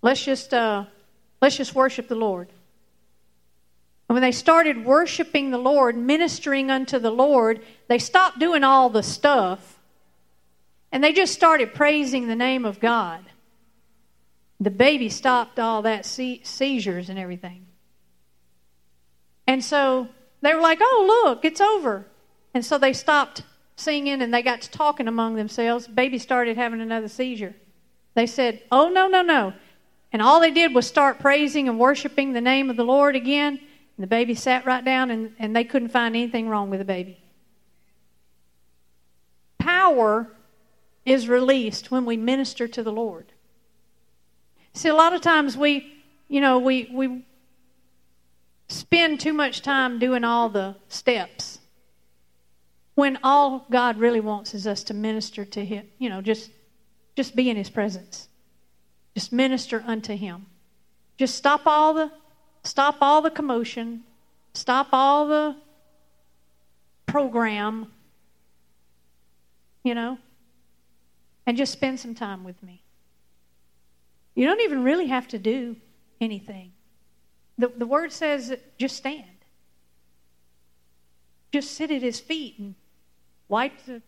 Let's 0.02 0.24
just 0.24 0.54
uh, 0.54 0.86
Let's 1.42 1.58
just 1.58 1.76
worship 1.76 2.08
the 2.08 2.16
Lord. 2.16 2.50
And 4.10 4.16
when 4.16 4.22
they 4.22 4.32
started 4.32 4.86
worshiping 4.86 5.52
the 5.52 5.58
Lord, 5.58 5.98
ministering 5.98 6.72
unto 6.72 6.98
the 6.98 7.12
Lord, 7.12 7.62
they 7.88 8.00
stopped 8.00 8.40
doing 8.40 8.64
all 8.64 8.90
the 8.90 9.04
stuff 9.04 9.77
and 10.92 11.04
they 11.04 11.14
just 11.14 11.34
started 11.34 11.74
praising 11.74 12.28
the 12.28 12.36
name 12.36 12.66
of 12.66 12.80
God. 12.80 13.24
The 14.60 14.72
baby 14.72 15.10
stopped 15.10 15.60
all 15.60 15.84
that 15.84 16.06
se- 16.06 16.42
seizures 16.44 17.10
and 17.10 17.20
everything. 17.20 17.66
And 19.46 19.64
so 19.64 20.08
they 20.42 20.54
were 20.54 20.62
like, 20.62 20.80
oh, 20.82 21.24
look, 21.26 21.46
it's 21.46 21.62
over. 21.62 22.06
And 22.54 22.66
so 22.66 22.78
they 22.78 22.94
stopped 22.94 23.44
singing 23.76 24.22
and 24.22 24.34
they 24.34 24.42
got 24.42 24.62
to 24.62 24.72
talking 24.72 25.08
among 25.08 25.36
themselves. 25.36 25.88
Baby 25.88 26.18
started 26.18 26.58
having 26.58 26.82
another 26.82 27.08
seizure. 27.08 27.56
They 28.16 28.26
said, 28.26 28.64
oh, 28.72 28.90
no, 28.90 29.08
no, 29.08 29.22
no. 29.22 29.54
And 30.12 30.22
all 30.22 30.40
they 30.40 30.52
did 30.52 30.74
was 30.74 30.88
start 30.88 31.20
praising 31.20 31.68
and 31.68 31.78
worshiping 31.78 32.34
the 32.34 32.42
name 32.42 32.70
of 32.70 32.78
the 32.78 32.84
Lord 32.84 33.16
again. 33.16 33.60
And 33.60 34.04
the 34.04 34.08
baby 34.08 34.34
sat 34.34 34.66
right 34.66 34.84
down, 34.84 35.12
and, 35.12 35.34
and 35.38 35.56
they 35.56 35.64
couldn't 35.64 35.90
find 35.90 36.16
anything 36.16 36.50
wrong 36.50 36.70
with 36.70 36.80
the 36.80 36.86
baby. 36.86 37.20
Power 39.60 40.32
is 41.08 41.28
released 41.28 41.90
when 41.90 42.06
we 42.06 42.18
minister 42.18 42.68
to 42.68 42.84
the 42.84 42.92
Lord. 42.92 43.32
See, 44.74 44.90
a 44.90 44.94
lot 44.94 45.14
of 45.14 45.22
times 45.22 45.58
we, 45.58 45.92
you 46.28 46.42
know, 46.42 46.60
we, 46.60 46.90
we 46.94 47.26
spend 48.68 49.20
too 49.20 49.34
much 49.34 49.62
time 49.62 49.98
doing 49.98 50.24
all 50.24 50.50
the 50.50 50.76
steps 50.90 51.60
when 52.94 53.18
all 53.24 53.66
God 53.72 53.98
really 53.98 54.20
wants 54.20 54.54
is 54.54 54.68
us 54.68 54.84
to 54.86 54.94
minister 54.94 55.46
to 55.46 55.66
Him, 55.66 55.88
you 55.98 56.10
know, 56.10 56.22
just, 56.22 56.52
just 57.16 57.36
be 57.36 57.50
in 57.50 57.58
His 57.58 57.70
presence. 57.70 58.28
Just 59.18 59.34
minister 59.34 59.84
unto 59.88 60.16
him. 60.16 60.46
Just 61.18 61.34
stop 61.34 61.62
all 61.66 61.96
the 61.96 62.12
stop 62.64 62.98
all 63.02 63.24
the 63.24 63.32
commotion, 63.32 64.04
stop 64.54 64.90
all 64.94 65.28
the 65.28 65.56
program, 67.08 67.92
you 69.84 69.96
know, 69.96 70.20
and 71.48 71.58
just 71.58 71.74
spend 71.74 72.00
some 72.00 72.14
time 72.14 72.44
with 72.44 72.62
me. 72.62 72.84
You 74.36 74.46
don't 74.46 74.62
even 74.62 74.84
really 74.84 75.08
have 75.08 75.28
to 75.30 75.40
do 75.40 75.78
anything. 76.22 76.74
The, 77.58 77.70
the 77.70 77.88
word 77.88 78.12
says 78.12 78.54
just 78.78 78.98
stand. 78.98 79.26
Just 81.52 81.72
sit 81.72 81.90
at 81.90 82.04
his 82.04 82.20
feet 82.20 82.60
and 82.60 82.76
wipe 83.48 83.84
the 83.86 84.04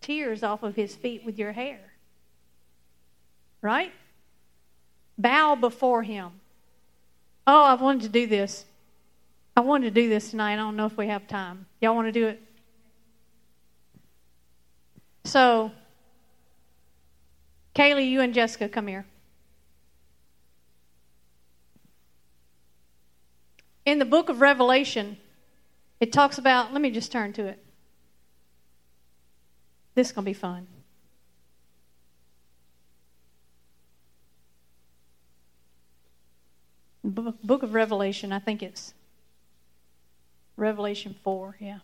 tears 0.00 0.44
off 0.44 0.62
of 0.62 0.76
his 0.76 0.94
feet 0.94 1.24
with 1.24 1.36
your 1.36 1.50
hair. 1.50 1.80
Right? 3.60 3.92
Bow 5.20 5.54
before 5.54 6.02
Him. 6.02 6.30
Oh, 7.46 7.62
I've 7.62 7.82
wanted 7.82 8.02
to 8.02 8.08
do 8.08 8.26
this. 8.26 8.64
I 9.54 9.60
wanted 9.60 9.94
to 9.94 10.00
do 10.00 10.08
this 10.08 10.30
tonight. 10.30 10.54
I 10.54 10.56
don't 10.56 10.76
know 10.76 10.86
if 10.86 10.96
we 10.96 11.08
have 11.08 11.26
time. 11.26 11.66
Y'all 11.80 11.94
want 11.94 12.08
to 12.08 12.12
do 12.12 12.28
it? 12.28 12.40
So, 15.24 15.70
Kaylee, 17.74 18.10
you 18.10 18.20
and 18.20 18.34
Jessica, 18.34 18.68
come 18.68 18.86
here. 18.86 19.06
In 23.84 23.98
the 23.98 24.04
book 24.04 24.28
of 24.28 24.40
Revelation, 24.40 25.16
it 26.00 26.12
talks 26.12 26.38
about, 26.38 26.72
let 26.72 26.82
me 26.82 26.90
just 26.90 27.12
turn 27.12 27.32
to 27.34 27.46
it. 27.46 27.64
This 29.94 30.08
is 30.08 30.12
going 30.12 30.24
to 30.24 30.30
be 30.30 30.34
fun. 30.34 30.66
Book 37.02 37.62
of 37.62 37.74
Revelation, 37.74 38.32
I 38.32 38.38
think 38.38 38.62
it's 38.62 38.94
Revelation 40.56 41.16
4, 41.24 41.56
yeah. 41.58 41.78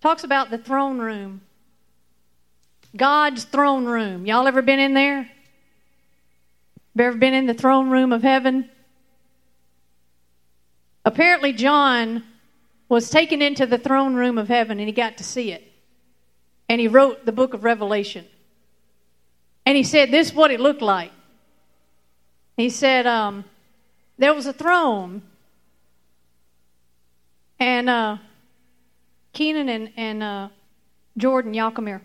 Talks 0.00 0.24
about 0.24 0.50
the 0.50 0.58
throne 0.58 0.98
room. 0.98 1.42
God's 2.96 3.44
throne 3.44 3.84
room. 3.84 4.26
Y'all 4.26 4.46
ever 4.46 4.62
been 4.62 4.80
in 4.80 4.94
there? 4.94 5.30
Ever 6.98 7.16
been 7.16 7.34
in 7.34 7.46
the 7.46 7.54
throne 7.54 7.90
room 7.90 8.12
of 8.12 8.22
heaven? 8.22 8.68
Apparently, 11.04 11.52
John 11.52 12.24
was 12.88 13.08
taken 13.08 13.40
into 13.40 13.66
the 13.66 13.78
throne 13.78 14.14
room 14.14 14.36
of 14.36 14.48
heaven 14.48 14.78
and 14.78 14.88
he 14.88 14.92
got 14.92 15.18
to 15.18 15.24
see 15.24 15.52
it. 15.52 15.64
And 16.68 16.80
he 16.80 16.88
wrote 16.88 17.24
the 17.24 17.32
book 17.32 17.54
of 17.54 17.64
Revelation. 17.64 18.26
And 19.64 19.76
he 19.76 19.82
said, 19.82 20.10
This 20.10 20.28
is 20.28 20.34
what 20.34 20.50
it 20.50 20.60
looked 20.60 20.82
like. 20.82 21.12
He 22.56 22.68
said, 22.68 23.06
um, 23.06 23.44
There 24.18 24.34
was 24.34 24.46
a 24.46 24.52
throne. 24.52 25.22
And 27.58 27.88
uh, 27.88 28.18
Keenan 29.32 29.68
and, 29.68 29.92
and 29.96 30.22
uh, 30.22 30.48
Jordan, 31.16 31.54
y'all 31.54 31.70
come 31.70 31.86
here. 31.86 32.02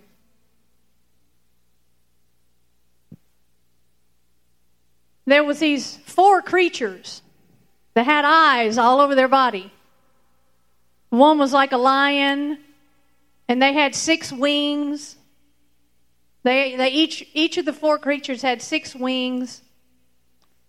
There 5.26 5.44
was 5.44 5.60
these 5.60 5.98
four 6.06 6.42
creatures 6.42 7.22
that 7.96 8.06
had 8.06 8.26
eyes 8.26 8.78
all 8.78 9.00
over 9.00 9.16
their 9.16 9.28
body. 9.28 9.72
One 11.10 11.40
was 11.40 11.52
like 11.52 11.72
a 11.72 11.78
lion, 11.78 12.60
and 13.48 13.62
they 13.62 13.74
had 13.74 13.96
six 13.96 14.32
wings. 14.32 15.16
They, 16.44 16.76
they 16.76 16.90
each, 16.90 17.28
each 17.34 17.58
of 17.58 17.66
the 17.66 17.74
four 17.74 17.98
creatures 17.98 18.44
had 18.44 18.62
six 18.62 18.94
wings, 18.94 19.64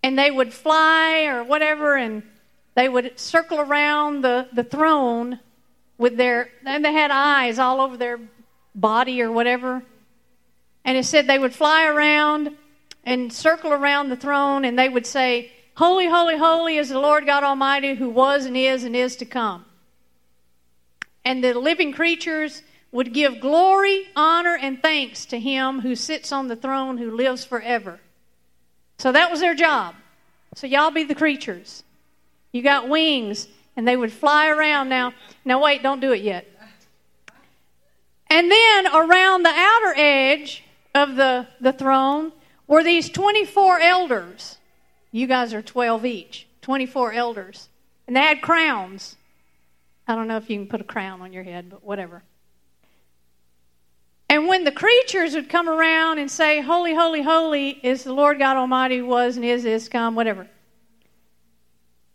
and 0.02 0.18
they 0.18 0.30
would 0.30 0.54
fly 0.54 1.24
or 1.24 1.44
whatever, 1.44 1.96
and 1.96 2.22
they 2.74 2.88
would 2.88 3.18
circle 3.18 3.60
around 3.60 4.22
the, 4.22 4.48
the 4.54 4.64
throne 4.64 5.40
with 5.98 6.16
their, 6.16 6.50
and 6.64 6.84
they 6.84 6.92
had 6.92 7.10
eyes 7.10 7.58
all 7.58 7.80
over 7.80 7.96
their 7.96 8.20
body 8.74 9.22
or 9.22 9.32
whatever. 9.32 9.82
And 10.84 10.96
it 10.96 11.04
said 11.04 11.26
they 11.26 11.38
would 11.38 11.54
fly 11.54 11.86
around 11.86 12.56
and 13.04 13.32
circle 13.32 13.72
around 13.72 14.08
the 14.08 14.16
throne, 14.16 14.64
and 14.64 14.78
they 14.78 14.88
would 14.88 15.06
say, 15.06 15.52
Holy, 15.76 16.06
holy, 16.06 16.38
holy 16.38 16.78
is 16.78 16.88
the 16.88 16.98
Lord 16.98 17.26
God 17.26 17.44
Almighty 17.44 17.94
who 17.94 18.08
was 18.08 18.46
and 18.46 18.56
is 18.56 18.82
and 18.82 18.96
is 18.96 19.16
to 19.16 19.24
come. 19.26 19.66
And 21.24 21.44
the 21.44 21.52
living 21.54 21.92
creatures 21.92 22.62
would 22.92 23.12
give 23.12 23.40
glory, 23.40 24.04
honor, 24.16 24.56
and 24.56 24.80
thanks 24.80 25.26
to 25.26 25.38
him 25.38 25.80
who 25.80 25.94
sits 25.94 26.32
on 26.32 26.48
the 26.48 26.56
throne 26.56 26.96
who 26.96 27.10
lives 27.10 27.44
forever. 27.44 28.00
So 28.98 29.12
that 29.12 29.30
was 29.30 29.40
their 29.40 29.54
job. 29.54 29.94
So 30.54 30.66
y'all 30.66 30.90
be 30.90 31.04
the 31.04 31.14
creatures. 31.14 31.84
You 32.52 32.62
got 32.62 32.88
wings, 32.88 33.48
and 33.76 33.86
they 33.86 33.96
would 33.96 34.12
fly 34.12 34.48
around. 34.48 34.88
Now, 34.88 35.12
now 35.44 35.62
wait, 35.62 35.82
don't 35.82 36.00
do 36.00 36.12
it 36.12 36.22
yet. 36.22 36.46
And 38.28 38.50
then 38.50 38.86
around 38.88 39.44
the 39.44 39.52
outer 39.54 39.94
edge 39.96 40.64
of 40.94 41.16
the, 41.16 41.46
the 41.60 41.72
throne 41.72 42.32
were 42.66 42.82
these 42.82 43.08
24 43.08 43.80
elders. 43.80 44.58
You 45.12 45.26
guys 45.26 45.54
are 45.54 45.62
12 45.62 46.04
each, 46.04 46.46
24 46.62 47.12
elders. 47.12 47.68
And 48.06 48.16
they 48.16 48.20
had 48.20 48.42
crowns. 48.42 49.16
I 50.08 50.14
don't 50.14 50.28
know 50.28 50.36
if 50.36 50.50
you 50.50 50.58
can 50.58 50.66
put 50.66 50.80
a 50.80 50.84
crown 50.84 51.20
on 51.20 51.32
your 51.32 51.44
head, 51.44 51.70
but 51.70 51.84
whatever. 51.84 52.22
And 54.28 54.48
when 54.48 54.64
the 54.64 54.72
creatures 54.72 55.34
would 55.34 55.48
come 55.48 55.68
around 55.68 56.18
and 56.18 56.30
say, 56.30 56.60
Holy, 56.60 56.94
holy, 56.94 57.22
holy 57.22 57.70
is 57.70 58.02
the 58.02 58.12
Lord 58.12 58.38
God 58.38 58.56
Almighty 58.56 59.00
was 59.00 59.36
and 59.36 59.44
is, 59.44 59.64
is 59.64 59.88
come, 59.88 60.14
whatever, 60.14 60.48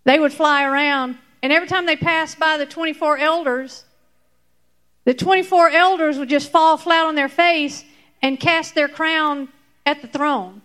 they 0.03 0.19
would 0.19 0.33
fly 0.33 0.65
around. 0.65 1.17
And 1.43 1.51
every 1.51 1.67
time 1.67 1.85
they 1.85 1.95
passed 1.95 2.39
by 2.39 2.57
the 2.57 2.65
24 2.65 3.17
elders, 3.17 3.83
the 5.05 5.13
24 5.13 5.69
elders 5.69 6.17
would 6.17 6.29
just 6.29 6.51
fall 6.51 6.77
flat 6.77 7.05
on 7.05 7.15
their 7.15 7.29
face 7.29 7.83
and 8.21 8.39
cast 8.39 8.75
their 8.75 8.87
crown 8.87 9.49
at 9.85 10.01
the 10.01 10.07
throne. 10.07 10.61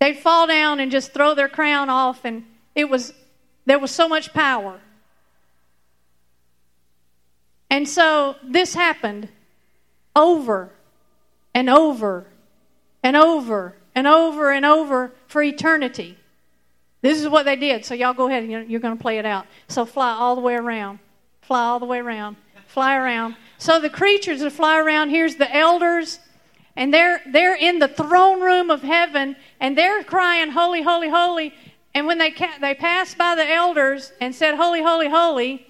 They'd 0.00 0.18
fall 0.18 0.46
down 0.46 0.80
and 0.80 0.90
just 0.90 1.12
throw 1.12 1.34
their 1.34 1.48
crown 1.48 1.88
off, 1.88 2.24
and 2.24 2.44
it 2.74 2.88
was 2.88 3.12
there 3.66 3.78
was 3.78 3.90
so 3.90 4.08
much 4.08 4.32
power. 4.32 4.80
And 7.70 7.88
so 7.88 8.36
this 8.42 8.74
happened 8.74 9.28
over 10.14 10.70
and 11.54 11.70
over 11.70 12.26
and 13.02 13.16
over 13.16 13.76
and 13.94 14.06
over 14.06 14.52
and 14.52 14.66
over 14.66 15.12
for 15.26 15.42
eternity. 15.42 16.18
This 17.04 17.20
is 17.20 17.28
what 17.28 17.44
they 17.44 17.54
did. 17.54 17.84
So 17.84 17.92
y'all 17.92 18.14
go 18.14 18.28
ahead 18.28 18.44
and 18.44 18.70
you're 18.70 18.80
going 18.80 18.96
to 18.96 19.02
play 19.02 19.18
it 19.18 19.26
out. 19.26 19.44
So 19.68 19.84
fly 19.84 20.12
all 20.12 20.34
the 20.34 20.40
way 20.40 20.54
around. 20.54 21.00
Fly 21.42 21.62
all 21.62 21.78
the 21.78 21.84
way 21.84 21.98
around. 21.98 22.36
Fly 22.66 22.96
around. 22.96 23.36
So 23.58 23.78
the 23.78 23.90
creatures 23.90 24.40
that 24.40 24.52
fly 24.52 24.78
around, 24.78 25.10
here's 25.10 25.36
the 25.36 25.54
elders 25.54 26.18
and 26.76 26.94
they're 26.94 27.20
they're 27.30 27.56
in 27.56 27.78
the 27.78 27.88
throne 27.88 28.40
room 28.40 28.70
of 28.70 28.80
heaven 28.80 29.36
and 29.60 29.76
they're 29.76 30.02
crying 30.02 30.50
holy 30.50 30.80
holy 30.80 31.10
holy 31.10 31.52
and 31.92 32.06
when 32.06 32.16
they 32.16 32.30
ca- 32.30 32.56
they 32.62 32.74
passed 32.74 33.18
by 33.18 33.34
the 33.34 33.48
elders 33.48 34.10
and 34.22 34.34
said 34.34 34.54
holy 34.54 34.82
holy 34.82 35.08
holy 35.08 35.66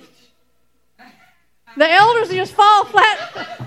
the 1.77 1.91
elders 1.91 2.31
just 2.31 2.55
fall 2.55 2.85
flat 2.85 3.61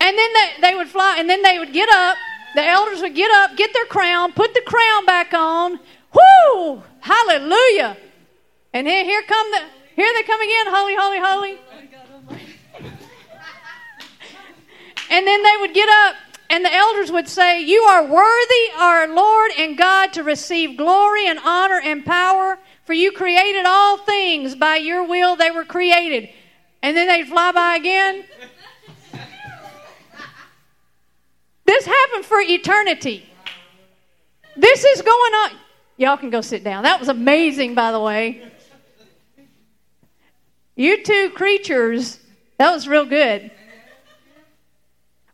and 0.00 0.18
then 0.18 0.32
they, 0.34 0.50
they 0.60 0.74
would 0.76 0.88
fly 0.88 1.16
and 1.18 1.28
then 1.28 1.42
they 1.42 1.58
would 1.58 1.72
get 1.72 1.88
up 1.88 2.16
the 2.54 2.64
elders 2.64 3.00
would 3.00 3.14
get 3.14 3.30
up 3.30 3.56
get 3.56 3.72
their 3.72 3.86
crown 3.86 4.32
put 4.32 4.54
the 4.54 4.62
crown 4.62 5.04
back 5.04 5.32
on 5.34 5.78
whoo 6.12 6.82
hallelujah 7.00 7.96
and 8.72 8.86
here, 8.86 9.04
here 9.04 9.22
come 9.22 9.50
the 9.52 9.62
here 9.96 10.12
they 10.14 10.22
come 10.22 10.40
again 10.40 10.66
holy 10.68 10.94
holy 10.96 11.18
holy 11.18 11.58
And 15.10 15.26
then 15.26 15.42
they 15.42 15.56
would 15.60 15.74
get 15.74 15.88
up 15.88 16.16
and 16.50 16.64
the 16.64 16.72
elders 16.72 17.12
would 17.12 17.28
say, 17.28 17.62
You 17.62 17.80
are 17.82 18.04
worthy, 18.04 18.72
our 18.78 19.08
Lord 19.08 19.52
and 19.58 19.76
God, 19.76 20.12
to 20.14 20.22
receive 20.22 20.76
glory 20.76 21.26
and 21.26 21.38
honor 21.44 21.80
and 21.82 22.04
power, 22.04 22.58
for 22.84 22.94
you 22.94 23.12
created 23.12 23.66
all 23.66 23.98
things. 23.98 24.54
By 24.54 24.76
your 24.76 25.06
will 25.06 25.36
they 25.36 25.50
were 25.50 25.64
created. 25.64 26.30
And 26.82 26.96
then 26.96 27.08
they'd 27.08 27.28
fly 27.28 27.52
by 27.52 27.76
again. 27.76 28.24
This 31.68 31.84
happened 31.84 32.24
for 32.24 32.40
eternity. 32.40 33.28
This 34.56 34.84
is 34.84 35.02
going 35.02 35.34
on. 35.34 35.50
Y'all 35.98 36.16
can 36.16 36.30
go 36.30 36.40
sit 36.40 36.64
down. 36.64 36.84
That 36.84 36.98
was 36.98 37.10
amazing, 37.10 37.74
by 37.74 37.92
the 37.92 38.00
way. 38.00 38.50
You 40.76 41.04
two 41.04 41.28
creatures, 41.34 42.20
that 42.56 42.72
was 42.72 42.88
real 42.88 43.04
good. 43.04 43.50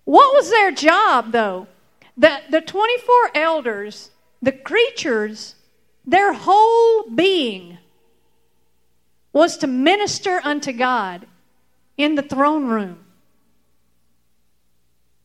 What 0.03 0.35
was 0.35 0.51
their 0.51 0.73
job, 0.73 1.31
though? 1.31 1.69
The, 2.17 2.41
the 2.51 2.61
24 2.61 3.15
elders, 3.37 4.11
the 4.43 4.51
creatures, 4.51 5.55
their 6.05 6.33
whole 6.33 7.11
being 7.11 7.79
was 9.33 9.57
to 9.59 9.69
minister 9.69 10.41
unto 10.43 10.73
God 10.73 11.29
in 11.97 12.17
the 12.17 12.23
throne 12.23 12.67
room. 12.67 13.05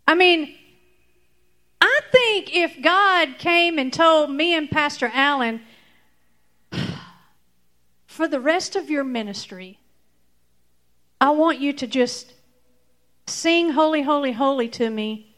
I 0.07 0.13
mean, 0.13 0.55
I 1.81 2.01
think 2.11 2.55
if 2.55 2.81
God 2.81 3.37
came 3.37 3.77
and 3.79 3.91
told 3.91 4.31
me 4.31 4.53
and 4.53 4.69
Pastor 4.69 5.11
Allen, 5.13 5.61
for 8.07 8.27
the 8.27 8.39
rest 8.39 8.75
of 8.75 8.89
your 8.89 9.03
ministry, 9.03 9.79
I 11.21 11.31
want 11.31 11.59
you 11.59 11.73
to 11.73 11.87
just 11.87 12.33
sing 13.27 13.71
Holy, 13.71 14.01
Holy, 14.01 14.31
Holy 14.31 14.67
to 14.69 14.89
me, 14.89 15.35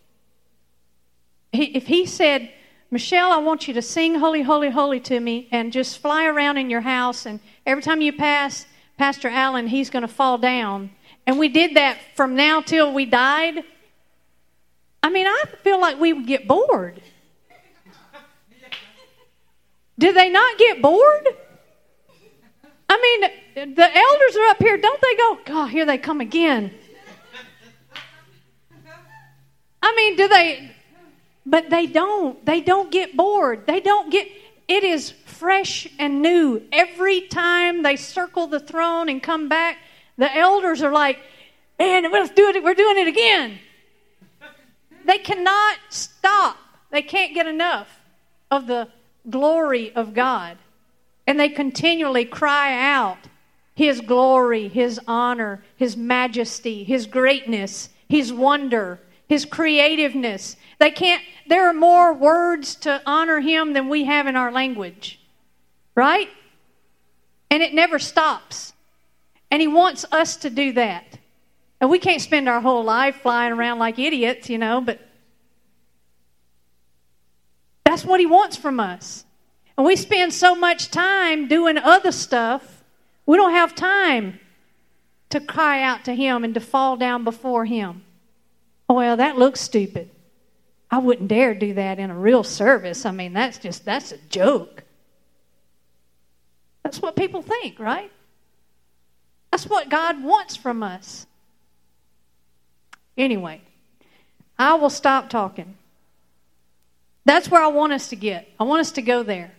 if 1.53 1.87
he 1.87 2.05
said, 2.05 2.51
Michelle, 2.89 3.31
I 3.31 3.37
want 3.37 3.67
you 3.67 3.73
to 3.73 3.81
sing 3.81 4.15
Holy, 4.15 4.41
Holy, 4.41 4.69
Holy 4.69 4.99
to 5.01 5.19
me 5.19 5.47
and 5.51 5.71
just 5.71 5.99
fly 5.99 6.25
around 6.25 6.57
in 6.57 6.69
your 6.69 6.81
house, 6.81 7.25
and 7.25 7.39
every 7.65 7.83
time 7.83 8.01
you 8.01 8.13
pass 8.13 8.65
Pastor 8.97 9.29
Allen, 9.29 9.67
he's 9.67 9.89
going 9.89 10.01
to 10.01 10.07
fall 10.07 10.37
down. 10.37 10.91
And 11.25 11.39
we 11.39 11.49
did 11.49 11.75
that 11.75 11.97
from 12.15 12.35
now 12.35 12.61
till 12.61 12.93
we 12.93 13.05
died. 13.05 13.63
I 15.03 15.09
mean, 15.09 15.25
I 15.27 15.43
feel 15.63 15.79
like 15.79 15.99
we 15.99 16.13
would 16.13 16.27
get 16.27 16.47
bored. 16.47 17.01
Do 19.97 20.11
they 20.13 20.29
not 20.29 20.57
get 20.57 20.81
bored? 20.81 21.27
I 22.89 23.19
mean, 23.55 23.75
the 23.75 23.97
elders 23.97 24.35
are 24.35 24.49
up 24.49 24.57
here, 24.57 24.77
don't 24.77 25.01
they 25.01 25.15
go, 25.15 25.39
God, 25.45 25.67
here 25.67 25.85
they 25.85 25.97
come 25.97 26.21
again. 26.21 26.73
I 29.81 29.95
mean, 29.95 30.15
do 30.15 30.27
they? 30.27 30.71
But 31.45 31.69
they 31.69 31.87
don't. 31.87 32.45
They 32.45 32.61
don't 32.61 32.91
get 32.91 33.17
bored. 33.17 33.65
They 33.65 33.79
don't 33.79 34.11
get. 34.11 34.27
It 34.67 34.83
is 34.83 35.11
fresh 35.25 35.87
and 35.97 36.21
new 36.21 36.61
every 36.71 37.21
time 37.21 37.81
they 37.81 37.95
circle 37.95 38.47
the 38.47 38.59
throne 38.59 39.09
and 39.09 39.21
come 39.21 39.49
back. 39.49 39.77
The 40.17 40.33
elders 40.35 40.83
are 40.83 40.91
like, 40.91 41.17
"Man, 41.79 42.09
let's 42.11 42.29
do 42.31 42.49
it. 42.49 42.63
We're 42.63 42.75
doing 42.75 42.97
it 42.99 43.07
again." 43.07 43.59
They 45.05 45.17
cannot 45.17 45.77
stop. 45.89 46.57
They 46.89 47.01
can't 47.01 47.33
get 47.33 47.47
enough 47.47 47.99
of 48.49 48.67
the 48.67 48.89
glory 49.29 49.93
of 49.93 50.13
God. 50.13 50.57
And 51.27 51.39
they 51.39 51.49
continually 51.49 52.25
cry 52.25 52.73
out 52.73 53.17
His 53.75 54.01
glory, 54.01 54.67
His 54.67 54.99
honor, 55.07 55.63
His 55.77 55.95
majesty, 55.95 56.83
His 56.83 57.05
greatness, 57.05 57.89
His 58.09 58.33
wonder, 58.33 58.99
His 59.27 59.45
creativeness. 59.45 60.57
They 60.79 60.91
can't, 60.91 61.23
there 61.47 61.69
are 61.69 61.73
more 61.73 62.13
words 62.13 62.75
to 62.77 63.01
honor 63.05 63.39
Him 63.39 63.73
than 63.73 63.87
we 63.87 64.05
have 64.05 64.27
in 64.27 64.35
our 64.35 64.51
language, 64.51 65.19
right? 65.95 66.29
And 67.49 67.61
it 67.61 67.73
never 67.73 67.99
stops. 67.99 68.73
And 69.49 69.61
He 69.61 69.67
wants 69.67 70.05
us 70.11 70.37
to 70.37 70.49
do 70.49 70.73
that. 70.73 71.19
And 71.81 71.89
we 71.89 71.97
can't 71.97 72.21
spend 72.21 72.47
our 72.47 72.61
whole 72.61 72.83
life 72.83 73.15
flying 73.17 73.51
around 73.51 73.79
like 73.79 73.97
idiots, 73.97 74.49
you 74.51 74.59
know, 74.59 74.81
but 74.81 75.01
that's 77.83 78.05
what 78.05 78.19
He 78.19 78.27
wants 78.27 78.55
from 78.55 78.79
us. 78.79 79.25
And 79.75 79.85
we 79.85 79.95
spend 79.95 80.31
so 80.31 80.53
much 80.53 80.91
time 80.91 81.47
doing 81.47 81.79
other 81.79 82.11
stuff, 82.11 82.83
we 83.25 83.35
don't 83.35 83.53
have 83.53 83.73
time 83.73 84.39
to 85.29 85.39
cry 85.39 85.81
out 85.81 86.05
to 86.05 86.13
Him 86.13 86.43
and 86.43 86.53
to 86.53 86.59
fall 86.59 86.97
down 86.97 87.23
before 87.23 87.65
Him. 87.65 88.03
Oh, 88.87 88.93
well, 88.95 89.17
that 89.17 89.37
looks 89.37 89.59
stupid. 89.59 90.11
I 90.91 90.99
wouldn't 90.99 91.29
dare 91.29 91.55
do 91.55 91.73
that 91.73 91.97
in 91.97 92.11
a 92.11 92.17
real 92.17 92.43
service. 92.43 93.05
I 93.05 93.11
mean, 93.11 93.33
that's 93.33 93.57
just, 93.57 93.85
that's 93.85 94.11
a 94.11 94.17
joke. 94.29 94.83
That's 96.83 97.01
what 97.01 97.15
people 97.15 97.41
think, 97.41 97.79
right? 97.79 98.11
That's 99.49 99.65
what 99.65 99.89
God 99.89 100.21
wants 100.21 100.55
from 100.55 100.83
us. 100.83 101.25
Anyway, 103.21 103.61
I 104.57 104.73
will 104.73 104.89
stop 104.89 105.29
talking. 105.29 105.77
That's 107.23 107.51
where 107.51 107.61
I 107.61 107.67
want 107.67 107.93
us 107.93 108.09
to 108.09 108.15
get. 108.15 108.49
I 108.59 108.63
want 108.63 108.79
us 108.79 108.93
to 108.93 109.03
go 109.03 109.21
there. 109.21 109.51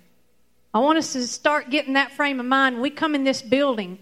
I 0.74 0.80
want 0.80 0.98
us 0.98 1.12
to 1.12 1.24
start 1.28 1.70
getting 1.70 1.92
that 1.92 2.10
frame 2.10 2.40
of 2.40 2.46
mind. 2.46 2.82
We 2.82 2.90
come 2.90 3.14
in 3.14 3.22
this 3.22 3.40
building. 3.40 4.00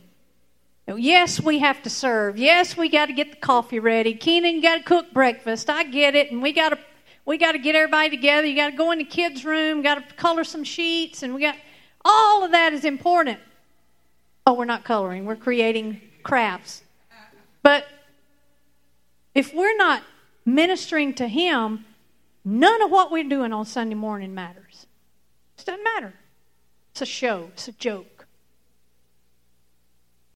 Yes, 0.88 1.42
we 1.42 1.58
have 1.58 1.82
to 1.82 1.90
serve. 1.90 2.38
Yes, 2.38 2.74
we 2.74 2.88
got 2.88 3.06
to 3.06 3.12
get 3.12 3.32
the 3.32 3.36
coffee 3.36 3.78
ready. 3.78 4.14
Keenan 4.14 4.62
got 4.62 4.78
to 4.78 4.82
cook 4.82 5.12
breakfast. 5.12 5.68
I 5.68 5.84
get 5.84 6.14
it, 6.14 6.32
and 6.32 6.42
we 6.42 6.52
got 6.52 6.70
to 6.70 6.78
we 7.26 7.36
got 7.36 7.52
to 7.52 7.58
get 7.58 7.74
everybody 7.74 8.08
together. 8.08 8.46
You 8.46 8.56
got 8.56 8.70
to 8.70 8.76
go 8.76 8.92
in 8.92 8.98
the 8.98 9.04
kids' 9.04 9.44
room. 9.44 9.82
Got 9.82 10.08
to 10.08 10.14
color 10.14 10.42
some 10.42 10.64
sheets, 10.64 11.22
and 11.22 11.34
we 11.34 11.42
got 11.42 11.56
all 12.02 12.44
of 12.44 12.52
that 12.52 12.72
is 12.72 12.86
important. 12.86 13.38
Oh, 14.46 14.54
we're 14.54 14.64
not 14.64 14.84
coloring. 14.84 15.26
We're 15.26 15.36
creating 15.36 16.00
crafts. 16.22 16.82
But 17.62 17.84
if 19.40 19.54
we're 19.54 19.76
not 19.76 20.02
ministering 20.44 21.14
to 21.14 21.26
Him, 21.26 21.86
none 22.44 22.82
of 22.82 22.90
what 22.90 23.10
we're 23.10 23.24
doing 23.24 23.54
on 23.54 23.64
Sunday 23.64 23.94
morning 23.94 24.34
matters. 24.34 24.86
It 25.58 25.64
doesn't 25.64 25.82
matter. 25.82 26.12
It's 26.92 27.00
a 27.00 27.06
show, 27.06 27.48
it's 27.54 27.66
a 27.66 27.72
joke. 27.72 28.09